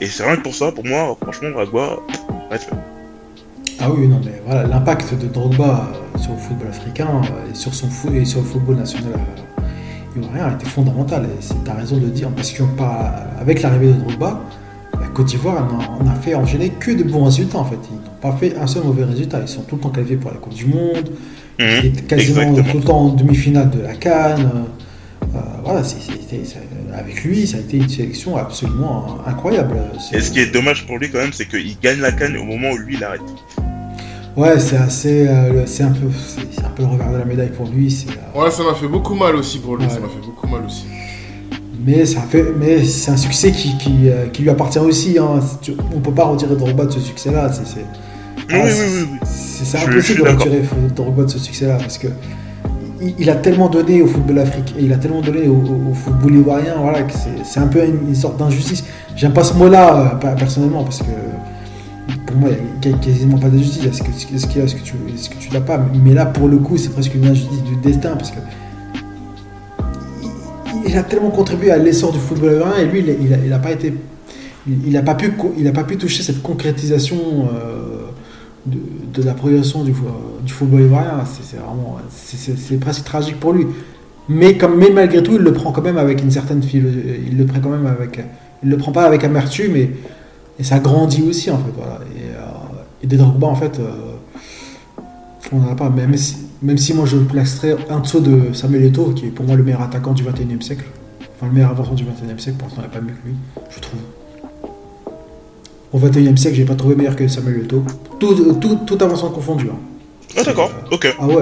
et 0.00 0.06
c'est 0.06 0.24
rien 0.24 0.36
que 0.36 0.42
pour 0.42 0.54
ça 0.54 0.70
pour 0.72 0.84
moi 0.84 1.16
franchement 1.20 1.48
Ragua 1.56 2.00
respect. 2.50 2.76
Ah 3.80 3.88
oui, 3.90 4.08
non, 4.08 4.20
mais 4.24 4.42
voilà, 4.44 4.64
l'impact 4.66 5.14
de 5.14 5.28
Drogba 5.28 5.88
euh, 5.94 6.18
sur 6.18 6.32
le 6.32 6.38
football 6.38 6.66
africain 6.68 7.06
euh, 7.24 7.52
et 7.52 7.54
sur, 7.54 7.72
son 7.72 7.86
fo- 7.86 8.12
et 8.12 8.24
sur 8.24 8.40
le 8.40 8.46
football 8.46 8.74
national 8.74 9.12
euh, 9.14 10.16
ivoirien 10.16 10.46
a 10.46 10.54
été 10.54 10.66
fondamental. 10.66 11.26
Et 11.26 11.54
t'as 11.64 11.74
raison 11.74 11.96
de 11.96 12.06
le 12.06 12.10
dire, 12.10 12.28
parce 12.30 12.50
qu'avec 12.50 13.62
l'arrivée 13.62 13.92
de 13.92 13.92
Drogba, 13.92 14.40
la 15.08 15.14
Côte 15.14 15.26
d'Ivoire 15.26 15.66
on 15.72 15.80
a, 15.80 15.98
on 16.04 16.06
a 16.08 16.14
fait 16.14 16.34
enchaîner 16.34 16.68
que 16.70 16.90
de 16.92 17.02
bons 17.02 17.24
résultats 17.24 17.58
en 17.58 17.64
fait. 17.64 17.78
Ils 17.90 17.94
n'ont 17.96 18.20
pas 18.32 18.36
fait 18.38 18.56
un 18.56 18.66
seul 18.66 18.84
mauvais 18.84 19.04
résultat. 19.04 19.40
Ils 19.40 19.48
sont 19.48 19.62
tout 19.62 19.76
le 19.76 19.80
temps 19.82 19.90
qualifiés 19.90 20.16
pour 20.16 20.30
la 20.30 20.36
Coupe 20.38 20.54
du 20.54 20.66
Monde, 20.66 21.10
Mhm, 21.60 21.66
ils 21.82 21.86
étaient 21.86 22.02
quasiment 22.02 22.42
exactement. 22.42 22.70
tout 22.72 22.78
le 22.78 22.84
temps 22.84 22.98
en 23.00 23.08
demi-finale 23.08 23.70
de 23.70 23.80
la 23.80 23.94
Cannes. 23.94 24.50
Euh, 25.34 25.38
voilà, 25.64 25.82
avec 26.96 27.24
lui, 27.24 27.46
ça 27.46 27.56
a 27.58 27.60
été 27.60 27.76
une 27.78 27.88
sélection 27.88 28.36
absolument 28.36 29.18
incroyable. 29.26 29.76
Et 30.12 30.20
ce 30.20 30.30
qui 30.30 30.38
est 30.40 30.52
dommage 30.52 30.86
pour 30.86 30.98
lui 30.98 31.10
quand 31.10 31.18
même 31.18 31.32
c'est 31.32 31.46
qu'il 31.48 31.76
gagne 31.80 31.98
la 32.00 32.12
canne 32.12 32.36
au 32.36 32.44
moment 32.44 32.70
où 32.70 32.76
lui 32.76 32.94
il 32.96 33.04
arrête 33.04 33.20
Ouais, 34.36 34.58
c'est 34.60 34.76
assez, 34.76 35.26
euh, 35.26 35.66
c'est 35.66 35.82
un 35.82 35.90
peu, 35.90 36.06
c'est 36.52 36.64
un 36.64 36.68
peu 36.70 36.82
le 36.84 36.88
revers 36.90 37.10
de 37.12 37.16
la 37.18 37.24
médaille 37.24 37.50
pour 37.50 37.66
lui. 37.68 38.06
Euh, 38.08 38.40
Ouais, 38.40 38.50
ça 38.52 38.62
m'a 38.62 38.74
fait 38.74 38.86
beaucoup 38.86 39.14
mal 39.16 39.34
aussi 39.34 39.58
pour 39.58 39.76
lui, 39.76 39.84
Ouais. 39.84 39.90
ça 39.90 39.98
m'a 39.98 40.06
fait 40.06 40.24
beaucoup 40.24 40.46
mal 40.46 40.64
aussi. 40.64 40.84
Mais 41.84 42.04
ça 42.06 42.20
fait, 42.20 42.44
mais 42.58 42.84
c'est 42.84 43.10
un 43.10 43.16
succès 43.16 43.52
qui, 43.52 43.76
qui, 43.78 44.08
euh, 44.08 44.26
qui 44.32 44.42
lui 44.42 44.50
appartient 44.50 44.78
aussi. 44.78 45.18
Hein. 45.18 45.40
On 45.94 46.00
peut 46.00 46.12
pas 46.12 46.24
retirer 46.24 46.56
Drogba 46.56 46.86
de 46.86 46.90
ce 46.92 47.00
succès-là. 47.00 47.50
C'est, 47.52 47.84
ah, 48.50 48.64
oui 48.64 48.70
impossible 49.82 50.24
de 50.24 50.28
retirer 50.28 50.62
Drogba 50.94 51.24
de 51.24 51.30
ce 51.30 51.38
succès-là 51.38 51.76
parce 51.76 51.98
que 51.98 52.08
il, 53.00 53.14
il 53.18 53.30
a 53.30 53.36
tellement 53.36 53.68
donné 53.68 54.02
au 54.02 54.06
football 54.06 54.40
africain, 54.40 54.74
et 54.78 54.84
il 54.84 54.92
a 54.92 54.96
tellement 54.96 55.20
donné 55.22 55.46
au, 55.46 55.52
au- 55.54 55.90
au 55.90 55.94
football 55.94 56.34
ivoirien, 56.34 56.74
voilà, 56.80 57.02
que 57.02 57.12
c'est, 57.44 57.60
un 57.60 57.66
peu 57.68 57.84
une, 57.84 58.08
une 58.08 58.14
sorte 58.14 58.38
d'injustice. 58.38 58.82
J'aime 59.14 59.32
pas 59.32 59.44
ce 59.44 59.54
mot-là 59.54 60.18
euh, 60.24 60.34
personnellement 60.36 60.82
parce 60.84 60.98
que 60.98 61.04
pour 62.26 62.36
moi, 62.36 62.50
il 62.82 62.88
n'y 62.90 62.94
a 62.94 62.98
quasiment 62.98 63.38
pas 63.38 63.48
d'injustice. 63.48 63.84
Est-ce 63.84 64.02
que, 64.02 64.58
y 64.58 64.62
a 64.62 64.66
ce 64.68 64.74
que 64.74 64.80
tu, 64.82 64.94
que 64.94 65.36
tu 65.40 65.52
l'as 65.52 65.60
pas? 65.60 65.80
Mais 66.04 66.12
là, 66.14 66.26
pour 66.26 66.48
le 66.48 66.58
coup, 66.58 66.76
c'est 66.76 66.90
presque 66.90 67.14
une 67.14 67.24
injustice 67.26 67.62
du 67.62 67.76
destin 67.76 68.16
parce 68.16 68.30
que 68.30 68.38
il, 70.88 70.96
a 70.98 71.02
tellement 71.02 71.30
contribué 71.30 71.70
à 71.70 71.78
l'essor 71.78 72.12
du 72.12 72.18
football 72.18 72.52
ivoirien 72.54 72.82
et 72.82 72.86
lui, 72.86 73.00
il, 73.00 73.10
a- 73.10 73.14
il 73.14 73.34
a, 73.34 73.36
il 73.46 73.52
a 73.52 73.58
pas 73.58 73.72
été, 73.72 73.92
il, 74.66 74.88
il 74.88 74.96
a 74.96 75.02
pas 75.02 75.14
pu, 75.14 75.32
il 75.58 75.66
a 75.66 75.72
pas 75.72 75.84
pu 75.84 75.96
toucher 75.96 76.22
cette 76.22 76.42
concrétisation 76.42 77.16
euh, 77.54 78.06
de, 78.66 79.22
la 79.22 79.34
progression 79.34 79.82
du, 79.84 79.92
fo- 79.92 80.42
du 80.44 80.52
football 80.52 80.82
ivoirien. 80.82 81.24
C'est, 81.42 81.56
vraiment, 81.56 81.98
c'est, 82.10 82.78
presque 82.80 83.04
tragique 83.04 83.38
pour 83.40 83.52
lui. 83.52 83.66
Mais 84.28 84.56
comme, 84.58 84.76
mais 84.78 84.90
malgré 84.90 85.22
tout, 85.22 85.32
il 85.36 85.42
le 85.42 85.52
prend 85.52 85.72
quand 85.72 85.82
même 85.82 85.96
avec 85.98 86.22
une 86.22 86.30
certaine. 86.30 86.60
Il 86.72 87.36
le 87.38 87.46
prend 87.46 87.60
quand 87.60 87.70
même 87.70 87.86
avec, 87.86 88.20
il 88.62 88.68
le 88.68 88.76
prend 88.76 88.92
pas 88.92 89.04
avec 89.04 89.24
amertume 89.24 89.74
et, 89.76 89.90
et 90.58 90.64
ça 90.64 90.78
grandit 90.80 91.22
aussi 91.22 91.50
en 91.50 91.56
fait. 91.58 91.72
Voilà. 91.76 92.00
Et, 92.16 92.28
euh, 92.36 92.40
et 93.02 93.06
des 93.06 93.16
Drogba 93.16 93.46
en 93.46 93.54
fait, 93.54 93.78
euh, 93.78 93.90
on 95.52 95.58
n'en 95.60 95.72
a 95.72 95.74
pas. 95.74 95.88
Même 95.88 96.14
même 96.62 96.78
si 96.78 96.92
moi 96.94 97.06
je 97.06 97.16
le 97.16 97.24
placerais 97.24 97.76
en 97.90 98.00
dessous 98.00 98.20
de 98.20 98.52
Samuel 98.52 98.84
Eto'o, 98.84 99.10
qui 99.12 99.26
est 99.26 99.30
pour 99.30 99.44
moi 99.46 99.56
le 99.56 99.62
meilleur 99.62 99.82
attaquant 99.82 100.12
du 100.12 100.22
21e 100.24 100.60
siècle. 100.62 100.84
Enfin 101.36 101.46
le 101.46 101.52
meilleur 101.52 101.70
avancement 101.70 101.94
du 101.94 102.04
21e 102.04 102.38
siècle, 102.38 102.58
pourtant 102.58 102.76
il 102.78 102.80
n'y 102.80 102.86
a 102.86 102.90
pas 102.90 103.00
mieux 103.00 103.12
que 103.12 103.28
lui, 103.28 103.34
je 103.74 103.80
trouve. 103.80 104.00
Au 105.92 105.98
21e 105.98 106.36
siècle, 106.36 106.56
j'ai 106.56 106.64
pas 106.64 106.74
trouvé 106.74 106.94
meilleur 106.96 107.16
que 107.16 107.26
Samuel 107.28 107.62
Eto'o. 107.62 107.82
Tout, 108.18 108.34
tout, 108.54 108.78
tout 108.86 108.98
avancement 109.02 109.30
confondu. 109.30 109.68
hein. 109.70 109.78
ah 110.36 110.42
d'accord 110.42 110.70
Euh, 110.92 110.94
ok 110.94 111.16
ah 111.18 111.26
ouais, 111.26 111.34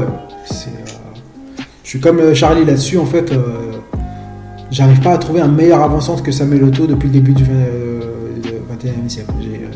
c'est. 0.45 0.69
euh, 0.69 1.63
Je 1.83 1.89
suis 1.89 2.01
comme 2.01 2.21
euh, 2.21 2.35
Charlie 2.35 2.65
là-dessus, 2.65 2.99
en 2.99 3.07
fait. 3.07 3.33
euh, 3.33 3.73
J'arrive 4.71 5.01
pas 5.01 5.13
à 5.13 5.19
trouver 5.19 5.41
un 5.41 5.49
meilleur 5.49 5.81
avançante 5.83 6.23
que 6.23 6.31
Samuel 6.33 6.69
Eto'o 6.69 6.87
depuis 6.87 7.07
le 7.09 7.13
début 7.15 7.33
du 7.33 7.45
euh, 7.49 8.01
du 8.43 8.49
21e 8.51 9.09
siècle. 9.09 9.31
Euh, 9.41 9.67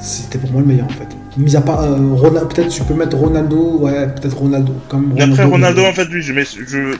C'était 0.00 0.38
pour 0.38 0.50
moi 0.50 0.60
le 0.60 0.66
meilleur 0.66 0.86
en 0.86 0.90
fait. 0.90 1.08
Mis 1.38 1.54
à 1.56 1.60
part 1.60 1.82
euh, 1.82 1.96
Ronaldo, 2.14 2.48
peut-être 2.48 2.68
tu 2.68 2.82
peux 2.82 2.94
mettre 2.94 3.16
Ronaldo, 3.16 3.78
ouais, 3.80 4.08
peut-être 4.08 4.36
Ronaldo. 4.36 4.72
Comme 4.88 5.14
Et 5.16 5.22
après 5.22 5.44
Ronaldo, 5.44 5.82
mais- 5.82 5.88
en 5.88 5.92
fait, 5.92 6.04
lui, 6.06 6.20
je 6.20 6.32
mets, 6.32 6.42
je, 6.44 6.96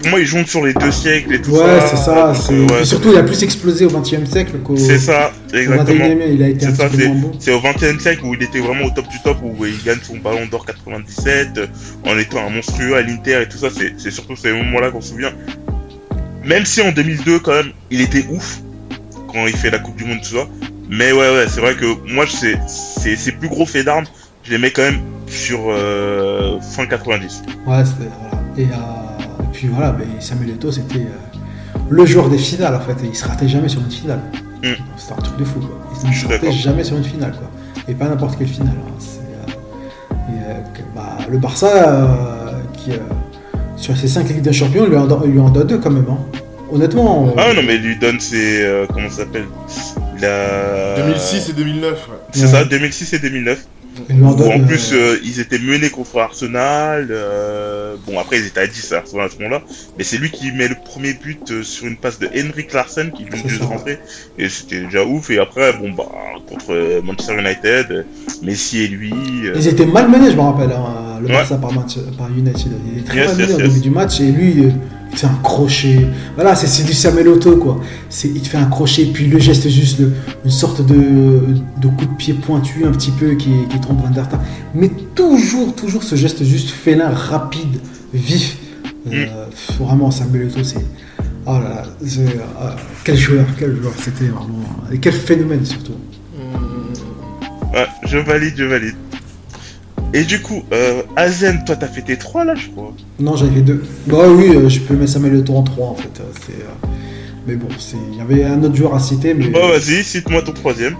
pour 0.00 0.08
moi, 0.10 0.20
il 0.20 0.26
joue 0.26 0.42
sur 0.46 0.64
les 0.64 0.72
deux 0.72 0.90
siècles 0.90 1.34
et 1.34 1.42
tout 1.42 1.50
Ouais, 1.50 1.58
ça. 1.80 1.86
c'est 1.88 1.96
ça. 1.96 2.32
c'est- 2.34 2.52
euh, 2.54 2.66
ouais, 2.66 2.82
et 2.82 2.84
surtout, 2.86 3.10
il 3.12 3.18
a 3.18 3.22
plus 3.22 3.42
explosé 3.42 3.84
au 3.84 3.90
20e 3.90 4.24
siècle 4.26 4.58
qu'au 4.64 4.76
c'est 4.76 4.98
ça, 4.98 5.32
au 5.52 5.56
exactement. 5.56 5.84
21e. 6.06 6.32
Il 6.34 6.42
a 6.42 6.48
été 6.48 6.64
un 6.66 6.70
C'est 6.70 6.76
ça, 7.50 7.56
au 7.56 7.60
21 7.60 7.98
siècle 7.98 8.24
où 8.24 8.34
il 8.34 8.42
était 8.42 8.60
vraiment 8.60 8.86
au 8.86 8.90
top 8.90 9.06
du 9.08 9.20
top, 9.22 9.36
où 9.42 9.64
il 9.66 9.82
gagne 9.84 9.98
son 10.02 10.16
ballon 10.16 10.46
d'or 10.50 10.64
97, 10.64 11.48
euh, 11.58 11.66
en 12.06 12.16
étant 12.18 12.38
un 12.46 12.50
monstrueux 12.50 12.94
à 12.96 13.02
l'Inter 13.02 13.42
et 13.42 13.48
tout 13.48 13.58
ça. 13.58 13.68
C'est 13.76 13.92
c'est 13.98 14.10
surtout 14.10 14.34
ces 14.36 14.52
moments-là 14.52 14.90
qu'on 14.90 15.00
se 15.02 15.10
souvient. 15.10 15.32
Même 16.44 16.64
si 16.64 16.80
en 16.80 16.92
2002, 16.92 17.40
quand 17.40 17.52
même, 17.52 17.72
il 17.90 18.00
était 18.00 18.24
ouf 18.30 18.60
quand 19.30 19.46
il 19.46 19.54
fait 19.56 19.70
la 19.70 19.78
Coupe 19.78 19.96
du 19.96 20.04
Monde, 20.06 20.20
tout 20.22 20.36
ça. 20.36 20.46
Mais 20.88 21.12
ouais, 21.12 21.18
ouais, 21.34 21.46
c'est 21.48 21.60
vrai 21.60 21.74
que 21.74 21.84
moi, 22.12 22.24
c'est 22.26 22.58
ses 22.66 23.32
plus 23.32 23.48
gros 23.48 23.66
faits 23.66 23.84
d'armes, 23.84 24.06
je 24.42 24.50
les 24.52 24.58
mets 24.58 24.70
quand 24.70 24.82
même 24.82 25.00
sur 25.26 25.60
euh, 25.68 26.58
fin 26.60 26.86
90. 26.86 27.42
Ouais, 27.66 27.84
c'était. 27.84 28.08
Voilà. 28.20 28.44
Et, 28.56 28.62
euh, 28.62 29.42
et 29.42 29.46
puis 29.52 29.68
voilà, 29.68 29.94
Samuel 30.20 30.50
Eto'o, 30.50 30.72
c'était 30.72 31.00
euh, 31.00 31.78
le 31.90 32.06
joueur 32.06 32.28
des 32.30 32.38
finales 32.38 32.74
en 32.74 32.80
fait. 32.80 33.04
Et 33.04 33.08
il 33.08 33.14
se 33.14 33.26
ratait 33.26 33.48
jamais 33.48 33.68
sur 33.68 33.80
une 33.80 33.90
finale. 33.90 34.20
Mm. 34.62 34.68
C'était 34.96 35.12
un 35.12 35.22
truc 35.22 35.36
de 35.38 35.44
fou 35.44 35.60
quoi. 35.60 35.78
Il 36.04 36.08
ne 36.10 36.14
se 36.14 36.26
ratait 36.26 36.52
jamais 36.52 36.84
sur 36.84 36.96
une 36.96 37.04
finale 37.04 37.32
quoi. 37.32 37.50
Et 37.86 37.94
pas 37.94 38.06
n'importe 38.08 38.38
quelle 38.38 38.48
finale. 38.48 38.74
hein. 38.76 38.92
Euh, 40.30 40.60
et, 40.60 40.82
bah, 40.96 41.18
le 41.30 41.38
Barça, 41.38 42.08
qui, 42.74 42.92
sur 43.76 43.96
ses 43.96 44.08
5 44.08 44.28
Ligues 44.28 44.42
des 44.42 44.52
Champions, 44.52 44.84
il 44.86 44.90
lui 45.30 45.40
en, 45.40 45.50
donne 45.50 45.66
deux 45.66 45.78
quand 45.78 45.90
même. 45.90 46.06
hein. 46.10 46.18
Honnêtement. 46.72 47.32
Ah 47.36 47.52
non, 47.54 47.62
mais 47.66 47.76
il 47.76 47.82
lui 47.82 47.96
donne 47.98 48.18
ses. 48.20 48.84
comment 48.92 49.08
ça 49.10 49.18
s'appelle? 49.18 49.46
La... 50.20 50.96
2006 50.96 51.50
et 51.50 51.52
2009, 51.52 51.92
ouais. 51.92 52.14
C'est 52.32 52.44
Ouais. 52.44 52.50
ça, 52.50 52.64
2006 52.64 53.12
et 53.14 53.18
2009. 53.18 53.66
Et 54.08 54.12
lui 54.12 54.22
en 54.24 54.30
Où 54.30 54.36
donne, 54.36 54.52
en 54.52 54.60
plus, 54.64 54.92
euh, 54.92 55.18
ils 55.24 55.40
étaient 55.40 55.58
menés 55.58 55.90
contre 55.90 56.18
Arsenal. 56.20 57.08
euh, 57.10 57.96
Bon, 58.06 58.18
après, 58.20 58.38
ils 58.38 58.46
étaient 58.46 58.60
à 58.60 58.66
10 58.68 58.92
à 58.92 58.98
Arsenal 58.98 59.26
à 59.26 59.28
ce 59.28 59.36
moment-là. 59.38 59.60
Mais 59.96 60.04
c'est 60.04 60.18
lui 60.18 60.30
qui 60.30 60.52
met 60.52 60.68
le 60.68 60.76
premier 60.84 61.14
but 61.14 61.50
euh, 61.50 61.62
sur 61.64 61.86
une 61.86 61.96
passe 61.96 62.20
de 62.20 62.28
Henrik 62.28 62.72
Larsen 62.72 63.10
qui 63.10 63.24
vient 63.24 63.42
juste 63.44 63.62
rentrer. 63.64 63.98
Et 64.38 64.48
c'était 64.48 64.82
déjà 64.82 65.04
ouf. 65.04 65.30
Et 65.30 65.40
après, 65.40 65.72
bon, 65.72 65.90
bah, 65.90 66.04
contre 66.48 67.00
Manchester 67.02 67.38
United, 67.40 68.06
Messi 68.44 68.82
et 68.84 68.88
lui. 68.88 69.12
euh, 69.46 69.54
Ils 69.56 69.66
étaient 69.66 69.86
mal 69.86 70.08
menés, 70.08 70.30
je 70.30 70.36
me 70.36 70.42
rappelle, 70.42 70.70
hein, 70.70 71.18
le 71.20 71.26
Ouais. 71.26 71.32
Barça 71.32 71.56
par, 71.56 71.72
match, 71.72 71.96
par 72.16 72.28
United. 72.30 72.70
Il 72.92 73.00
est 73.00 73.04
très 73.04 73.16
Yes, 73.18 73.26
mal 73.30 73.36
mené 73.36 73.48
yes, 73.48 73.56
au 73.56 73.60
yes. 73.60 73.68
début 73.68 73.80
du 73.80 73.90
match 73.90 74.20
et 74.20 74.30
lui, 74.30 74.64
euh, 74.64 74.70
te 75.10 75.16
fait 75.20 75.26
un 75.26 75.38
crochet. 75.42 76.06
Voilà, 76.34 76.54
c'est 76.54 76.84
du 76.84 76.92
Samuel 76.92 77.28
Auto, 77.28 77.56
quoi. 77.56 77.80
Il 78.24 78.40
te 78.40 78.48
fait 78.48 78.58
un 78.58 78.66
crochet, 78.66 79.06
puis 79.12 79.26
le 79.26 79.38
geste 79.38 79.68
juste, 79.68 79.98
le- 80.00 80.12
une 80.44 80.50
sorte 80.50 80.84
de, 80.86 80.94
de 81.80 81.88
coup 81.88 82.04
de 82.06 82.14
pied 82.16 82.34
pointu 82.34 82.84
un 82.84 82.90
petit 82.92 83.10
peu 83.10 83.34
qui, 83.34 83.50
qui 83.70 83.80
trompe 83.80 84.02
Van 84.02 84.10
der. 84.10 84.26
Mais 84.74 84.90
toujours, 85.14 85.74
toujours 85.74 86.02
ce 86.02 86.14
geste 86.16 86.44
juste 86.44 86.70
félin, 86.70 87.10
rapide, 87.10 87.80
vif. 88.12 88.56
Euh, 89.10 89.46
pff, 89.50 89.78
Vraiment, 89.80 90.10
Samuel 90.10 90.48
Auto, 90.48 90.62
c'est. 90.62 90.84
Oh 91.46 91.52
là 91.52 91.60
là, 91.60 91.86
ah, 92.60 92.76
quel 93.04 93.16
joueur, 93.16 93.46
quel 93.58 93.74
joueur, 93.76 93.92
c'était 93.98 94.24
vraiment. 94.26 94.60
Et 94.92 94.98
quel 94.98 95.14
phénomène 95.14 95.64
surtout. 95.64 95.94
Ouais, 97.72 97.86
je 98.06 98.18
valide, 98.18 98.54
je 98.56 98.64
valide. 98.64 98.94
Et 100.14 100.24
du 100.24 100.40
coup, 100.40 100.62
euh, 100.72 101.02
Azen, 101.16 101.64
toi, 101.66 101.76
t'as 101.76 101.86
fait 101.86 102.00
tes 102.02 102.16
3 102.16 102.44
là, 102.44 102.54
je 102.54 102.68
crois. 102.70 102.92
Non, 103.20 103.36
j'avais 103.36 103.52
fait 103.56 103.60
deux. 103.60 103.84
Bah 104.06 104.24
oui, 104.28 104.50
euh, 104.56 104.68
je 104.68 104.80
peux 104.80 104.94
mettre 104.94 105.12
Samuel 105.12 105.36
Eto'o 105.40 105.56
en 105.56 105.62
3 105.62 105.86
en 105.88 105.94
fait. 105.94 106.08
euh, 106.20 106.22
euh, 106.50 106.88
Mais 107.46 107.54
bon, 107.56 107.68
il 108.12 108.16
y 108.18 108.20
avait 108.20 108.44
un 108.44 108.62
autre 108.62 108.74
joueur 108.74 108.94
à 108.94 109.00
citer, 109.00 109.34
mais. 109.34 109.48
Bah, 109.48 109.60
vas-y, 109.70 110.02
cite-moi 110.02 110.40
ton 110.42 110.52
troisième. 110.52 110.94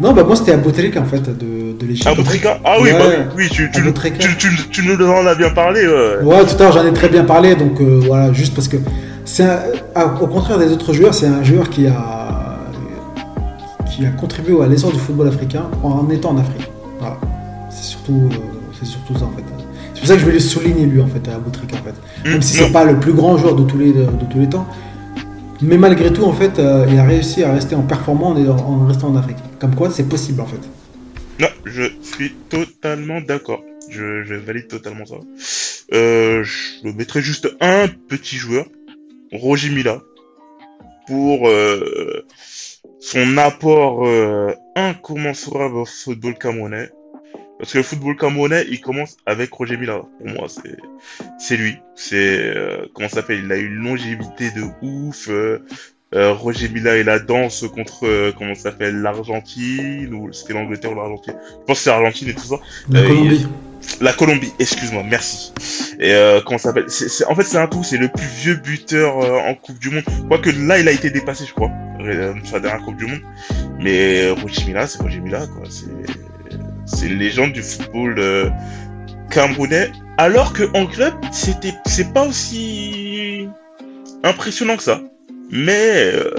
Non, 0.00 0.14
bah 0.14 0.24
moi 0.24 0.34
c'était 0.34 0.52
Aboutrika 0.52 1.02
en 1.02 1.04
fait, 1.04 1.20
de, 1.28 1.78
de 1.78 1.86
l'Égypte. 1.86 2.08
Ah, 2.08 2.58
Ah 2.64 2.76
oui, 2.80 2.90
Ouais. 2.90 2.98
bah 2.98 3.32
oui, 3.36 3.48
tu, 3.50 3.70
tu, 3.70 3.82
tu, 4.18 4.36
tu, 4.38 4.68
tu 4.70 4.86
nous 4.86 4.96
en 5.06 5.26
as 5.26 5.34
bien 5.34 5.50
parlé, 5.50 5.86
ouais. 5.86 6.24
Ouais, 6.24 6.46
tout 6.46 6.54
à 6.58 6.62
l'heure 6.62 6.72
j'en 6.72 6.86
ai 6.86 6.92
très 6.94 7.10
bien 7.10 7.24
parlé, 7.24 7.54
donc 7.54 7.78
euh, 7.82 8.00
voilà, 8.06 8.32
juste 8.32 8.54
parce 8.54 8.66
que 8.66 8.78
c'est 9.26 9.44
ah, 9.94 10.14
au 10.18 10.26
contraire 10.26 10.58
des 10.58 10.72
autres 10.72 10.94
joueurs, 10.94 11.12
c'est 11.12 11.26
un 11.26 11.42
joueur 11.42 11.68
qui 11.68 11.86
a 11.86 12.56
qui 13.94 14.06
a 14.06 14.10
contribué 14.10 14.54
à 14.62 14.66
l'essor 14.66 14.90
du 14.90 14.98
football 14.98 15.28
africain 15.28 15.64
en 15.82 16.08
étant 16.08 16.30
en 16.30 16.38
Afrique. 16.38 16.70
Voilà. 18.10 18.28
C'est 18.28 18.34
surtout 18.34 18.36
euh, 18.42 18.72
c'est 18.78 18.86
surtout 18.86 19.14
ça 19.18 19.24
en 19.26 19.30
fait. 19.30 19.44
C'est 19.94 20.00
pour 20.00 20.08
ça 20.08 20.14
que 20.14 20.20
je 20.20 20.26
vais 20.26 20.32
le 20.32 20.40
souligner 20.40 20.86
lui 20.86 21.00
en 21.00 21.06
fait, 21.06 21.28
à 21.28 21.34
Aboutrika 21.36 21.76
en 21.76 21.82
fait. 21.82 21.94
Même 22.24 22.34
Hum, 22.36 22.42
si 22.42 22.56
c'est 22.56 22.72
pas 22.72 22.84
le 22.84 22.98
plus 22.98 23.12
grand 23.12 23.36
joueur 23.36 23.54
de 23.56 23.64
tous 23.64 23.78
les 23.78 23.92
de, 23.92 24.06
tous 24.30 24.38
les 24.38 24.48
temps, 24.48 24.66
mais 25.62 25.76
malgré 25.76 26.12
tout 26.12 26.24
en 26.24 26.32
fait, 26.32 26.58
euh, 26.58 26.86
il 26.90 26.98
a 26.98 27.04
réussi 27.04 27.42
à 27.42 27.52
rester 27.52 27.74
en 27.74 27.82
performant 27.82 28.30
en, 28.30 28.48
en 28.48 28.86
restant 28.86 29.08
en 29.08 29.16
Afrique. 29.16 29.36
Comme 29.58 29.74
quoi, 29.74 29.90
c'est 29.90 30.08
possible 30.08 30.40
en 30.40 30.46
fait. 30.46 30.60
Non, 31.38 31.48
je 31.64 31.84
suis 32.02 32.32
totalement 32.48 33.20
d'accord. 33.20 33.62
Je, 33.88 34.22
je 34.24 34.34
valide 34.34 34.68
totalement 34.68 35.04
ça. 35.04 35.16
Euh, 35.92 36.44
je 36.44 36.88
mettrai 36.88 37.20
juste 37.20 37.48
un 37.60 37.88
petit 38.08 38.36
joueur, 38.36 38.66
Roger 39.32 39.70
Mila, 39.70 40.00
pour 41.08 41.48
euh, 41.48 42.24
son 43.00 43.36
apport 43.38 44.06
euh, 44.06 44.52
incommensurable 44.76 45.76
au 45.76 45.84
football 45.84 46.38
camerounais. 46.38 46.90
Parce 47.60 47.72
que 47.72 47.78
le 47.78 47.84
football 47.84 48.16
camerounais, 48.16 48.64
il 48.70 48.80
commence 48.80 49.16
avec 49.26 49.52
Roger 49.52 49.76
Mila. 49.76 50.00
Pour 50.18 50.26
moi, 50.28 50.48
c'est 50.48 50.76
c'est 51.38 51.56
lui. 51.56 51.76
C'est 51.94 52.16
euh, 52.56 52.86
comment 52.94 53.08
ça 53.08 53.16
s'appelle? 53.16 53.42
Il 53.44 53.52
a 53.52 53.56
une 53.56 53.74
longévité 53.74 54.50
de 54.50 54.62
ouf. 54.82 55.28
euh, 55.28 55.58
euh, 56.12 56.32
Roger 56.32 56.68
Mila 56.68 56.96
et 56.96 57.04
la 57.04 57.20
danse 57.20 57.64
contre 57.72 58.04
euh, 58.06 58.32
comment 58.36 58.54
ça 58.56 58.62
s'appelle? 58.72 58.96
l'Argentine 58.96 60.12
ou 60.12 60.32
c'était 60.32 60.54
l'Angleterre 60.54 60.90
ou 60.92 60.96
l'Argentine? 60.96 61.34
Je 61.60 61.64
pense 61.66 61.78
que 61.78 61.84
c'est 61.84 61.90
l'Argentine 61.90 62.28
et 62.30 62.34
tout 62.34 62.46
ça. 62.46 62.56
La 62.90 63.00
Euh, 63.00 63.06
Colombie. 63.08 63.46
La 64.00 64.12
Colombie, 64.12 64.52
excuse-moi, 64.58 65.02
merci. 65.08 65.52
Et 66.00 66.12
euh, 66.12 66.40
comment 66.44 66.58
ça 66.58 66.70
s'appelle? 66.70 66.86
C'est, 66.88 67.08
c'est- 67.08 67.24
En 67.26 67.34
fait, 67.34 67.44
c'est 67.44 67.58
un 67.58 67.66
tout. 67.68 67.84
C'est 67.84 67.96
le 67.98 68.08
plus 68.08 68.26
vieux 68.26 68.54
buteur 68.56 69.20
euh, 69.22 69.38
en 69.38 69.54
Coupe 69.54 69.78
du 69.78 69.90
Monde. 69.90 70.04
Quoique 70.28 70.50
là, 70.50 70.78
il 70.80 70.88
a 70.88 70.92
été 70.92 71.10
dépassé, 71.10 71.44
je 71.46 71.52
crois, 71.54 71.70
euh, 72.00 72.34
la 72.52 72.60
dernière 72.60 72.84
Coupe 72.84 72.96
du 72.96 73.06
Monde. 73.06 73.20
Mais 73.78 74.30
Roger 74.30 74.64
Mila, 74.66 74.86
c'est 74.86 75.00
Roger 75.00 75.20
Mila, 75.20 75.46
quoi. 75.46 75.62
C'est, 75.70 75.86
c'est 76.92 77.06
une 77.06 77.18
légende 77.18 77.52
du 77.52 77.62
football 77.62 78.18
euh, 78.18 78.50
camerounais. 79.30 79.90
Alors 80.18 80.52
que 80.52 80.64
en 80.76 80.86
club, 80.86 81.14
c'était, 81.32 81.72
c'est 81.86 82.12
pas 82.12 82.26
aussi 82.26 83.48
impressionnant 84.22 84.76
que 84.76 84.82
ça. 84.82 85.00
Mais 85.50 86.12
euh, 86.12 86.30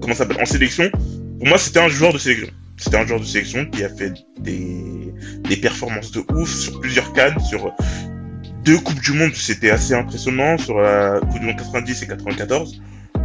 comment 0.00 0.14
ça 0.14 0.24
s'appelle? 0.24 0.42
En 0.42 0.46
sélection, 0.46 0.90
pour 1.38 1.48
moi, 1.48 1.58
c'était 1.58 1.80
un 1.80 1.88
joueur 1.88 2.12
de 2.12 2.18
sélection. 2.18 2.48
C'était 2.76 2.96
un 2.96 3.06
joueur 3.06 3.20
de 3.20 3.24
sélection 3.24 3.66
qui 3.66 3.84
a 3.84 3.88
fait 3.88 4.12
des, 4.40 5.14
des 5.48 5.56
performances 5.56 6.10
de 6.10 6.24
ouf 6.34 6.52
sur 6.52 6.80
plusieurs 6.80 7.12
cannes, 7.12 7.38
sur 7.40 7.72
deux 8.64 8.78
Coupes 8.78 9.00
du 9.00 9.12
Monde, 9.12 9.34
c'était 9.34 9.70
assez 9.70 9.94
impressionnant, 9.94 10.56
sur 10.56 10.80
la 10.80 11.20
Coupe 11.20 11.40
du 11.40 11.46
Monde 11.46 11.56
90 11.56 12.02
et 12.02 12.06
94. 12.06 12.80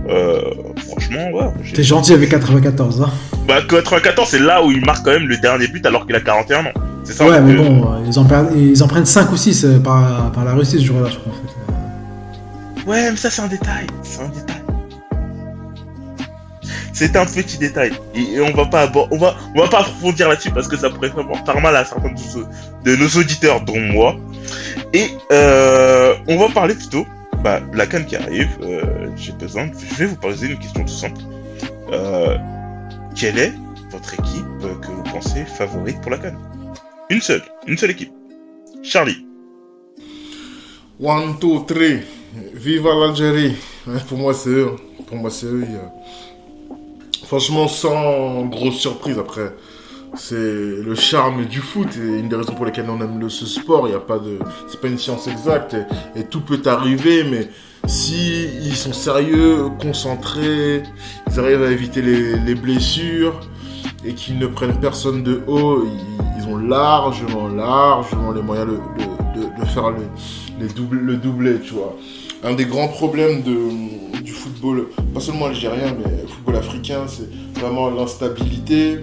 Euh, 0.10 0.39
franchement, 0.88 1.30
ouais. 1.34 1.45
T'es 1.74 1.84
gentil 1.84 2.14
avec 2.14 2.30
94, 2.30 3.02
hein. 3.02 3.10
Bah, 3.48 3.62
94, 3.68 4.28
c'est 4.30 4.39
là 4.39 4.64
où 4.64 4.72
il 4.72 4.84
marque 4.86 5.04
quand 5.04 5.12
même 5.12 5.28
le 5.28 5.38
dernier 5.38 5.68
but 5.68 5.86
alors 5.86 6.06
qu'il 6.06 6.16
a 6.16 6.22
41 6.22 6.66
ans. 6.66 6.70
C'est 7.04 7.14
ça 7.14 7.26
Ouais, 7.26 7.39
mais 7.41 7.54
euh, 7.54 7.58
bon, 7.58 7.84
euh, 7.93 7.98
ils 8.06 8.18
en, 8.20 8.26
perdent- 8.26 8.52
ils 8.56 8.84
en 8.84 8.88
prennent 8.88 9.06
5 9.06 9.32
ou 9.32 9.38
6 9.38 9.66
par, 9.84 10.32
par 10.32 10.45
la 10.45 10.54
Russie 10.54 10.80
ce 10.80 10.86
jour-là, 10.86 11.10
je 11.10 11.18
crois. 11.18 11.34
En 11.34 11.36
fait. 11.36 12.89
Ouais, 12.89 13.12
mais 13.12 13.18
ça, 13.18 13.30
c'est 13.30 13.41
un 13.41 13.48
détail. 13.48 13.88
C'est 14.04 14.22
un 14.22 14.28
détail. 14.30 14.56
C'est 16.93 17.16
un 17.16 17.26
petit 17.26 17.58
détail. 17.60 17.91
Et, 18.16 18.39
on 18.41 18.52
va 18.56 18.66
pas 18.66 18.89
on 19.12 19.18
va, 19.18 19.36
on 19.56 19.62
va 19.62 19.68
pas 19.68 19.82
approfondir 19.82 20.30
là-dessus 20.30 20.50
parce 20.52 20.68
que 20.68 20.76
ça 20.78 20.89
pourrait 20.89 21.10
faire 21.12 21.26
faire 21.45 21.62
mal 21.62 21.76
à 21.76 21.86
certains 21.86 22.10
de, 22.10 22.89
de 22.91 22.95
nos 22.95 23.08
auditeurs, 23.20 23.62
dont 23.62 23.80
moi. 23.80 24.16
Et, 24.93 25.06
euh, 25.32 26.16
on 26.28 26.38
va 26.39 26.48
parler 26.50 26.74
plutôt, 26.74 27.06
bah, 27.43 27.61
la 27.73 27.88
canne 27.88 28.05
qui 28.05 28.15
arrive, 28.15 28.49
euh, 28.61 29.09
j'ai 29.15 29.31
besoin, 29.33 29.69
je 29.73 29.95
vais 29.95 30.05
vous 30.05 30.15
poser 30.15 30.47
une 30.47 30.59
question 30.59 30.83
tout 30.83 30.88
simple. 30.88 31.21
Euh, 31.91 32.38
quelle 33.15 33.38
est 33.38 33.53
votre 33.91 34.13
équipe 34.13 34.81
que 34.81 34.88
vous 34.88 35.03
pensez 35.03 35.45
favorite 35.45 35.99
pour 36.01 36.11
la 36.11 36.17
canne? 36.17 36.38
Une 37.09 37.21
seule, 37.21 37.43
une 37.67 37.77
seule 37.77 37.91
équipe. 37.91 38.11
Charlie. 38.83 39.25
One, 40.99 41.39
two, 41.39 41.61
three. 41.61 42.01
Viva 42.53 42.89
l'Algérie. 42.93 43.55
Pour 44.07 44.17
moi, 44.17 44.33
c'est 44.33 44.49
eux. 44.49 44.75
Pour 45.05 45.17
moi, 45.17 45.29
c'est 45.29 45.45
eux. 45.45 45.65
Franchement, 47.25 47.67
sans 47.67 48.45
grosse 48.45 48.77
surprise 48.77 49.17
après. 49.17 49.53
C'est 50.18 50.36
le 50.36 50.95
charme 50.95 51.45
du 51.45 51.59
foot 51.59 51.88
et 51.95 52.20
une 52.20 52.28
des 52.28 52.36
raisons 52.36 52.53
pour 52.53 52.65
lesquelles 52.65 52.89
on 52.89 52.99
aime 53.01 53.30
ce 53.30 53.45
sport. 53.45 53.88
Il 53.88 53.91
y 53.91 53.95
a 53.95 53.99
pas 53.99 54.18
de, 54.18 54.39
c'est 54.68 54.82
pas 54.82 54.88
une 54.88 54.97
science 54.97 55.28
exacte 55.28 55.76
et, 56.15 56.24
tout 56.24 56.41
peut 56.41 56.61
arriver, 56.65 57.24
mais 57.24 57.49
si 57.86 58.45
ils 58.63 58.76
sont 58.76 58.93
sérieux, 58.93 59.70
concentrés, 59.80 60.84
ils 61.30 61.39
arrivent 61.39 61.63
à 61.63 61.72
éviter 61.72 62.01
les, 62.01 62.38
les 62.39 62.55
blessures 62.55 63.39
et 64.05 64.13
qu'ils 64.13 64.38
ne 64.39 64.47
prennent 64.47 64.80
personne 64.80 65.24
de 65.24 65.41
haut, 65.47 65.86
ils, 66.38 66.47
ont 66.47 66.57
largement, 66.57 67.47
largement 67.47 68.32
les 68.32 68.41
moyens 68.41 68.68
de, 68.68 69.65
faire 69.65 69.91
le, 69.91 70.68
double, 70.68 70.97
le 70.97 71.18
doublé, 71.18 71.59
tu 71.59 71.74
vois. 71.74 71.95
Un 72.43 72.53
des 72.53 72.65
grands 72.65 72.88
problèmes 72.88 73.43
du 73.43 74.32
football, 74.32 74.88
pas 75.13 75.20
seulement 75.20 75.45
algérien, 75.45 75.95
mais 75.97 76.28
football 76.28 76.55
africain, 76.55 77.01
c'est 77.07 77.30
vraiment 77.59 77.89
l'instabilité, 77.89 78.99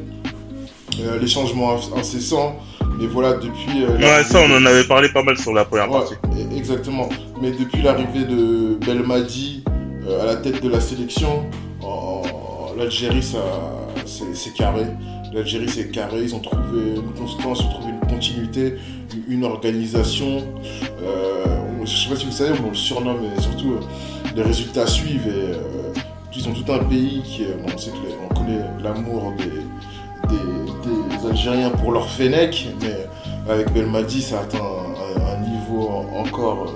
euh, 1.02 1.18
les 1.20 1.26
changements 1.26 1.76
incessants. 1.96 2.56
Mais 2.98 3.06
voilà, 3.06 3.32
depuis. 3.34 3.82
euh, 3.82 3.96
Ouais, 3.98 4.22
ça, 4.24 4.38
on 4.48 4.54
en 4.56 4.64
avait 4.66 4.84
parlé 4.84 5.08
pas 5.08 5.22
mal 5.22 5.36
sur 5.36 5.52
la 5.52 5.64
première 5.64 5.90
Ouais, 5.90 5.98
partie. 6.00 6.14
e- 6.14 6.56
exactement. 6.56 7.08
Mais 7.42 7.50
depuis 7.50 7.82
l'arrivée 7.82 8.24
de 8.24 8.78
Belmadi 8.86 9.64
euh, 10.06 10.22
à 10.22 10.26
la 10.26 10.36
tête 10.36 10.62
de 10.62 10.68
la 10.68 10.80
sélection, 10.80 11.44
l'Algérie, 12.76 13.22
ça, 13.22 13.38
c'est 14.04 14.52
carré. 14.54 14.86
L'Algérie, 15.32 15.68
c'est 15.68 15.90
carré. 15.90 16.22
Ils 16.22 16.34
ont 16.34 16.40
trouvé 16.40 16.94
une 16.96 17.12
constance, 17.18 17.60
ils 17.60 17.66
ont 17.66 17.70
trouvé 17.80 17.92
une 18.00 18.08
continuité, 18.08 18.74
une, 19.28 19.38
une 19.38 19.44
organisation. 19.44 20.38
Euh, 21.02 21.44
on- 21.80 21.86
je 21.86 21.96
sais 21.96 22.08
pas 22.08 22.16
si 22.16 22.26
vous 22.26 22.32
savez, 22.32 22.52
on 22.64 22.68
le 22.70 22.74
surnomme, 22.74 23.18
mais 23.22 23.40
surtout, 23.42 23.74
les 24.36 24.42
résultats 24.42 24.86
suivent. 24.86 25.26
Et, 25.28 25.98
ils 26.36 26.48
ont 26.48 26.52
tout 26.52 26.72
un 26.72 26.78
pays 26.84 27.22
qui 27.24 27.42
est. 27.42 27.56
bon, 27.62 27.68
on 27.72 27.78
sait 27.78 27.90
que 27.90 27.96
les- 27.96 28.14
on 28.28 28.34
connaît 28.34 28.60
l'amour 28.82 29.32
des, 29.38 29.44
des, 30.34 31.28
Algériens 31.28 31.70
pour 31.70 31.92
leur 31.92 32.08
Fennec, 32.08 32.68
mais 32.82 33.06
avec 33.50 33.72
Belmadi, 33.72 34.22
ça 34.22 34.40
atteint 34.40 34.58
un, 34.58 35.50
niveau 35.50 35.88
en- 35.88 36.20
encore, 36.20 36.66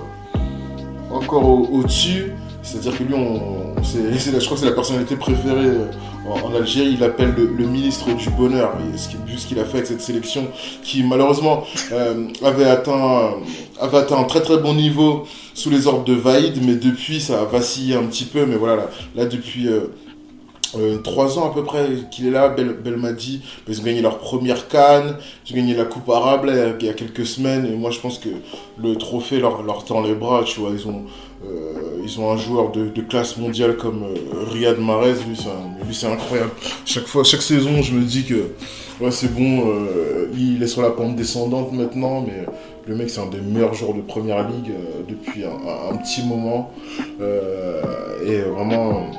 encore 1.11 1.47
au- 1.47 1.67
au-dessus. 1.71 2.33
C'est-à-dire 2.61 2.97
que 2.97 3.03
lui, 3.03 3.13
on, 3.13 3.75
c'est 3.83 4.31
la- 4.31 4.39
je 4.39 4.45
crois 4.45 4.55
que 4.55 4.63
c'est 4.63 4.69
la 4.69 4.75
personnalité 4.75 5.15
préférée 5.15 5.65
euh, 5.67 5.85
en, 6.29 6.53
Algérie. 6.55 6.91
Il 6.93 6.99
l'appelle 6.99 7.33
le, 7.35 7.65
ministre 7.65 8.11
du 8.13 8.29
bonheur. 8.31 8.73
Ce 8.95 9.09
vu 9.09 9.37
qu'il 9.37 9.59
a 9.59 9.65
fait 9.65 9.77
avec 9.77 9.87
cette 9.87 10.01
sélection, 10.01 10.47
qui 10.83 11.03
malheureusement 11.03 11.63
euh, 11.91 12.27
avait, 12.43 12.65
atteint, 12.65 13.31
un 13.81 14.23
très 14.23 14.41
très 14.41 14.57
bon 14.57 14.73
niveau 14.73 15.25
sous 15.53 15.69
les 15.69 15.87
ordres 15.87 16.03
de 16.03 16.13
Vaïd, 16.13 16.59
mais 16.65 16.75
depuis 16.75 17.19
ça 17.21 17.41
a 17.41 17.45
vacillé 17.45 17.95
un 17.95 18.03
petit 18.03 18.25
peu. 18.25 18.45
Mais 18.45 18.55
voilà, 18.55 18.87
là, 19.15 19.25
depuis, 19.25 19.67
euh, 19.67 19.91
trois 21.03 21.37
ans 21.37 21.49
à 21.49 21.53
peu 21.53 21.63
près 21.63 21.87
qu'il 22.11 22.27
est 22.27 22.31
là, 22.31 22.49
Bel 22.49 22.73
Belmadi. 22.73 23.41
Ils 23.67 23.79
ont 23.81 23.83
gagné 23.83 24.01
leur 24.01 24.19
première 24.19 24.67
canne, 24.67 25.17
ils 25.45 25.53
ont 25.53 25.55
gagné 25.55 25.75
la 25.75 25.85
Coupe 25.85 26.09
Arabe 26.09 26.49
il 26.79 26.85
y 26.85 26.89
a 26.89 26.93
quelques 26.93 27.25
semaines. 27.25 27.65
Et 27.65 27.75
moi, 27.75 27.91
je 27.91 27.99
pense 27.99 28.19
que 28.19 28.29
le 28.81 28.95
trophée 28.95 29.39
leur, 29.39 29.63
leur 29.63 29.85
tend 29.85 30.01
les 30.01 30.15
bras. 30.15 30.43
Tu 30.45 30.59
vois, 30.59 30.71
ils 30.71 30.87
ont, 30.87 31.03
euh, 31.45 32.01
ils 32.03 32.19
ont 32.19 32.31
un 32.31 32.37
joueur 32.37 32.71
de, 32.71 32.89
classe 33.01 33.37
mondiale 33.37 33.77
comme 33.77 34.03
euh, 34.03 34.43
Riyad 34.51 34.79
Mahrez. 34.79 35.15
Lui, 35.27 35.95
c'est 35.95 36.07
incroyable. 36.07 36.51
Chaque 36.85 37.07
fois, 37.07 37.23
chaque 37.23 37.41
saison, 37.41 37.81
je 37.81 37.93
me 37.93 38.03
dis 38.03 38.25
que 38.25 38.51
ouais, 39.01 39.11
c'est 39.11 39.33
bon. 39.33 39.69
euh, 39.69 40.27
il 40.37 40.61
est 40.63 40.67
sur 40.67 40.81
la 40.81 40.91
pente 40.91 41.15
descendante 41.15 41.73
maintenant, 41.73 42.21
mais 42.21 42.45
le 42.87 42.95
mec, 42.95 43.09
c'est 43.09 43.21
un 43.21 43.27
des 43.27 43.41
meilleurs 43.41 43.73
joueurs 43.73 43.93
de 43.93 44.01
première 44.01 44.47
ligue 44.47 44.71
euh, 44.71 45.01
depuis 45.07 45.43
un, 45.45 45.95
petit 45.97 46.23
moment. 46.23 46.71
Euh, 47.21 47.81
et 48.25 48.39
vraiment, 48.41 49.11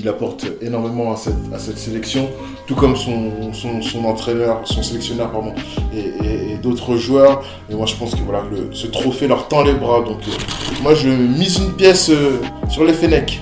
il, 0.00 0.08
apporte 0.08 0.46
énormément 0.62 1.12
à 1.12 1.16
cette, 1.16 1.34
à 1.54 1.58
cette 1.58 1.78
sélection, 1.78 2.28
tout 2.66 2.74
comme 2.74 2.96
son, 2.96 3.52
son, 3.52 3.82
son 3.82 4.04
entraîneur, 4.04 4.62
son 4.64 4.82
sélectionneur, 4.82 5.30
pardon, 5.30 5.54
et, 5.94 5.98
et- 6.26 6.52
et 6.52 6.56
d'autres 6.56 6.96
joueurs. 6.96 7.44
Et 7.70 7.74
moi, 7.74 7.86
je 7.86 7.94
pense 7.96 8.14
que 8.14 8.20
voilà, 8.22 8.42
le- 8.50 8.68
ce 8.72 8.86
trophée 8.86 9.28
leur 9.28 9.48
tend 9.48 9.62
les 9.62 9.74
bras. 9.74 10.00
Donc, 10.02 10.18
euh, 10.28 10.82
moi, 10.82 10.94
je 10.94 11.08
mise 11.08 11.58
une 11.58 11.72
pièce 11.72 12.10
euh, 12.10 12.40
sur 12.68 12.84
les 12.84 12.92
Fennecs. 12.94 13.40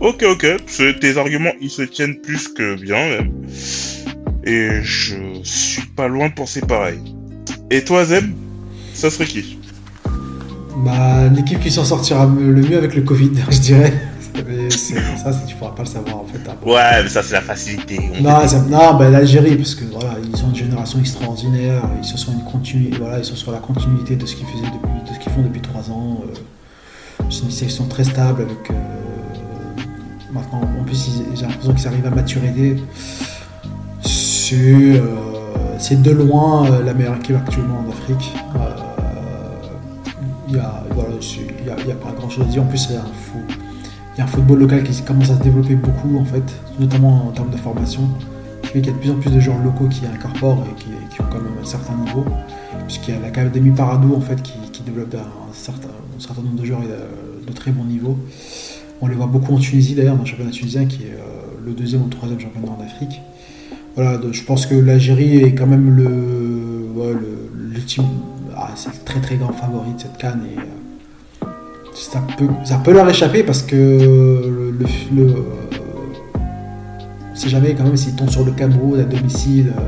Ok, 0.00 0.24
ok. 0.30 0.46
Ce- 0.66 0.92
Tes 0.98 1.16
arguments, 1.18 1.52
ils 1.60 1.70
se 1.70 1.82
tiennent 1.82 2.20
plus 2.20 2.48
que 2.48 2.80
bien, 2.80 3.08
même. 3.08 3.32
Et 4.44 4.68
je 4.82 5.14
suis 5.42 5.82
pas 5.96 6.08
loin 6.08 6.28
de 6.28 6.34
penser 6.34 6.60
pareil. 6.60 7.00
Et 7.70 7.82
toi, 7.84 8.04
Zeb 8.04 8.24
Ça 8.94 9.10
serait 9.10 9.26
qui? 9.26 9.58
Bah, 10.84 11.26
l'équipe 11.34 11.58
qui 11.60 11.70
s'en 11.72 11.84
sortira 11.84 12.24
le 12.26 12.62
mieux 12.62 12.78
avec 12.78 12.94
le 12.94 13.02
Covid, 13.02 13.32
je 13.50 13.58
dirais. 13.58 13.92
Mais 14.46 14.70
c'est- 14.70 14.94
ça, 15.16 15.32
c'est- 15.32 15.46
tu 15.46 15.54
pourras 15.56 15.72
pas 15.72 15.82
le 15.82 15.88
savoir 15.88 16.18
en 16.18 16.24
fait. 16.24 16.38
Ouais, 16.66 17.02
mais 17.02 17.08
ça, 17.08 17.22
c'est 17.22 17.34
la 17.34 17.40
facilité. 17.40 17.98
On- 18.18 18.22
Non, 18.22 18.46
ça- 18.48 18.60
non 18.60 18.94
bah, 18.94 19.08
l'Algérie, 19.10 19.56
parce 19.56 19.74
que 19.74 19.84
voilà, 19.84 20.14
ils 20.22 20.44
ont 20.44 20.48
une 20.50 20.54
génération 20.56 20.98
extraordinaire, 21.00 21.82
ils 22.00 22.04
sont 22.06 22.16
sur 22.16 22.32
une 22.32 22.44
continu, 22.44 22.90
voilà, 22.98 23.18
ils 23.18 23.24
sont 23.24 23.36
sur 23.36 23.52
la 23.52 23.58
continuité 23.58 24.16
de 24.16 24.24
ce 24.26 24.36
qu'ils 24.36 24.46
faisaient 24.46 24.64
depuis, 24.66 25.10
de 25.10 25.14
ce 25.14 25.18
qu'ils 25.20 25.32
font 25.32 25.42
depuis 25.42 25.60
trois 25.60 25.90
ans. 25.90 26.20
euh, 26.24 26.34
c'est 27.30 27.42
une 27.44 27.50
sélection 27.50 27.84
très 27.86 28.04
stable 28.04 28.42
avec. 28.42 28.70
euh, 28.70 28.74
maintenant, 30.32 30.60
en 30.80 30.84
plus, 30.84 31.08
ils- 31.08 31.36
j'ai 31.36 31.42
l'impression 31.46 31.72
qu'ils 31.74 31.86
arrivent 31.88 32.06
à 32.06 32.10
maturité. 32.10 32.76
C'est, 34.02 34.54
euh, 34.54 35.04
c'est 35.78 36.00
de 36.00 36.10
loin 36.10 36.66
euh, 36.70 36.84
la 36.84 36.94
meilleure 36.94 37.16
équipe 37.16 37.36
actuellement 37.36 37.84
en 37.86 37.90
Afrique. 37.90 38.32
Il 40.50 40.56
y 40.56 40.58
a, 40.58 40.82
voilà, 40.94 41.10
c'est- 41.20 41.70
a, 41.70 41.94
pas 41.94 42.12
grand 42.18 42.30
chose 42.30 42.44
à 42.44 42.50
dire. 42.50 42.62
En 42.62 42.66
plus, 42.66 42.88
a 42.90 43.00
un 43.00 43.02
fou. 43.04 43.38
Il 44.18 44.22
y 44.22 44.24
a 44.24 44.24
un 44.24 44.30
football 44.30 44.58
local 44.58 44.82
qui 44.82 45.00
commence 45.02 45.30
à 45.30 45.36
se 45.36 45.42
développer 45.44 45.76
beaucoup 45.76 46.18
en 46.18 46.24
fait, 46.24 46.42
notamment 46.80 47.28
en 47.28 47.30
termes 47.30 47.50
de 47.50 47.56
formation, 47.56 48.00
qu'il 48.64 48.84
y 48.84 48.88
a 48.88 48.92
de 48.92 48.98
plus 48.98 49.12
en 49.12 49.14
plus 49.14 49.30
de 49.30 49.38
joueurs 49.38 49.62
locaux 49.62 49.86
qui 49.86 50.06
incorporent 50.06 50.64
et 50.68 50.74
qui, 50.74 51.20
ont 51.22 51.24
quand 51.30 51.40
même 51.40 51.52
un 51.62 51.64
certain 51.64 51.94
niveau, 51.94 52.24
puisqu'il 52.88 53.14
y 53.14 53.16
a 53.16 53.20
l'Académie 53.20 53.70
Paradou 53.70 54.16
en 54.16 54.20
fait 54.20 54.42
qui, 54.42 54.54
développe 54.84 55.14
un, 55.14 55.52
certain, 55.52 56.42
nombre 56.42 56.60
de 56.60 56.64
joueurs 56.64 56.80
euh, 56.82 57.06
de 57.46 57.52
très 57.52 57.70
bon 57.70 57.84
niveau. 57.84 58.18
On 59.00 59.06
les 59.06 59.14
voit 59.14 59.28
beaucoup 59.28 59.54
en 59.54 59.58
Tunisie 59.58 59.94
d'ailleurs, 59.94 60.16
dans 60.16 60.22
le 60.22 60.28
championnat 60.28 60.50
tunisien 60.50 60.86
qui 60.86 61.04
est 61.04 61.12
euh, 61.12 61.64
le 61.64 61.70
deuxième 61.70 62.02
ou 62.02 62.06
le 62.06 62.10
troisième 62.10 62.40
championnat 62.40 62.72
en 62.76 62.82
Afrique. 62.82 63.20
Voilà, 63.94 64.18
je 64.32 64.42
pense 64.42 64.66
que 64.66 64.74
l'Algérie 64.74 65.36
est 65.44 65.54
quand 65.54 65.68
même 65.68 65.94
le, 65.94 66.88
ah, 68.56 68.74
très 69.04 69.20
très 69.20 69.36
grand 69.36 69.52
favori 69.52 69.92
de 69.94 70.00
cette 70.00 70.18
canne 70.18 70.40
euh, 70.56 70.60
ça 71.98 72.22
peut, 72.36 72.46
ça 72.64 72.76
peut 72.78 72.92
leur 72.92 73.08
échapper 73.08 73.42
parce 73.42 73.62
que 73.62 73.74
le, 73.76 74.70
le, 74.78 74.86
le- 75.24 75.30
euh, 75.32 75.42
on 77.32 77.36
sait 77.36 77.48
jamais 77.48 77.74
quand 77.74 77.84
même 77.84 77.96
s'ils 77.96 78.14
tombent 78.14 78.30
sur 78.30 78.44
le 78.44 78.52
Cameroun 78.52 79.00
à 79.00 79.04
domicile, 79.04 79.72
euh, 79.76 79.80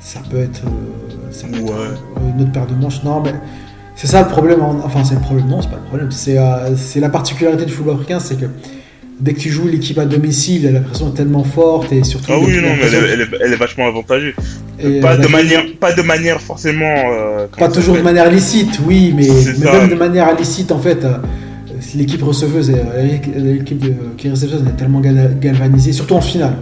ça 0.00 0.20
peut 0.30 0.38
être, 0.38 0.62
euh, 0.66 1.30
ça 1.30 1.46
peut 1.48 1.56
être, 1.56 1.62
Ouais. 1.64 2.30
une 2.36 2.42
autre 2.42 2.52
paire 2.52 2.66
de 2.66 2.74
manches. 2.74 3.02
Non, 3.04 3.20
mais 3.20 3.34
c'est 3.94 4.06
ça 4.06 4.22
le 4.22 4.28
problème. 4.28 4.62
en- 4.62 4.80
Enfin, 4.84 5.04
c'est 5.04 5.14
le 5.14 5.20
problème. 5.20 5.46
Non, 5.48 5.62
c'est 5.62 5.70
pas 5.70 5.76
le 5.76 5.82
problème. 5.88 6.10
C'est 6.10 6.38
euh, 6.38 6.74
c'est 6.76 7.00
la 7.00 7.08
particularité 7.10 7.64
du 7.64 7.72
football 7.72 7.94
africain, 7.96 8.18
c'est 8.20 8.36
que 8.36 8.46
dès 9.20 9.32
que 9.34 9.40
tu 9.40 9.50
joues 9.50 9.68
l'équipe 9.68 9.98
à 9.98 10.04
domicile, 10.06 10.70
la 10.72 10.80
pression 10.80 11.08
est 11.10 11.16
tellement 11.16 11.44
forte 11.44 11.92
et 11.92 12.02
surtout. 12.04 12.32
Ah 12.32 12.38
oui, 12.38 12.56
non, 12.56 12.68
mais 12.76 12.86
elle, 12.86 12.94
est- 12.94 13.12
elle 13.12 13.20
est, 13.22 13.28
elle 13.44 13.52
est 13.52 13.56
vachement 13.56 13.86
avantagée. 13.86 14.34
et, 14.80 15.00
pas, 15.00 15.16
de 15.16 15.28
manière, 15.28 15.62
pas 15.80 15.92
de 15.92 16.02
manière 16.02 16.40
forcément. 16.40 16.94
euh, 17.12 17.46
Pas 17.58 17.68
toujours 17.68 17.96
de 17.96 18.02
manière 18.02 18.30
licite, 18.30 18.80
oui, 18.86 19.12
mais, 19.16 19.28
même 19.72 19.88
de 19.88 19.94
manière 19.94 20.32
illicite, 20.34 20.72
en 20.72 20.78
fait, 20.78 21.04
euh, 21.04 21.18
l'équipe 21.94 22.22
receveuse, 22.22 22.70
et, 22.70 22.76
l'équipe 23.36 23.78
de- 23.78 23.94
qui 24.16 24.26
est 24.28 24.32
est 24.32 24.76
tellement 24.76 25.00
gal- 25.00 25.36
galvanisée, 25.40 25.92
surtout 25.92 26.14
en 26.14 26.20
finale. 26.20 26.54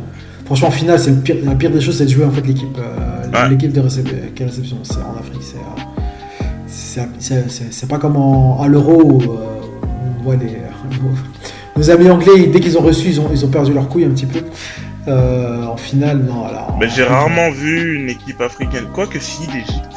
Franchement, 0.44 0.68
en 0.68 0.72
finale, 0.72 0.98
c'est 0.98 1.22
pire, 1.22 1.36
la 1.44 1.54
pire 1.54 1.70
des 1.70 1.80
choses, 1.80 1.96
c'est 1.98 2.04
de 2.04 2.10
jouer 2.10 2.24
en 2.24 2.30
fait 2.30 2.46
l'équipe, 2.46 2.76
euh, 2.78 3.30
Ouais. 3.44 3.48
l'équipe 3.50 3.72
de 3.72 3.80
récep- 3.80 4.34
qui 4.34 4.42
est 4.42 4.46
réception. 4.46 4.76
C'est 4.82 4.96
en 4.96 5.16
Afrique, 5.18 5.40
c'est, 5.40 7.00
euh, 7.00 7.04
c'est, 7.18 7.44
c'est- 7.48 7.88
pas 7.88 7.98
comme 7.98 8.16
en- 8.16 8.60
à 8.60 8.68
l'Euro 8.68 9.00
où, 9.02 9.22
on 9.22 10.22
voit 10.22 10.36
les, 10.36 10.46
nos 11.76 11.90
amis 11.90 12.10
anglais 12.10 12.46
dès 12.46 12.60
qu'ils 12.60 12.76
ont 12.78 12.82
reçu, 12.82 13.08
ils 13.08 13.20
ont, 13.20 13.28
ils 13.32 13.44
ont 13.44 13.48
perdu 13.48 13.72
leur 13.72 13.88
couille 13.88 14.04
un 14.04 14.10
petit 14.10 14.26
peu. 14.26 14.40
Euh, 15.08 15.64
en 15.64 15.76
finale, 15.76 16.18
non. 16.18 16.44
Alors, 16.46 16.76
Mais 16.78 16.88
j'ai 16.88 17.02
rarement 17.02 17.50
vu 17.50 17.96
une 18.02 18.08
équipe 18.10 18.40
africaine. 18.40 18.84
Quoique 18.92 19.18
si, 19.18 19.46
l'Égypte. 19.48 19.90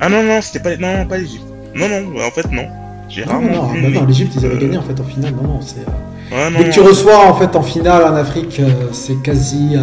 Ah 0.00 0.08
non, 0.08 0.22
non, 0.22 0.40
c'était 0.40 0.60
pas. 0.60 0.76
Non, 0.78 0.96
non, 0.98 1.06
pas 1.06 1.18
l'Égypte. 1.18 1.44
Non, 1.74 1.86
non, 1.88 2.20
en 2.26 2.30
fait, 2.30 2.50
non. 2.50 2.66
J'ai 3.08 3.24
Non, 3.26 3.32
rarement 3.32 3.48
non, 3.54 3.66
vu. 3.68 3.82
bah 3.82 3.88
une 3.88 3.94
non, 3.94 4.06
l'Égypte, 4.06 4.32
ils 4.36 4.44
avaient 4.46 4.54
équipe, 4.54 4.68
gagné 4.70 4.78
en 4.78 4.82
fait 4.82 4.98
en 5.00 5.04
finale. 5.04 5.34
Non, 5.34 5.42
non, 5.54 5.60
c'est. 5.60 5.80
euh, 5.80 5.82
euh, 6.32 6.36
Ouais, 6.46 6.50
non, 6.50 6.58
Dès 6.60 6.64
que 6.64 6.70
tu 6.70 6.80
non. 6.80 6.86
reçois 6.86 7.26
en 7.26 7.34
fait 7.34 7.54
en 7.54 7.62
finale 7.62 8.04
en 8.04 8.14
Afrique, 8.16 8.58
euh, 8.60 8.70
c'est 8.92 9.20
quasi, 9.22 9.72
euh, 9.76 9.80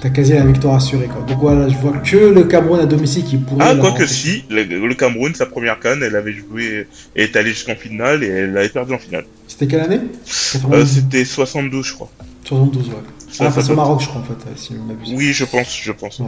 t'as 0.00 0.10
quasi 0.10 0.32
la 0.32 0.44
victoire 0.44 0.74
assurée 0.76 1.06
quoi. 1.06 1.22
Donc 1.22 1.38
voilà, 1.38 1.68
je 1.68 1.76
vois 1.76 1.92
que 1.98 2.16
le 2.16 2.44
Cameroun 2.44 2.80
à 2.80 2.86
domicile 2.86 3.24
qui 3.24 3.36
pourrait. 3.36 3.64
Ah, 3.66 3.74
quoique 3.74 4.06
si, 4.06 4.44
le, 4.50 4.64
le 4.64 4.94
Cameroun, 4.94 5.34
sa 5.34 5.46
première 5.46 5.78
canne, 5.78 6.02
elle 6.02 6.16
avait 6.16 6.32
joué 6.32 6.86
et 7.16 7.22
est 7.22 7.36
allée 7.36 7.50
jusqu'en 7.50 7.74
finale 7.74 8.24
et 8.24 8.28
elle 8.28 8.56
avait 8.56 8.68
perdu 8.68 8.94
en 8.94 8.98
finale. 8.98 9.24
C'était 9.46 9.66
quelle 9.66 9.80
année? 9.80 10.00
Euh, 10.00 10.52
92, 10.52 10.88
c'était 10.88 11.24
72, 11.24 11.86
je 11.86 11.94
crois. 11.94 12.10
72, 12.44 12.88
ouais. 12.88 12.94
Ça, 13.30 13.44
Ah, 13.44 13.46
ça 13.46 13.50
face 13.50 13.70
au 13.70 13.74
Maroc, 13.74 14.00
je 14.00 14.08
crois 14.08 14.20
en 14.20 14.24
fait, 14.24 14.58
si 14.58 14.72
on 14.80 14.84
m'abuse. 14.84 15.12
Oui, 15.14 15.32
je 15.32 15.44
pense, 15.44 15.78
je 15.82 15.92
pense. 15.92 16.18
Ouais. 16.18 16.26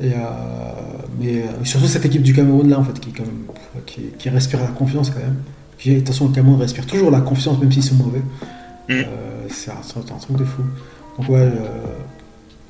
Et 0.00 0.06
euh, 0.06 0.16
mais 1.20 1.42
euh, 1.42 1.64
surtout 1.64 1.86
cette 1.86 2.04
équipe 2.04 2.22
du 2.22 2.32
Cameroun 2.32 2.68
là 2.68 2.78
en 2.78 2.84
fait 2.84 2.98
qui 2.98 3.12
quand 3.12 3.24
même 3.24 3.44
qui, 3.86 4.00
qui 4.18 4.28
respire 4.30 4.60
la 4.60 4.68
confiance 4.68 5.10
quand 5.10 5.20
même. 5.20 5.36
Puis 5.78 5.96
attention, 5.96 6.28
le 6.28 6.32
Cameroun 6.32 6.60
respire 6.60 6.86
toujours 6.86 7.10
la 7.10 7.20
confiance 7.20 7.58
même 7.60 7.70
s'ils 7.70 7.84
sont 7.84 7.96
mauvais. 7.96 8.22
Mm. 8.88 8.92
Euh, 8.92 9.02
c'est 9.48 9.70
un, 9.70 10.18
truc 10.18 10.36
de 10.36 10.44
fou. 10.44 10.62
Donc 11.18 11.28
ouais, 11.28 11.40
euh, 11.40 11.68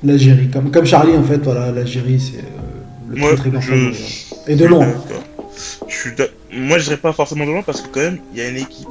l'Algérie, 0.03 0.49
comme, 0.49 0.71
comme 0.71 0.85
Charlie 0.85 1.15
en 1.15 1.23
fait, 1.23 1.37
voilà, 1.37 1.71
l'Algérie 1.71 2.19
c'est 2.19 2.39
euh, 2.39 3.09
le 3.09 3.15
Moi, 3.17 3.29
très 3.35 3.37
très 3.37 3.49
grand 3.51 3.61
je-. 3.61 4.51
Et 4.51 4.55
de 4.55 4.65
loin. 4.65 4.87
Je 5.87 5.95
suis 5.95 6.11
Moi, 6.51 6.77
je 6.79 6.83
dirais 6.85 6.97
pas 6.97 7.13
forcément 7.13 7.45
de 7.45 7.51
loin 7.51 7.61
parce 7.61 7.81
que 7.81 7.87
quand 7.87 7.99
même, 8.01 8.17
il 8.33 8.39
y 8.39 8.41
a 8.41 8.49
une 8.49 8.57
équipe 8.57 8.87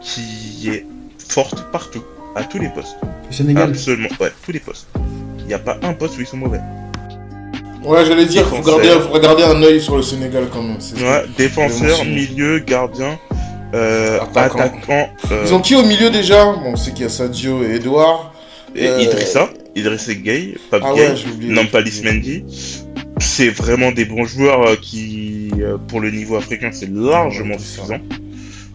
qui 0.00 0.68
est 0.70 0.86
forte 1.28 1.70
partout, 1.72 2.02
à 2.36 2.44
tous 2.44 2.58
les 2.58 2.68
postes. 2.68 2.96
Le 3.30 3.34
Sénégal. 3.34 3.70
Absolument, 3.70 4.08
ouais, 4.20 4.30
tous 4.44 4.52
les 4.52 4.60
postes. 4.60 4.86
Il 5.40 5.46
n'y 5.46 5.54
a 5.54 5.58
pas 5.58 5.78
un 5.82 5.92
poste 5.94 6.18
où 6.18 6.20
ils 6.20 6.26
sont 6.26 6.36
mauvais. 6.36 6.60
Ouais, 7.84 8.04
j'allais 8.04 8.26
dire, 8.26 8.46
faut 8.46 8.60
garder, 8.62 8.88
faut 9.00 9.12
regarder 9.12 9.44
un 9.44 9.62
œil 9.62 9.80
sur 9.80 9.96
le 9.96 10.02
Sénégal 10.02 10.44
quand 10.52 10.62
même. 10.62 10.76
c'est- 10.80 11.00
Ouais, 11.02 11.24
défenseur, 11.36 12.04
milieu, 12.04 12.58
gardien, 12.58 13.18
euh, 13.74 14.20
Attaquant. 14.20 14.58
attaquant, 14.58 15.08
euh, 15.32 15.44
Ils 15.46 15.54
ont 15.54 15.60
qui 15.60 15.74
au 15.74 15.82
milieu 15.82 16.10
déjà? 16.10 16.44
Bon, 16.44 16.72
on 16.72 16.76
sait 16.76 16.90
qu'il 16.92 17.02
y 17.02 17.06
a 17.06 17.08
Sadio 17.10 17.62
et 17.64 17.76
Edouard. 17.76 18.34
et 18.74 18.86
euh, 18.86 19.00
Idrissa, 19.00 19.48
Idrissa 19.78 20.14
Gay, 20.14 20.54
Pape 20.70 20.82
Ah 20.84 20.92
Gay, 20.94 21.08
ouais. 21.08 21.14
Nampalis 21.46 22.02
Mendy. 22.04 22.44
C'est 23.20 23.48
vraiment 23.50 23.90
des 23.92 24.04
bons 24.04 24.24
joueurs 24.26 24.62
euh, 24.66 24.76
qui, 24.80 25.50
euh, 25.60 25.76
pour 25.88 26.00
le 26.00 26.10
niveau 26.10 26.36
africain, 26.36 26.70
c'est 26.72 26.88
largement 26.92 27.58
suffisant. 27.58 27.98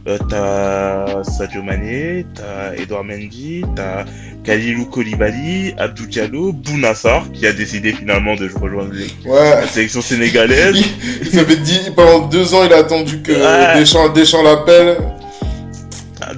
Euh, 0.05 0.17
t'as 0.29 1.23
Sadio 1.23 1.63
Mané, 1.63 2.25
t'as 2.35 2.75
Edouard 2.75 3.05
Mendy, 3.05 3.63
t'as 3.73 4.03
Kalilou 4.43 4.85
Koulibaly, 4.87 5.73
Abdou 5.77 6.05
Diallo, 6.07 6.51
Bounassar, 6.51 7.31
qui 7.31 7.47
a 7.47 7.53
décidé 7.53 7.93
finalement 7.93 8.35
de 8.35 8.49
rejoindre 8.53 8.91
les- 8.91 9.05
Ouais. 9.29 9.61
la 9.61 9.65
sélection 9.67 10.01
sénégalaise. 10.01 10.75
Il, 11.21 11.29
ça 11.29 11.45
fait 11.45 11.55
dix, 11.55 11.89
pendant 11.95 12.27
deux 12.27 12.53
ans, 12.53 12.65
il 12.65 12.73
a 12.73 12.79
attendu 12.79 13.21
que 13.21 13.31
Ouais. 13.31 13.79
Deschamps, 13.79 14.09
Deschamps 14.09 14.43
l'appelle. 14.43 14.97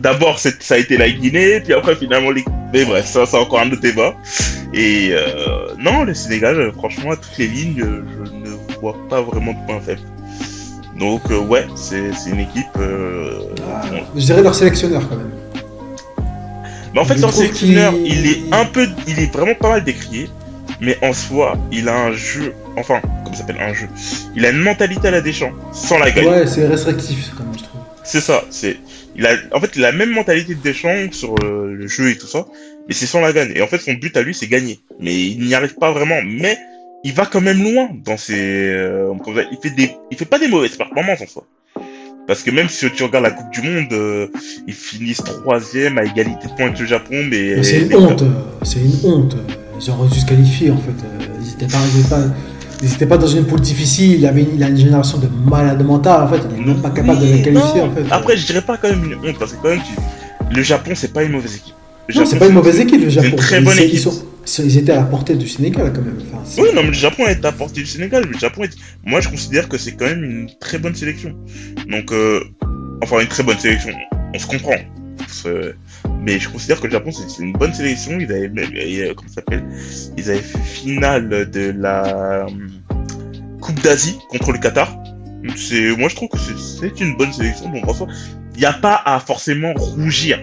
D'abord, 0.05 0.37
ça 0.37 0.51
a 0.69 0.77
été 0.77 0.97
la 0.97 1.09
Guinée, 1.09 1.61
puis 1.61 1.73
après, 1.73 1.95
finalement, 1.95 2.29
les... 2.29 2.45
Mais 2.71 2.85
bref, 2.85 3.07
ça, 3.07 3.25
c'est 3.25 3.37
encore 3.37 3.61
un 3.61 3.71
autre 3.71 3.81
débat. 3.81 4.13
Et 4.71 5.09
euh, 5.13 5.73
non, 5.79 6.03
le 6.03 6.13
Sénégal, 6.13 6.59
euh, 6.59 6.71
franchement, 6.71 7.13
à 7.13 7.15
toutes 7.15 7.35
les 7.39 7.47
lignes, 7.47 7.81
euh, 7.81 8.03
je 8.23 8.31
ne 8.31 8.79
vois 8.79 8.95
pas 9.09 9.23
vraiment 9.23 9.53
de 9.53 9.65
point 9.65 9.79
faible. 9.79 10.01
Donc, 10.99 11.23
euh, 11.31 11.39
ouais, 11.39 11.65
c'est 11.75 12.11
une 12.27 12.41
équipe... 12.41 12.67
euh, 12.77 13.47
Ah, 13.67 13.81
bon. 13.89 14.01
Je 14.15 14.25
dirais 14.25 14.43
leur 14.43 14.53
sélectionneur 14.53 15.09
quand 15.09 15.15
même. 15.15 15.31
Mais 16.93 16.99
en 16.99 17.05
fait, 17.05 17.15
trouve 17.15 17.33
sélectionneur, 17.33 17.91
il 18.05 18.27
est 18.27 18.41
un 18.53 18.65
peu... 18.65 18.87
Il 19.07 19.17
est 19.19 19.33
vraiment 19.33 19.55
pas 19.55 19.69
mal 19.69 19.83
décrié. 19.83 20.29
Mais 20.81 20.99
en 21.01 21.13
soi, 21.13 21.57
il 21.71 21.89
a 21.89 21.97
un 21.97 22.11
jeu... 22.11 22.53
Enfin, 22.77 23.01
comment 23.01 23.35
ça 23.35 23.39
s'appelle 23.39 23.57
Un 23.59 23.73
jeu. 23.73 23.87
Il 24.35 24.45
a 24.45 24.51
une 24.51 24.59
mentalité 24.59 25.07
à 25.07 25.11
la 25.11 25.21
Deschamps, 25.21 25.53
sans 25.73 25.97
la 25.97 26.11
gueule. 26.11 26.27
Ouais, 26.27 26.45
c'est 26.45 26.67
restrictif 26.67 27.31
quand 27.35 27.43
même, 27.43 27.57
je 27.57 27.63
trouve. 27.63 27.81
C'est 28.03 28.21
ça, 28.21 28.43
c'est 28.51 28.77
Il 29.17 29.25
a, 29.25 29.33
en 29.53 29.59
fait, 29.61 29.71
il 29.75 29.85
a 29.85 29.91
la 29.91 29.97
même 29.97 30.11
mentalité 30.11 30.55
de 30.55 30.61
Deschamps 30.61 31.11
sur 31.11 31.35
euh, 31.43 31.73
le 31.73 31.87
jeu 31.87 32.09
et 32.09 32.17
tout 32.17 32.27
ça, 32.27 32.45
mais 32.87 32.93
c'est 32.93 33.05
sans 33.05 33.21
la 33.21 33.31
gagne. 33.31 33.51
Et 33.55 33.61
en 33.61 33.67
fait, 33.67 33.77
son 33.79 33.93
but 33.93 34.15
à 34.17 34.21
lui, 34.21 34.33
c'est 34.33 34.47
gagner. 34.47 34.79
Mais 34.99 35.15
il 35.15 35.39
n'y 35.39 35.53
arrive 35.55 35.75
pas 35.75 35.91
vraiment. 35.91 36.19
Mais 36.25 36.57
il 37.03 37.13
va 37.13 37.25
quand 37.25 37.41
même 37.41 37.63
loin 37.63 37.89
dans 38.03 38.17
ses. 38.17 38.67
euh, 38.69 39.13
il 39.51 39.57
fait 39.61 39.75
des, 39.75 39.91
il 40.11 40.17
fait 40.17 40.25
pas 40.25 40.39
des 40.39 40.47
mauvaises 40.47 40.75
performances 40.75 41.21
en 41.21 41.27
soi. 41.27 41.45
Parce 42.27 42.41
que 42.41 42.49
même 42.51 42.69
si 42.69 42.89
tu 42.91 43.03
regardes 43.03 43.23
la 43.25 43.31
Coupe 43.31 43.51
du 43.51 43.61
Monde, 43.61 43.93
euh, 43.93 44.27
ils 44.67 44.73
finissent 44.73 45.23
troisième 45.23 45.97
à 45.97 46.05
égalité 46.05 46.47
de 46.47 46.53
points 46.53 46.65
avec 46.67 46.79
le 46.79 46.85
Japon, 46.85 47.23
mais. 47.29 47.53
Mais 47.57 47.63
C'est 47.63 47.81
une 47.81 47.95
honte, 47.95 48.21
euh, 48.23 48.31
c'est 48.63 48.79
une 48.79 48.99
honte. 49.03 49.37
Ils 49.79 49.89
auraient 49.91 50.09
dû 50.09 50.19
se 50.19 50.25
qualifier 50.25 50.71
en 50.71 50.77
fait. 50.77 50.91
Euh, 51.05 51.27
Ils 51.41 51.51
étaient 51.53 51.71
pas, 51.71 51.77
ils 51.95 52.09
pas, 52.09 52.23
ils 52.83 52.93
étaient 52.93 53.05
pas 53.05 53.17
dans 53.17 53.27
une 53.27 53.45
poule 53.45 53.61
difficile. 53.61 54.11
Il 54.13 54.19
y 54.21 54.27
avait, 54.27 54.47
il 54.53 54.61
a 54.63 54.67
une 54.69 54.77
génération 54.77 55.17
de 55.17 55.27
malades 55.49 55.83
mentales 55.85 56.23
en 56.23 56.27
fait. 56.27 56.41
Il 56.57 56.61
n'est 56.65 56.73
même 56.73 56.81
pas 56.81 56.89
capable 56.91 57.19
de 57.19 57.25
les 57.25 57.41
qualifier 57.41 57.81
en 57.81 57.91
fait. 57.91 58.03
Après, 58.11 58.37
je 58.37 58.45
dirais 58.45 58.61
pas 58.61 58.77
quand 58.77 58.89
même 58.89 59.03
une 59.03 59.15
honte, 59.29 59.37
parce 59.39 59.53
que 59.53 59.57
quand 59.61 59.69
même, 59.69 59.79
tu- 59.79 60.55
le 60.55 60.61
Japon, 60.63 60.91
c'est 60.95 61.11
pas 61.13 61.23
une 61.23 61.31
mauvaise 61.33 61.55
équipe. 61.55 61.73
Le 62.07 62.13
non, 62.13 62.19
Japon, 62.21 62.29
c'est 62.31 62.39
pas 62.39 62.47
une 62.47 62.53
mauvaise 62.53 62.79
équipe 62.79 62.99
le 63.01 63.05
c'est 63.09 63.15
Japon. 63.15 63.27
une 63.29 63.35
très 63.35 63.57
Ils- 63.59 63.63
bonne 63.65 63.73
ils, 63.77 63.83
équipe. 63.83 63.93
ils 63.95 63.99
sont- 64.47 64.63
ils 64.63 64.77
étaient 64.77 64.91
à 64.91 64.97
la 64.97 65.03
portée 65.03 65.35
du 65.35 65.47
Sénégal 65.47 65.91
quand 65.93 66.01
même. 66.01 66.17
Enfin, 66.31 66.61
Oui, 66.61 66.69
non, 66.75 66.81
mais 66.83 66.89
le 66.89 66.93
Japon 66.93 67.25
est 67.27 67.43
à 67.43 67.51
portée 67.51 67.81
du 67.81 67.87
Sénégal. 67.87 68.25
Le 68.31 68.37
Japon 68.37 68.63
est... 68.63 68.69
Moi, 69.03 69.19
je 69.21 69.29
considère 69.29 69.67
que 69.67 69.77
c'est 69.79 69.93
quand 69.93 70.05
même 70.05 70.23
une 70.23 70.49
très 70.59 70.77
bonne 70.77 70.93
sélection. 70.93 71.33
Donc, 71.89 72.11
euh... 72.11 72.41
enfin, 73.01 73.19
une 73.21 73.27
très 73.27 73.41
bonne 73.41 73.57
sélection. 73.57 73.91
On 74.35 74.37
se 74.39 74.45
comprend. 74.45 74.75
C'est- 75.27 75.73
Mais 76.25 76.39
je 76.39 76.49
considère 76.49 76.79
que 76.81 76.87
le 76.87 76.91
Japon, 76.93 77.11
c'est 77.11 77.41
une 77.43 77.53
bonne 77.53 77.73
sélection. 77.73 78.17
Ils 78.19 78.31
avaient 78.31 78.49
même, 78.49 78.71
euh, 78.75 79.13
comment 79.15 79.27
ça 79.29 79.35
s'appelle? 79.35 79.63
Ils 80.17 80.29
avaient 80.31 80.39
fait 80.39 80.57
finale 80.59 81.49
de 81.51 81.73
la 81.77 82.45
euh, 82.45 82.47
Coupe 83.61 83.79
d'Asie 83.81 84.17
contre 84.29 84.51
le 84.51 84.57
Qatar. 84.57 84.95
C'est, 85.55 85.95
moi, 85.95 86.09
je 86.09 86.15
trouve 86.15 86.29
que 86.29 86.37
c'est- 86.39 86.99
une 86.99 87.15
bonne 87.17 87.31
sélection. 87.31 87.69
Donc, 87.69 87.87
en 87.87 87.93
soi, 87.93 88.07
il 88.55 88.59
n'y 88.59 88.65
a 88.65 88.73
pas 88.73 88.99
à 89.05 89.19
forcément 89.19 89.73
rougir 89.75 90.39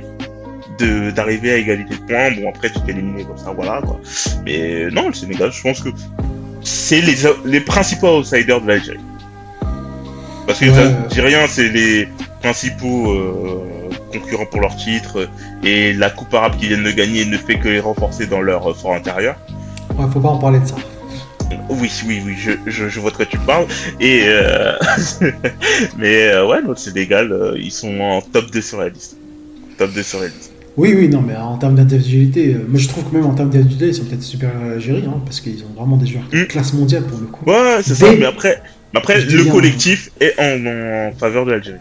de 0.79 1.11
d'arriver 1.11 1.53
à 1.53 1.57
égalité 1.57 1.97
de 1.97 2.01
points. 2.01 2.31
Bon, 2.31 2.49
après, 2.49 2.71
tu 2.71 2.81
t'es 2.83 2.93
éliminé 2.93 3.25
comme 3.25 3.37
ça, 3.39 3.51
voilà, 3.51 3.81
quoi. 3.83 4.01
Mais 4.45 4.89
non, 4.91 5.09
le 5.09 5.15
Sénégal, 5.15 5.51
je 5.53 5.61
pense 5.63 5.81
que 5.81 5.89
c'est 6.63 7.01
les, 7.01 7.17
les 7.45 7.61
principaux 7.61 8.19
outsiders 8.21 8.61
de 8.61 8.69
l'Algérie. 8.69 9.01
Parce 10.47 10.61
que 10.61 10.67
les 10.67 10.71
Ouais. 10.71 10.95
Algériens, 11.11 11.47
c'est 11.49 11.69
les 11.69 12.09
principaux 12.41 13.11
euh, 13.11 13.82
concurrents 14.13 14.47
pour 14.47 14.61
leur 14.61 14.77
titre. 14.77 15.29
Et 15.65 15.93
la 15.93 16.11
Coupe 16.11 16.33
arabe 16.35 16.57
qu'ils 16.59 16.69
viennent 16.69 16.85
de 16.85 16.91
gagner 16.91 17.25
ne 17.25 17.37
fait 17.37 17.59
que 17.59 17.69
les 17.69 17.81
renforcer 17.81 18.27
dans 18.27 18.41
leur 18.41 18.71
euh, 18.71 18.75
fort 18.75 18.95
intérieur. 18.95 19.37
Ouais, 19.99 20.07
faut 20.13 20.21
pas 20.21 20.29
en 20.31 20.39
parler 20.39 20.61
de 20.61 20.67
ça. 20.67 20.77
Oui, 21.69 21.91
oui, 22.07 22.23
oui, 22.25 22.35
je, 22.39 22.53
je, 22.67 22.89
je 22.89 23.01
vois 23.01 23.11
de 23.11 23.17
quoi 23.17 23.27
tu 23.27 23.39
parles. 23.39 23.67
Et 24.01 24.23
euh... 24.27 24.73
Mais 25.99 26.29
euh, 26.29 26.47
ouais, 26.47 26.63
notre 26.63 26.81
Sénégal, 26.81 27.31
euh, 27.33 27.55
ils 27.59 27.71
sont 27.73 27.99
en 28.01 28.21
top 28.23 28.51
2 28.51 28.61
sur 28.61 28.81
la 28.81 28.89
liste. 28.89 29.17
Top 29.79 29.93
2 29.93 30.03
sur 30.03 30.21
la 30.21 30.27
liste. 30.27 30.51
Oui, 30.79 30.95
oui, 30.97 31.09
non, 31.09 31.21
mais 31.21 31.37
en 31.37 31.59
termes 31.59 31.75
d'individualité, 31.75 32.55
euh, 32.55 32.65
moi 32.67 32.81
je 32.81 32.89
trouve 32.89 33.05
que 33.05 33.15
même 33.15 33.27
en 33.27 33.35
termes 33.35 33.51
d'individualité, 33.51 33.89
ils 33.95 34.03
sont 34.03 34.09
peut-être 34.09 34.23
supérieurs 34.23 34.63
à 34.63 34.69
l'Algérie, 34.71 35.05
hein, 35.07 35.21
parce 35.27 35.41
qu'ils 35.41 35.63
ont 35.65 35.79
vraiment 35.79 35.99
des 35.99 36.07
joueurs 36.07 36.25
de 36.33 36.39
Mm. 36.39 36.47
classe 36.47 36.73
mondiale 36.73 37.03
pour 37.03 37.19
le 37.21 37.27
coup. 37.27 37.45
Ouais, 37.45 37.81
c'est 37.83 37.95
ça. 37.95 38.07
Mais 38.19 38.25
après, 38.25 38.63
mais 38.95 39.01
après 39.01 39.21
le 39.21 39.43
bien. 39.43 39.53
collectif 39.53 40.11
est 40.19 40.33
en, 40.39 40.65
en 40.67 41.13
faveur 41.19 41.45
de 41.45 41.51
l'Algérie. 41.51 41.77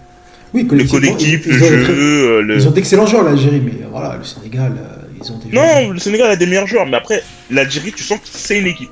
Oui, 0.53 0.67
Le 0.69 0.83
collectif, 0.85 1.43
ils, 1.45 1.51
le 1.51 1.57
ils 1.57 1.63
ont, 1.63 1.67
jeu, 1.67 1.93
euh, 1.93 2.41
le... 2.41 2.55
ils 2.57 2.67
ont 2.67 2.71
d'excellents 2.71 3.05
joueurs 3.05 3.23
l'Algérie, 3.23 3.61
mais 3.63 3.85
voilà, 3.89 4.17
le 4.17 4.23
Sénégal, 4.23 4.73
euh, 4.77 5.07
ils 5.21 5.31
ont 5.31 5.37
des 5.37 5.51
joueurs- 5.51 5.81
Non, 5.83 5.89
le 5.91 5.99
Sénégal 5.99 6.29
a 6.31 6.35
des 6.35 6.45
meilleurs 6.45 6.67
joueurs, 6.67 6.85
mais 6.85 6.97
après, 6.97 7.23
l'Algérie, 7.49 7.93
tu 7.95 8.03
sens 8.03 8.17
que 8.19 8.25
c'est 8.29 8.59
une 8.59 8.67
équipe. 8.67 8.89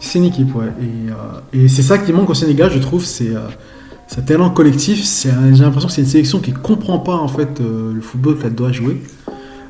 C'est 0.00 0.18
une 0.18 0.24
équipe, 0.26 0.54
ouais. 0.56 0.66
Et, 0.80 1.10
euh, 1.10 1.64
et 1.64 1.68
c'est 1.68 1.82
ça 1.82 1.98
qui 1.98 2.12
manque 2.12 2.28
au 2.30 2.34
Sénégal, 2.34 2.70
je 2.72 2.78
trouve, 2.78 3.04
c'est 3.04 3.28
euh, 3.28 3.40
ce 4.08 4.20
talent 4.20 4.50
collectif. 4.50 5.04
J'ai 5.22 5.30
l'impression 5.62 5.88
que 5.88 5.94
c'est 5.94 6.02
une 6.02 6.06
sélection 6.08 6.40
qui 6.40 6.52
comprend 6.52 6.98
pas 6.98 7.14
en 7.14 7.28
fait 7.28 7.60
euh, 7.60 7.92
le 7.94 8.00
football 8.00 8.38
qu'elle 8.38 8.54
doit 8.54 8.72
jouer. 8.72 9.00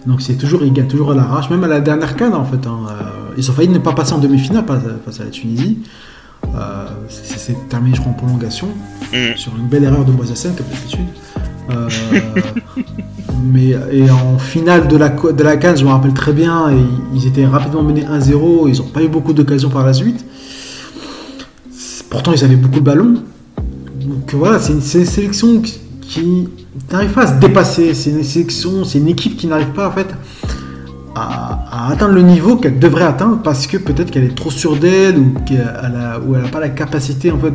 Donc 0.07 0.23
c'est 0.23 0.35
toujours, 0.35 0.63
ils 0.65 0.73
gagnent 0.73 0.89
toujours 0.89 1.13
à 1.13 1.15
l'arrache, 1.15 1.51
même 1.51 1.65
à 1.65 1.69
la 1.69 1.81
dernière 1.81 2.17
canne 2.17 2.35
en 2.35 2.45
fait. 2.45 2.67
hein, 2.67 2.79
euh, 2.91 3.35
ils 3.37 3.51
ont 3.51 3.55
failli 3.55 3.69
ne 3.69 3.79
pas 3.79 3.93
passer 3.93 4.13
en 4.15 4.19
demi-finale 4.19 4.65
face 5.05 5.21
à 5.21 5.25
la 5.25 5.31
Tunisie. 5.31 5.79
Euh, 6.55 6.87
c'est 7.09 7.69
terminé, 7.69 7.97
je 7.97 8.01
crois, 8.01 8.13
en 8.13 8.15
prolongation 8.15 8.69
Mm. 9.13 9.37
sur 9.37 9.53
une 9.57 9.67
belle 9.67 9.85
erreur 9.85 10.05
de 10.05 10.13
Moisassen 10.13 10.55
comme 10.57 10.67
d'habitude. 10.67 11.07
Euh, 11.71 11.89
mais 13.53 13.75
et 13.93 14.11
en 14.11 14.39
finale 14.39 14.89
de 14.89 14.97
la 14.97 15.09
de 15.11 15.43
la 15.43 15.57
CAN, 15.57 15.77
je 15.77 15.85
me 15.85 15.91
rappelle 15.91 16.13
très 16.13 16.33
bien, 16.33 16.71
et 16.71 16.79
ils 17.15 17.27
étaient 17.27 17.47
rapidement 17.47 17.83
menés 17.83 18.05
1-0, 18.05 18.69
ils 18.69 18.79
n'ont 18.79 18.89
pas 18.89 19.03
eu 19.03 19.09
beaucoup 19.09 19.33
d'occasions 19.33 19.71
par 19.71 19.85
la 19.85 19.93
suite. 19.93 20.25
Pourtant, 22.11 22.33
ils 22.33 22.45
avaient 22.45 22.57
beaucoup 22.57 22.81
de 22.81 22.85
ballons. 22.85 23.23
Donc 24.01 24.33
voilà, 24.35 24.59
c'est 24.59 24.73
une, 24.73 24.81
c'est 24.81 24.99
une 25.01 25.07
sélection 25.07 25.61
qui, 25.61 25.81
qui 26.03 26.49
n'arrive 26.91 27.11
pas 27.11 27.23
à 27.23 27.27
se 27.35 27.41
dépasser. 27.41 27.95
C'est 27.95 28.11
une 28.11 28.25
sélection, 28.25 28.85
c'est 28.85 28.99
une 28.99 29.09
équipe 29.09 29.37
qui 29.37 29.47
n'arrive 29.47 29.71
pas 29.71 29.89
en 29.89 29.93
fait 29.93 30.07
à, 31.17 31.65
à 31.89 31.93
atteindre 31.93 32.15
le 32.15 32.23
niveau 32.23 32.57
qu'elle 32.57 32.79
devrait 32.79 33.05
atteindre 33.05 33.39
parce 33.43 33.67
que 33.67 33.77
peut-être 33.79 34.11
qu'elle 34.11 34.25
est 34.25 34.37
trop 34.37 34.51
sûre 34.51 34.77
d'elle 34.77 35.19
ou 35.19 35.33
qu'elle 35.47 35.61
a, 35.63 36.19
n'a 36.19 36.49
pas 36.49 36.61
la 36.61 36.69
capacité 36.69 37.31
en 37.33 37.39
fait 37.39 37.53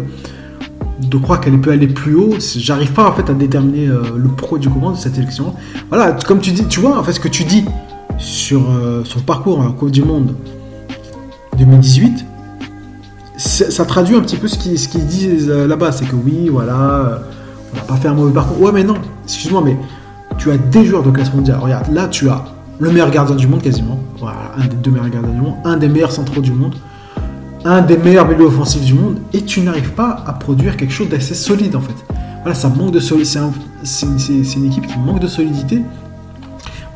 de 1.07 1.17
croire 1.17 1.39
qu'elle 1.41 1.59
peut 1.61 1.71
aller 1.71 1.87
plus 1.87 2.15
haut. 2.15 2.35
J'arrive 2.57 2.91
pas 2.93 3.07
en 3.09 3.13
fait 3.13 3.29
à 3.29 3.33
déterminer 3.33 3.87
euh, 3.87 4.01
le 4.17 4.29
pourquoi 4.29 4.59
du 4.59 4.69
comment 4.69 4.91
de 4.91 4.97
cette 4.97 5.15
sélection. 5.15 5.53
Voilà, 5.89 6.11
comme 6.27 6.39
tu 6.39 6.51
dis, 6.51 6.65
tu 6.67 6.79
vois 6.79 6.97
en 6.97 7.03
fait 7.03 7.13
ce 7.13 7.19
que 7.19 7.27
tu 7.27 7.43
dis 7.43 7.65
sur 8.17 8.69
euh, 8.71 9.01
son 9.05 9.19
parcours 9.19 9.59
en 9.59 9.71
Coupe 9.71 9.91
du 9.91 10.03
Monde 10.03 10.35
2018. 11.57 12.25
c'est- 13.37 13.71
Ça 13.71 13.85
traduit 13.85 14.15
un 14.15 14.21
petit 14.21 14.37
peu 14.37 14.47
ce 14.47 14.57
qu'ils 14.57 14.77
ce 14.79 14.97
disent 14.97 15.49
euh, 15.49 15.67
là-bas, 15.67 15.91
c'est 15.91 16.05
que 16.05 16.15
oui, 16.15 16.49
voilà, 16.49 17.21
on 17.73 17.77
n'a 17.77 17.83
pas 17.83 17.95
fait 17.95 18.07
un 18.07 18.13
mauvais 18.13 18.33
parcours. 18.33 18.61
Ouais, 18.61 18.71
mais 18.73 18.83
non, 18.83 18.95
excuse-moi, 19.25 19.61
mais 19.65 19.77
tu 20.37 20.51
as 20.51 20.57
des 20.57 20.85
joueurs 20.85 21.03
de 21.03 21.11
classe 21.11 21.33
mondiale. 21.33 21.59
Regarde, 21.61 21.91
là, 21.91 22.07
tu 22.07 22.29
as 22.29 22.43
le 22.81 22.89
meilleur 22.89 23.11
gardien 23.11 23.35
du 23.35 23.47
monde 23.47 23.61
quasiment, 23.61 23.99
voilà, 24.19 24.37
un 24.57 24.67
des 24.67 24.75
deux 24.75 24.89
meilleurs 24.91 25.09
gardiens 25.09 25.31
du 25.31 25.39
monde, 25.41 25.55
un 25.63 25.77
des 25.77 25.87
meilleurs 25.87 26.11
centraux 26.11 26.41
du 26.41 26.51
monde, 26.51 26.75
un 27.63 27.81
des 27.81 27.95
meilleurs 27.97 28.27
milieux 28.27 28.45
offensifs 28.45 28.83
du 28.83 28.95
monde, 28.95 29.17
et 29.33 29.41
tu 29.43 29.61
n'arrives 29.61 29.91
pas 29.91 30.23
à 30.25 30.33
produire 30.33 30.75
quelque 30.77 30.91
chose 30.91 31.07
d'assez 31.07 31.35
solide 31.35 31.75
en 31.75 31.81
fait. 31.81 31.93
Voilà, 32.41 32.55
ça 32.55 32.69
manque 32.69 32.91
de 32.91 32.99
solidité. 32.99 33.33
C'est 33.33 33.39
un- 33.39 33.53
c'est- 33.83 34.19
c'est- 34.19 34.43
c'est 34.43 34.55
une 34.57 34.65
équipe 34.65 34.87
qui 34.87 34.97
manque 34.97 35.19
de 35.19 35.27
solidité, 35.27 35.83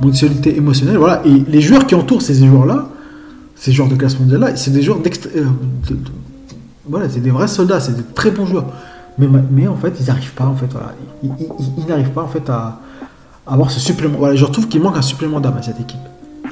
de 0.02 0.12
solidité 0.12 0.58
émotionnelle. 0.58 0.98
Voilà, 0.98 1.22
et 1.26 1.44
les 1.48 1.62
joueurs 1.62 1.86
qui 1.86 1.94
entourent 1.94 2.24
ces 2.24 2.34
joueurs-là, 2.44 2.88
ces 3.56 3.72
joueurs 3.72 3.88
de 3.88 3.96
classe 3.96 4.20
mondiale 4.20 4.40
là, 4.42 4.56
c'est 4.56 4.72
des 4.72 4.82
joueurs 4.82 4.98
euh, 5.36 5.46
voilà, 6.90 7.10
c'est 7.10 7.20
des 7.20 7.30
vrais 7.32 7.48
soldats, 7.48 7.80
c'est 7.80 7.96
des 7.96 8.04
très 8.16 8.32
bons 8.32 8.46
joueurs. 8.48 8.66
Mais, 9.20 9.28
ma- 9.28 9.42
mais 9.52 9.68
en 9.68 9.76
fait, 9.76 9.94
ils 10.00 10.08
n'arrivent 10.08 10.34
pas 10.34 10.46
en 10.48 10.56
fait, 10.56 10.68
voilà, 10.72 10.94
ils, 11.24 11.30
n'arrivent 11.88 12.10
pas 12.10 12.24
en 12.24 12.28
fait 12.28 12.50
à 12.50 12.80
avoir 13.48 13.72
ce 13.72 13.80
supplément. 13.80 14.18
Voilà, 14.18 14.36
je 14.36 14.46
trouve 14.46 14.68
qu'il 14.68 14.82
manque 14.82 14.98
un 14.98 15.02
supplément 15.02 15.40
d'âme 15.40 15.58
à 15.58 15.62
cette 15.62 15.80
équipe. 15.80 16.00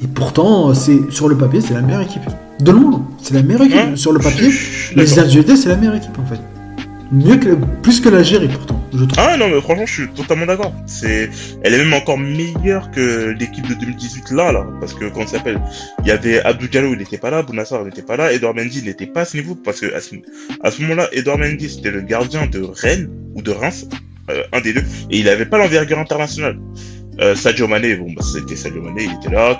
Et 0.01 0.07
pourtant, 0.07 0.73
c'est 0.73 1.11
sur 1.11 1.27
le 1.27 1.37
papier, 1.37 1.61
c'est 1.61 1.73
la 1.73 1.81
meilleure 1.81 2.01
équipe 2.01 2.23
de 2.59 2.71
le 2.71 2.79
monde. 2.79 3.01
C'est 3.21 3.33
la 3.33 3.43
meilleure 3.43 3.63
équipe 3.63 3.97
sur 3.97 4.11
le 4.11 4.19
papier. 4.19 4.49
Les. 4.95 5.19
Algériens, 5.19 5.55
c'est 5.55 5.69
la 5.69 5.75
meilleure 5.75 5.95
équipe 5.95 6.17
en 6.19 6.25
fait. 6.25 6.39
Mieux 7.11 7.37
que 7.37 7.55
plus 7.83 8.01
que 8.01 8.09
l'Algérie 8.09 8.47
pourtant, 8.47 8.81
je 8.91 9.05
trouve. 9.05 9.19
Ah 9.19 9.37
non, 9.37 9.47
mais 9.47 9.61
franchement, 9.61 9.85
je 9.85 9.93
suis 9.93 10.07
totalement 10.09 10.47
d'accord. 10.47 10.73
C'est, 10.87 11.29
elle 11.61 11.75
est 11.75 11.77
même 11.77 11.93
encore 11.93 12.17
meilleure 12.17 12.89
que 12.89 13.35
l'équipe 13.37 13.67
de 13.67 13.75
2018 13.75 14.31
là, 14.31 14.51
là, 14.51 14.65
parce 14.79 14.95
que 14.95 15.05
comment 15.09 15.27
ça 15.27 15.37
s'appelle, 15.37 15.61
il 16.01 16.07
y 16.07 16.11
avait 16.11 16.41
Abdou 16.41 16.67
Diallo, 16.67 16.93
il 16.93 16.97
n'était 16.97 17.19
pas 17.19 17.29
là, 17.29 17.43
Bounassar 17.43 17.85
n'était 17.85 18.01
pas 18.01 18.17
là, 18.17 18.33
Edouard 18.33 18.55
Mendy 18.55 18.81
n'était 18.81 19.05
pas 19.05 19.21
à 19.21 19.25
ce 19.25 19.37
niveau, 19.37 19.53
parce 19.53 19.79
que 19.79 19.93
à 19.93 20.01
ce, 20.01 20.15
à 20.63 20.71
ce 20.71 20.81
moment-là, 20.81 21.07
Edouard 21.11 21.37
Mendy 21.37 21.69
c'était 21.69 21.91
le 21.91 22.01
gardien 22.01 22.47
de 22.47 22.63
Rennes 22.63 23.09
ou 23.35 23.43
de 23.43 23.51
Reims, 23.51 23.85
euh, 24.29 24.43
un 24.51 24.61
des 24.61 24.73
deux, 24.73 24.83
et 25.09 25.19
il 25.19 25.29
avait 25.29 25.45
pas 25.45 25.57
l'envergure 25.57 25.99
internationale. 25.99 26.59
Euh, 27.19 27.35
Sadio 27.35 27.67
Mané, 27.67 27.95
bon, 27.95 28.11
bah, 28.13 28.23
c'était 28.23 28.55
Sadio 28.55 28.81
Mané, 28.81 29.03
il 29.03 29.13
était 29.13 29.33
là, 29.33 29.59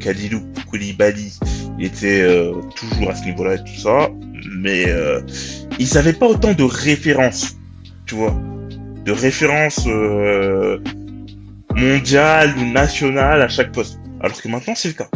Kalidou, 0.00 0.42
Koulibaly, 0.70 1.32
il 1.78 1.86
était 1.86 2.20
euh, 2.20 2.52
toujours 2.76 3.10
à 3.10 3.14
ce 3.14 3.24
niveau-là 3.24 3.54
et 3.54 3.58
tout 3.58 3.78
ça, 3.78 4.10
mais 4.58 4.84
euh, 4.88 5.20
ils 5.78 5.96
avaient 5.96 6.12
pas 6.12 6.26
autant 6.26 6.52
de 6.52 6.64
références, 6.64 7.56
tu 8.06 8.14
vois, 8.14 8.36
de 9.04 9.12
références 9.12 9.86
mondiales 11.74 12.54
ou 12.58 12.72
nationales 12.72 13.42
à 13.42 13.48
chaque 13.48 13.72
poste. 13.72 13.98
Alors 14.20 14.40
que 14.40 14.48
maintenant, 14.48 14.74
c'est 14.74 14.88
le 14.88 14.94
cas. 14.94 15.08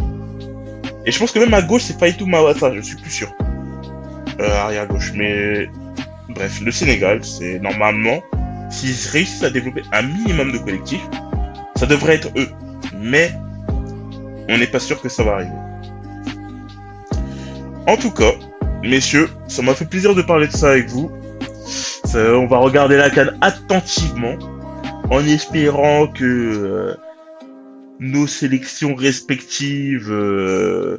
Et 1.04 1.12
je 1.12 1.18
pense 1.18 1.30
que 1.30 1.38
même 1.38 1.54
à 1.54 1.62
gauche, 1.62 1.82
c'est 1.82 1.98
Faitou 1.98 2.26
Mawassa, 2.26 2.74
je 2.74 2.80
suis 2.80 2.96
plus 2.96 3.10
sûr. 3.10 3.32
Euh, 4.40 4.50
arrière 4.50 4.88
gauche, 4.88 5.12
mais 5.14 5.68
bref, 6.28 6.60
le 6.60 6.72
Sénégal, 6.72 7.24
c'est 7.24 7.60
normalement, 7.60 8.22
s'ils 8.70 9.10
réussissent 9.10 9.42
à 9.42 9.50
développer 9.50 9.82
un 9.92 10.02
minimum 10.02 10.52
de 10.52 10.58
collectif, 10.58 11.00
ça 11.76 11.86
devrait 11.86 12.16
être 12.16 12.28
eux. 12.36 12.48
Mais 12.98 13.32
on 14.48 14.58
n'est 14.58 14.66
pas 14.66 14.80
sûr 14.80 15.00
que 15.00 15.08
ça 15.08 15.22
va 15.22 15.34
arriver. 15.34 15.50
En 17.86 17.96
tout 17.96 18.10
cas, 18.10 18.32
messieurs, 18.82 19.28
ça 19.46 19.62
m'a 19.62 19.74
fait 19.74 19.84
plaisir 19.84 20.14
de 20.14 20.22
parler 20.22 20.48
de 20.48 20.52
ça 20.52 20.70
avec 20.70 20.88
vous. 20.88 21.10
On 22.14 22.46
va 22.46 22.56
regarder 22.56 22.96
la 22.96 23.10
canne 23.10 23.36
attentivement, 23.42 24.38
en 25.10 25.22
espérant 25.26 26.06
que 26.06 26.24
euh, 26.24 26.94
nos 28.00 28.26
sélections 28.26 28.94
respectives 28.94 30.10
euh, 30.10 30.96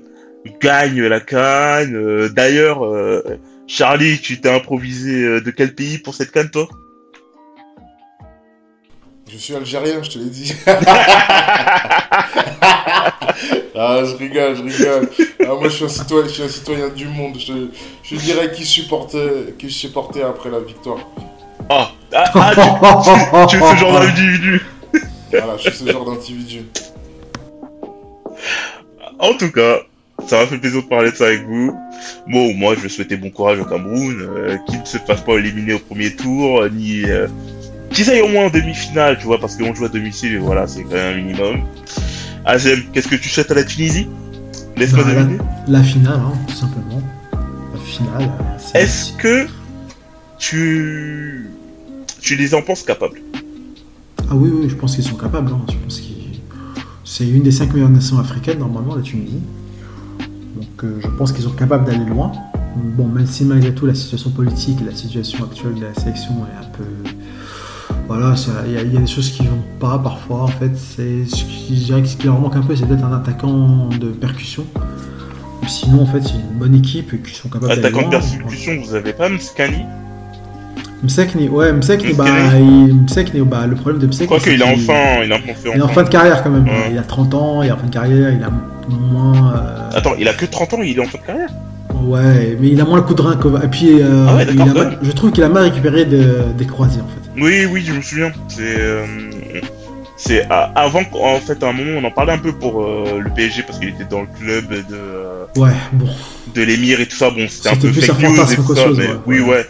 gagnent 0.61 1.07
la 1.07 1.19
canne. 1.19 1.95
Euh, 1.95 2.29
D'ailleurs, 2.29 2.83
Charlie, 3.65 4.19
tu 4.19 4.39
t'es 4.39 4.49
improvisé 4.49 5.41
de 5.41 5.49
quel 5.49 5.73
pays 5.73 5.97
pour 5.97 6.13
cette 6.13 6.31
canne, 6.31 6.51
toi? 6.51 6.67
Je 9.29 9.37
suis 9.37 9.55
algérien, 9.55 10.01
je 10.01 10.09
te 10.09 10.19
l'ai 10.19 10.29
dit. 10.29 10.53
ah, 13.75 14.03
je 14.05 14.15
rigole, 14.15 14.55
je 14.55 14.63
rigole. 14.63 15.09
Ah, 15.41 15.47
moi, 15.47 15.63
je 15.63 15.69
suis, 15.69 15.85
un 15.85 15.89
citoyen, 15.89 16.27
je 16.27 16.33
suis 16.33 16.43
un 16.43 16.47
citoyen 16.47 16.89
du 16.89 17.07
monde. 17.07 17.37
Je, 17.37 17.67
je 18.03 18.15
dirais 18.15 18.51
qui 18.51 18.65
supportait, 18.65 19.53
qui 19.59 19.69
supportait 19.69 20.23
après 20.23 20.49
la 20.49 20.59
victoire. 20.61 20.99
Ah, 21.69 21.91
ah, 22.13 22.23
ah, 22.33 22.51
tu, 22.55 22.61
tu, 23.49 23.57
tu 23.57 23.63
es 23.63 23.71
ce 23.71 23.75
genre 23.75 23.99
d'individu. 23.99 24.65
Voilà, 25.31 25.57
je 25.57 25.69
suis 25.69 25.85
ce 25.85 25.91
genre 25.91 26.05
d'individu. 26.05 26.65
En 29.19 29.33
tout 29.33 29.51
cas, 29.51 29.79
ça 30.25 30.39
m'a 30.39 30.47
fait 30.47 30.57
plaisir 30.57 30.81
de 30.83 30.87
parler 30.87 31.11
de 31.11 31.15
ça 31.15 31.25
avec 31.25 31.43
vous. 31.45 31.77
Bon, 32.27 32.53
moi, 32.53 32.75
je 32.75 32.81
vais 32.81 32.89
souhaiter 32.89 33.17
bon 33.17 33.29
courage 33.29 33.59
au 33.59 33.65
Cameroun, 33.65 34.21
euh, 34.21 34.57
qu'il 34.67 34.79
ne 34.79 34.85
se 34.85 34.97
fasse 34.97 35.21
pas 35.21 35.33
éliminer 35.33 35.73
au 35.73 35.79
premier 35.79 36.15
tour, 36.15 36.61
euh, 36.61 36.69
ni 36.69 37.03
euh, 37.05 37.27
qu'ils 37.91 38.09
aillent 38.09 38.21
au 38.21 38.27
moins 38.27 38.45
en 38.45 38.49
demi-finale, 38.49 39.17
tu 39.19 39.25
vois, 39.25 39.39
parce 39.39 39.55
qu'on 39.55 39.73
joue 39.73 39.85
à 39.85 39.89
domicile, 39.89 40.33
et 40.33 40.37
voilà, 40.37 40.67
c'est 40.67 40.83
quand 40.83 40.91
même 40.91 41.13
un 41.13 41.21
minimum. 41.21 41.61
Azem, 42.45 42.81
qu'est-ce 42.93 43.07
que 43.07 43.15
tu 43.15 43.29
souhaites 43.29 43.51
à 43.51 43.55
la 43.55 43.63
Tunisie? 43.63 44.07
Laisse-moi 44.75 45.03
Bah, 45.03 45.13
la, 45.13 45.23
deviner. 45.23 45.39
la 45.67 45.83
finale, 45.83 46.19
hein, 46.19 46.33
tout 46.47 46.55
simplement. 46.55 47.01
La 47.33 47.79
finale. 47.79 48.31
Est-ce 48.73 49.13
que 49.13 49.47
tu 50.37 51.49
tu 52.21 52.35
les 52.35 52.53
en 52.53 52.61
penses 52.61 52.83
capables? 52.83 53.19
Ah 54.29 54.35
oui, 54.35 54.49
oui, 54.53 54.69
je 54.69 54.75
pense 54.75 54.95
qu'ils 54.95 55.03
sont 55.03 55.15
capables. 55.15 55.51
hein. 55.51 55.61
Je 55.69 55.75
pense 55.77 55.99
qu'ils... 55.99 56.41
C'est 57.05 57.27
une 57.27 57.43
des 57.43 57.51
cinq 57.51 57.73
meilleures 57.73 57.89
nations 57.89 58.19
africaines, 58.19 58.59
normalement, 58.59 58.95
la 58.95 59.01
Tunisie. 59.01 59.39
Donc 60.55 60.83
euh, 60.83 60.99
je 61.01 61.07
pense 61.07 61.31
qu'ils 61.31 61.43
sont 61.43 61.51
capables 61.51 61.85
d'aller 61.85 62.05
loin. 62.05 62.31
Bon, 62.75 63.07
même 63.07 63.25
si 63.25 63.45
malgré 63.45 63.73
tout 63.73 63.85
la 63.85 63.95
situation 63.95 64.29
politique 64.29 64.79
et 64.81 64.85
la 64.85 64.95
situation 64.95 65.43
actuelle 65.45 65.75
de 65.75 65.85
la 65.85 65.93
sélection 65.95 66.33
est 66.45 66.65
un 66.65 66.69
peu... 66.69 66.83
Voilà, 68.07 68.35
il 68.65 68.71
y, 68.73 68.77
a- 68.77 68.81
il 68.83 68.93
y 68.93 68.97
a 68.97 68.99
des 69.01 69.07
choses 69.07 69.29
qui 69.31 69.43
vont 69.43 69.61
pas 69.79 69.99
parfois. 69.99 70.43
En 70.43 70.47
fait, 70.47 70.71
c'est, 70.75 71.25
ce 71.25 71.43
qui- 71.43 71.77
je 71.79 71.85
dirais 71.85 72.01
que 72.01 72.07
ce 72.07 72.15
qui 72.15 72.25
leur 72.27 72.39
manque 72.39 72.55
un 72.55 72.61
peu, 72.61 72.75
c'est 72.75 72.85
peut-être 72.85 73.03
un 73.03 73.13
attaquant 73.13 73.89
de 73.99 74.07
percussion. 74.07 74.65
Sinon, 75.67 76.03
en 76.03 76.05
fait, 76.05 76.21
c'est 76.23 76.35
une 76.35 76.57
bonne 76.57 76.75
équipe 76.75 77.13
et 77.13 77.17
qui 77.19 77.35
sont 77.35 77.49
capables 77.49 77.67
d'aller 77.67 77.81
Attaquant 77.87 78.05
de 78.05 78.11
persécution, 78.11 78.73
vous 78.85 78.95
avez 78.95 79.11
pas 79.11 79.27
Mskani? 79.27 79.83
Msekni, 81.03 81.47
ouais, 81.49 81.73
Msekni, 81.73 82.13
bah, 82.13 82.23
Msekni. 82.23 82.85
il- 82.87 82.95
Msekni, 83.03 83.41
bah, 83.41 83.67
le 83.67 83.75
problème 83.75 84.01
de 84.01 84.07
Msekni, 84.07 84.27
il 84.45 84.53
est 84.53 84.55
qu'il- 84.73 84.89
enfin, 84.89 85.23
il 85.75 85.79
est 85.79 85.81
en 85.83 85.87
fin 85.89 86.03
de 86.03 86.09
carrière 86.09 86.43
quand 86.43 86.49
même. 86.49 86.63
Ouais. 86.65 86.89
Il 86.91 86.97
a 86.97 87.03
30 87.03 87.33
ans, 87.33 87.61
il 87.61 87.67
est 87.67 87.71
en 87.71 87.77
fin 87.77 87.85
de 87.87 87.93
carrière, 87.93 88.31
il 88.33 88.43
a 88.43 88.49
moins. 88.89 89.53
euh, 89.57 89.89
Attends, 89.93 90.13
il 90.17 90.27
a 90.27 90.33
que 90.33 90.45
30 90.45 90.73
ans, 90.73 90.81
il 90.81 90.97
est 90.97 91.01
en 91.01 91.05
fin 91.05 91.17
de 91.19 91.23
carrière? 91.23 91.49
Ouais, 92.07 92.57
mais 92.59 92.69
il 92.69 92.79
a 92.81 92.85
moins 92.85 92.97
le 92.97 93.01
coup 93.03 93.13
de 93.13 93.21
rein 93.21 93.35
que. 93.35 93.47
Et 93.63 93.67
puis, 93.67 94.01
euh, 94.01 94.25
Ah 94.29 94.35
ouais, 94.37 94.45
il 94.49 94.55
d'accord, 94.55 94.71
a 94.71 94.73
mal- 94.83 94.87
ouais. 94.93 94.97
je 95.01 95.11
trouve 95.11 95.31
qu'il 95.31 95.43
a 95.43 95.49
mal 95.49 95.63
récupéré 95.63 96.05
de- 96.05 96.45
des 96.57 96.65
croisés 96.65 97.01
en 97.01 97.07
fait. 97.07 97.41
Oui, 97.41 97.65
oui, 97.71 97.83
je 97.85 97.93
me 97.93 98.01
souviens. 98.01 98.31
C'est, 98.47 98.61
euh, 98.79 99.05
c'est 100.15 100.47
avant 100.49 101.03
qu'en 101.03 101.39
fait, 101.39 101.61
à 101.63 101.69
un 101.69 101.73
moment, 101.73 101.99
on 102.01 102.03
en 102.05 102.11
parlait 102.11 102.33
un 102.33 102.37
peu 102.39 102.51
pour 102.53 102.83
euh, 102.83 103.19
le 103.19 103.29
PSG 103.29 103.63
parce 103.63 103.77
qu'il 103.79 103.89
était 103.89 104.05
dans 104.09 104.21
le 104.21 104.27
club 104.39 104.69
de 104.69 105.46
Ouais, 105.55 105.71
bon. 105.93 106.07
de 106.53 106.61
l'émir 106.61 106.99
et 106.99 107.07
tout 107.07 107.15
ça. 107.15 107.29
Bon, 107.29 107.47
c'était 107.49 107.69
un 107.69 107.75
peu 107.75 107.91
plus 107.91 108.01
fake 108.01 108.21
news 108.21 108.51
et 108.51 108.55
tout 108.55 108.75
ça. 108.75 108.83
chose, 108.83 108.97
mais, 108.97 109.07
ouais. 109.07 109.19
oui, 109.25 109.39
Ouais. 109.39 109.65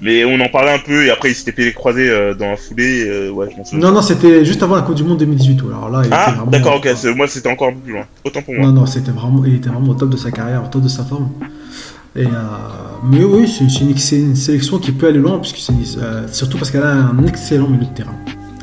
Mais 0.00 0.24
on 0.24 0.38
en 0.40 0.48
parlait 0.48 0.72
un 0.72 0.78
peu 0.78 1.04
et 1.04 1.10
après 1.10 1.30
il 1.30 1.34
s'était 1.34 1.52
fait 1.52 1.64
les 1.64 1.72
croisés 1.72 2.08
euh, 2.08 2.34
dans 2.34 2.50
la 2.50 2.56
foulée. 2.56 3.06
euh, 3.06 3.30
ouais, 3.30 3.48
je 3.50 3.64
souviens. 3.64 3.88
Non, 3.88 3.94
non, 3.94 4.02
c'était 4.02 4.44
juste 4.44 4.62
avant 4.62 4.76
la 4.76 4.82
Coupe 4.82 4.96
du 4.96 5.04
Monde 5.04 5.18
2018. 5.18 5.60
Alors 5.68 5.90
là, 5.90 6.00
il 6.02 6.06
était 6.06 6.16
ah, 6.16 6.44
d'accord, 6.48 6.76
ok. 6.76 6.88
Moi, 7.16 7.26
c'était 7.26 7.48
encore 7.48 7.68
un 7.68 7.72
peu 7.72 7.80
plus 7.80 7.92
loin. 7.92 8.04
Autant 8.24 8.42
pour 8.42 8.54
moi. 8.54 8.66
Non, 8.66 8.72
non, 8.72 8.86
c'était 8.86 9.10
vraiment, 9.10 9.44
il 9.44 9.54
était 9.54 9.68
vraiment 9.68 9.90
au 9.90 9.94
top 9.94 10.10
de 10.10 10.16
sa 10.16 10.30
carrière, 10.30 10.62
au 10.64 10.68
top 10.68 10.82
de 10.82 10.88
sa 10.88 11.04
forme. 11.04 11.30
Et, 12.14 12.26
euh, 12.26 12.30
mais 13.04 13.24
oui, 13.24 13.48
c'est 13.48 13.64
une, 13.64 14.36
sélection 14.36 14.78
qui 14.78 14.92
peut 14.92 15.08
aller 15.08 15.18
loin, 15.18 15.38
puisque 15.38 15.58
surtout 16.30 16.58
parce 16.58 16.70
qu'elle 16.70 16.82
a 16.82 16.92
un 16.92 17.26
excellent 17.26 17.68
milieu 17.68 17.86
de 17.86 17.94
terrain. 17.94 18.14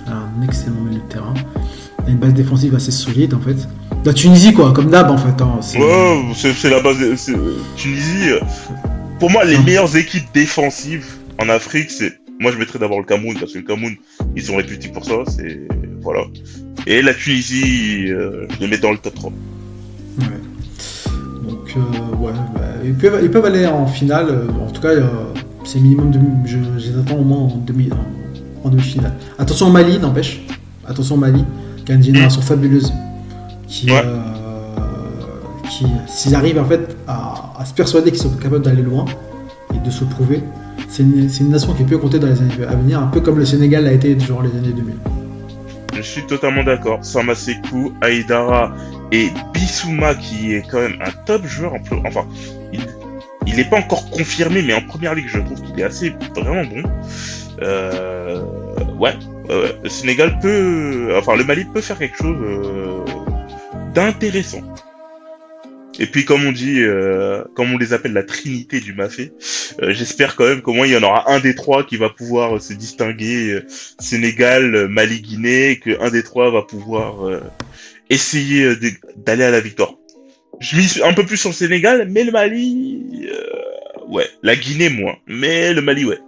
Elle 0.05 0.13
a 0.13 0.17
un 0.17 0.43
excellent 0.43 0.81
milieu 0.81 1.01
de 1.01 1.11
terrain. 1.11 1.33
Elle 1.99 2.05
a 2.05 2.09
une 2.11 2.17
base 2.17 2.33
défensive 2.33 2.75
assez 2.75 2.91
solide 2.91 3.33
en 3.33 3.39
fait. 3.39 3.67
La 4.05 4.13
Tunisie, 4.13 4.53
quoi, 4.53 4.71
comme 4.73 4.89
d'hab 4.89 5.09
en 5.11 5.17
fait. 5.17 5.41
hein, 5.41 5.57
c'est- 5.61 5.77
Ouais, 5.77 6.21
c'est 6.35 6.53
c'est 6.53 6.69
la 6.69 6.79
base. 6.81 6.99
de- 6.99 7.15
c'est- 7.15 7.33
Tunisie. 7.75 8.29
euh, 8.31 8.39
Pour 9.19 9.29
moi, 9.29 9.43
les 9.43 9.55
Ah. 9.57 9.61
meilleures 9.65 9.93
équipes 9.97 10.27
défensives 10.33 11.05
en 11.41 11.49
Afrique, 11.49 11.91
c'est. 11.91 12.13
Moi, 12.39 12.53
je 12.53 12.57
mettrais 12.57 12.79
d'abord 12.79 12.99
le 12.99 13.05
Cameroun 13.05 13.35
parce 13.37 13.51
que 13.51 13.57
le 13.57 13.65
Cameroun, 13.65 13.95
ils 14.33 14.41
sont 14.43 14.55
réputés 14.55 14.87
pour 14.87 15.03
ça. 15.03 15.15
C'est 15.27 15.59
voilà. 16.01 16.21
Et 16.87 17.01
la 17.01 17.13
Tunisie, 17.13 18.05
euh, 18.09 18.47
je 18.49 18.59
les 18.61 18.67
mets 18.69 18.77
dans 18.77 18.91
le 18.91 18.97
top 18.97 19.13
3. 19.15 19.31
Ouais. 20.19 20.25
Donc, 21.49 21.75
euh, 21.75 22.15
ouais, 22.15 22.31
bah, 22.55 22.61
ils, 22.85 22.93
peuvent, 22.93 23.19
ils 23.21 23.29
peuvent 23.29 23.43
aller 23.43 23.65
en 23.65 23.85
finale. 23.87 24.27
euh, 24.29 24.47
en 24.65 24.71
tout 24.71 24.81
cas, 24.81 24.91
c'est 25.65 25.79
minimum. 25.81 26.11
De, 26.11 26.19
je, 26.45 26.55
je 26.77 26.91
les 26.91 26.97
attends 26.97 27.17
au 27.17 27.23
moins 27.25 27.39
en 27.39 27.57
demi, 27.57 27.89
en, 27.91 28.67
en 28.67 28.69
demi-finale. 28.71 29.15
Attention 29.37 29.67
au 29.67 29.71
Mali, 29.71 29.99
n'empêche. 29.99 30.39
Attention 30.87 31.15
au 31.15 31.19
Mali, 31.19 31.43
qui 31.85 31.91
a 31.91 31.95
une 31.95 32.03
génération 32.03 32.41
fabuleuse. 32.41 32.93
Qui, 33.69 33.91
Ouais. 33.91 34.01
euh, 34.03 34.19
qui 35.69 35.85
s'ils 36.07 36.35
arrivent 36.35 36.59
en 36.59 36.65
fait 36.65 36.97
à, 37.07 37.53
à 37.57 37.65
se 37.65 37.73
persuader 37.73 38.11
qu'ils 38.11 38.19
sont 38.19 38.31
capables 38.35 38.63
d'aller 38.63 38.81
loin 38.81 39.05
et 39.75 39.79
de 39.79 39.91
se 39.91 40.03
prouver, 40.03 40.41
c'est 40.89 41.03
une, 41.03 41.49
nation 41.49 41.73
qui 41.73 41.83
peut 41.83 41.97
compter 41.99 42.17
dans 42.19 42.27
les 42.27 42.39
années 42.41 42.65
à 42.67 42.75
venir, 42.75 42.99
un 42.99 43.07
peu 43.07 43.21
comme 43.21 43.37
le 43.37 43.45
Sénégal 43.45 43.83
l'a 43.85 43.91
été 43.93 44.15
durant 44.15 44.41
les 44.41 44.49
années 44.49 44.73
2000. 44.73 44.95
Je 45.95 46.01
suis 46.01 46.25
totalement 46.25 46.63
d'accord. 46.63 46.99
Samasekou, 47.03 47.93
Aïdara 48.01 48.73
et 49.11 49.27
Bissouma, 49.53 50.15
qui 50.15 50.53
est 50.55 50.63
quand 50.69 50.79
même 50.79 50.97
un 51.01 51.11
top 51.25 51.45
joueur. 51.45 51.73
En 51.73 52.07
Enfin, 52.07 52.25
il 52.73 52.81
il 53.47 53.55
n'est 53.55 53.65
pas 53.65 53.77
encore 53.77 54.09
confirmé, 54.11 54.61
mais 54.61 54.73
en 54.73 54.81
première 54.81 55.15
ligue, 55.15 55.27
je 55.27 55.39
trouve 55.39 55.59
qu'il 55.61 55.79
est 55.79 55.83
assez 55.83 56.13
vraiment 56.35 56.63
bon. 56.65 56.83
Euh, 57.61 58.41
ouais, 58.99 59.13
euh, 59.49 59.69
le 59.83 59.89
Sénégal 59.89 60.37
peut, 60.39 61.13
enfin, 61.17 61.35
le 61.35 61.43
Mali 61.43 61.65
peut 61.65 61.81
faire 61.81 61.97
quelque 61.97 62.17
chose 62.17 62.37
euh, 62.39 62.99
d'intéressant. 63.99 64.63
Et 65.99 66.05
puis, 66.05 66.23
comme 66.23 66.45
on 66.45 66.53
dit, 66.53 66.79
euh, 66.79 67.43
comme 67.53 67.73
on 67.73 67.77
les 67.77 67.91
appelle 67.91 68.13
la 68.13 68.23
trinité 68.23 68.79
du 68.79 68.93
Mafé, 68.93 69.33
euh, 69.81 69.91
j'espère 69.91 70.37
quand 70.37 70.45
même 70.45 70.61
qu'au 70.61 70.71
moins 70.71 70.87
il 70.87 70.93
y 70.93 70.97
en 70.97 71.03
aura 71.03 71.29
un 71.29 71.41
des 71.41 71.53
trois 71.53 71.83
qui 71.83 71.97
va 71.97 72.09
pouvoir 72.09 72.55
euh, 72.55 72.59
se 72.59 72.71
distinguer. 72.71 73.59
Sénégal, 73.99 74.87
Mali, 74.87 75.19
Guinée, 75.19 75.71
et 75.71 75.79
que 75.79 76.01
un 76.01 76.09
des 76.09 76.23
trois 76.23 76.49
va 76.49 76.61
pouvoir 76.61 77.41
essayer 78.09 78.73
d'aller 79.17 79.43
à 79.43 79.51
la 79.51 79.59
victoire. 79.59 79.95
Je 80.61 80.77
mise 80.77 81.01
un 81.03 81.13
peu 81.13 81.25
plus 81.25 81.35
sur 81.35 81.49
le 81.49 81.55
Sénégal, 81.55 82.07
mais 82.09 82.23
le 82.23 82.31
Mali, 82.31 83.27
ouais, 84.07 84.29
la 84.41 84.55
Guinée 84.55 84.89
moins, 84.89 85.17
mais 85.27 85.73
le 85.73 85.81
Mali, 85.81 86.05
ouais. 86.05 86.19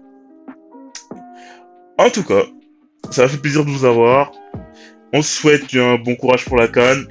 En 1.97 2.09
tout 2.09 2.23
cas, 2.23 2.43
ça 3.11 3.21
m'a 3.23 3.29
fait 3.29 3.37
plaisir 3.37 3.63
de 3.63 3.69
vous 3.69 3.85
avoir. 3.85 4.33
On 5.13 5.21
se 5.21 5.31
souhaite 5.31 5.73
un 5.75 5.95
bon 5.95 6.15
courage 6.15 6.43
pour 6.43 6.57
la 6.57 6.67
Cannes 6.67 7.07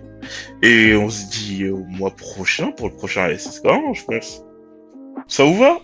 et 0.62 0.94
on 0.96 1.08
se 1.08 1.30
dit 1.30 1.68
au 1.68 1.84
mois 1.88 2.10
prochain 2.10 2.70
pour 2.72 2.88
le 2.88 2.94
prochain 2.94 3.28
SSK, 3.36 3.64
je 3.94 4.04
pense. 4.04 4.42
Ça 5.28 5.44
vous 5.44 5.58
va? 5.58 5.78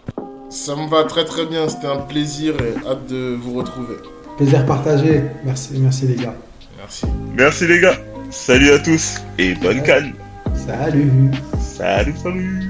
Ça 0.48 0.76
me 0.76 0.88
va 0.88 1.04
très 1.04 1.24
très 1.24 1.44
bien, 1.46 1.68
c'était 1.68 1.88
un 1.88 1.98
plaisir 1.98 2.54
et 2.60 2.86
hâte 2.86 3.06
de 3.08 3.34
vous 3.34 3.54
retrouver. 3.54 3.96
Plaisir 4.36 4.64
partagé. 4.66 5.22
Merci, 5.44 5.78
merci 5.78 6.06
les 6.06 6.16
gars. 6.16 6.34
Merci. 6.78 7.06
Merci 7.34 7.66
les 7.66 7.80
gars. 7.80 7.98
Salut 8.30 8.70
à 8.70 8.78
tous 8.78 9.16
et 9.38 9.54
bonne 9.54 9.82
Cannes. 9.82 10.12
Salut. 10.54 11.30
Salut, 11.60 12.14
salut. 12.22 12.65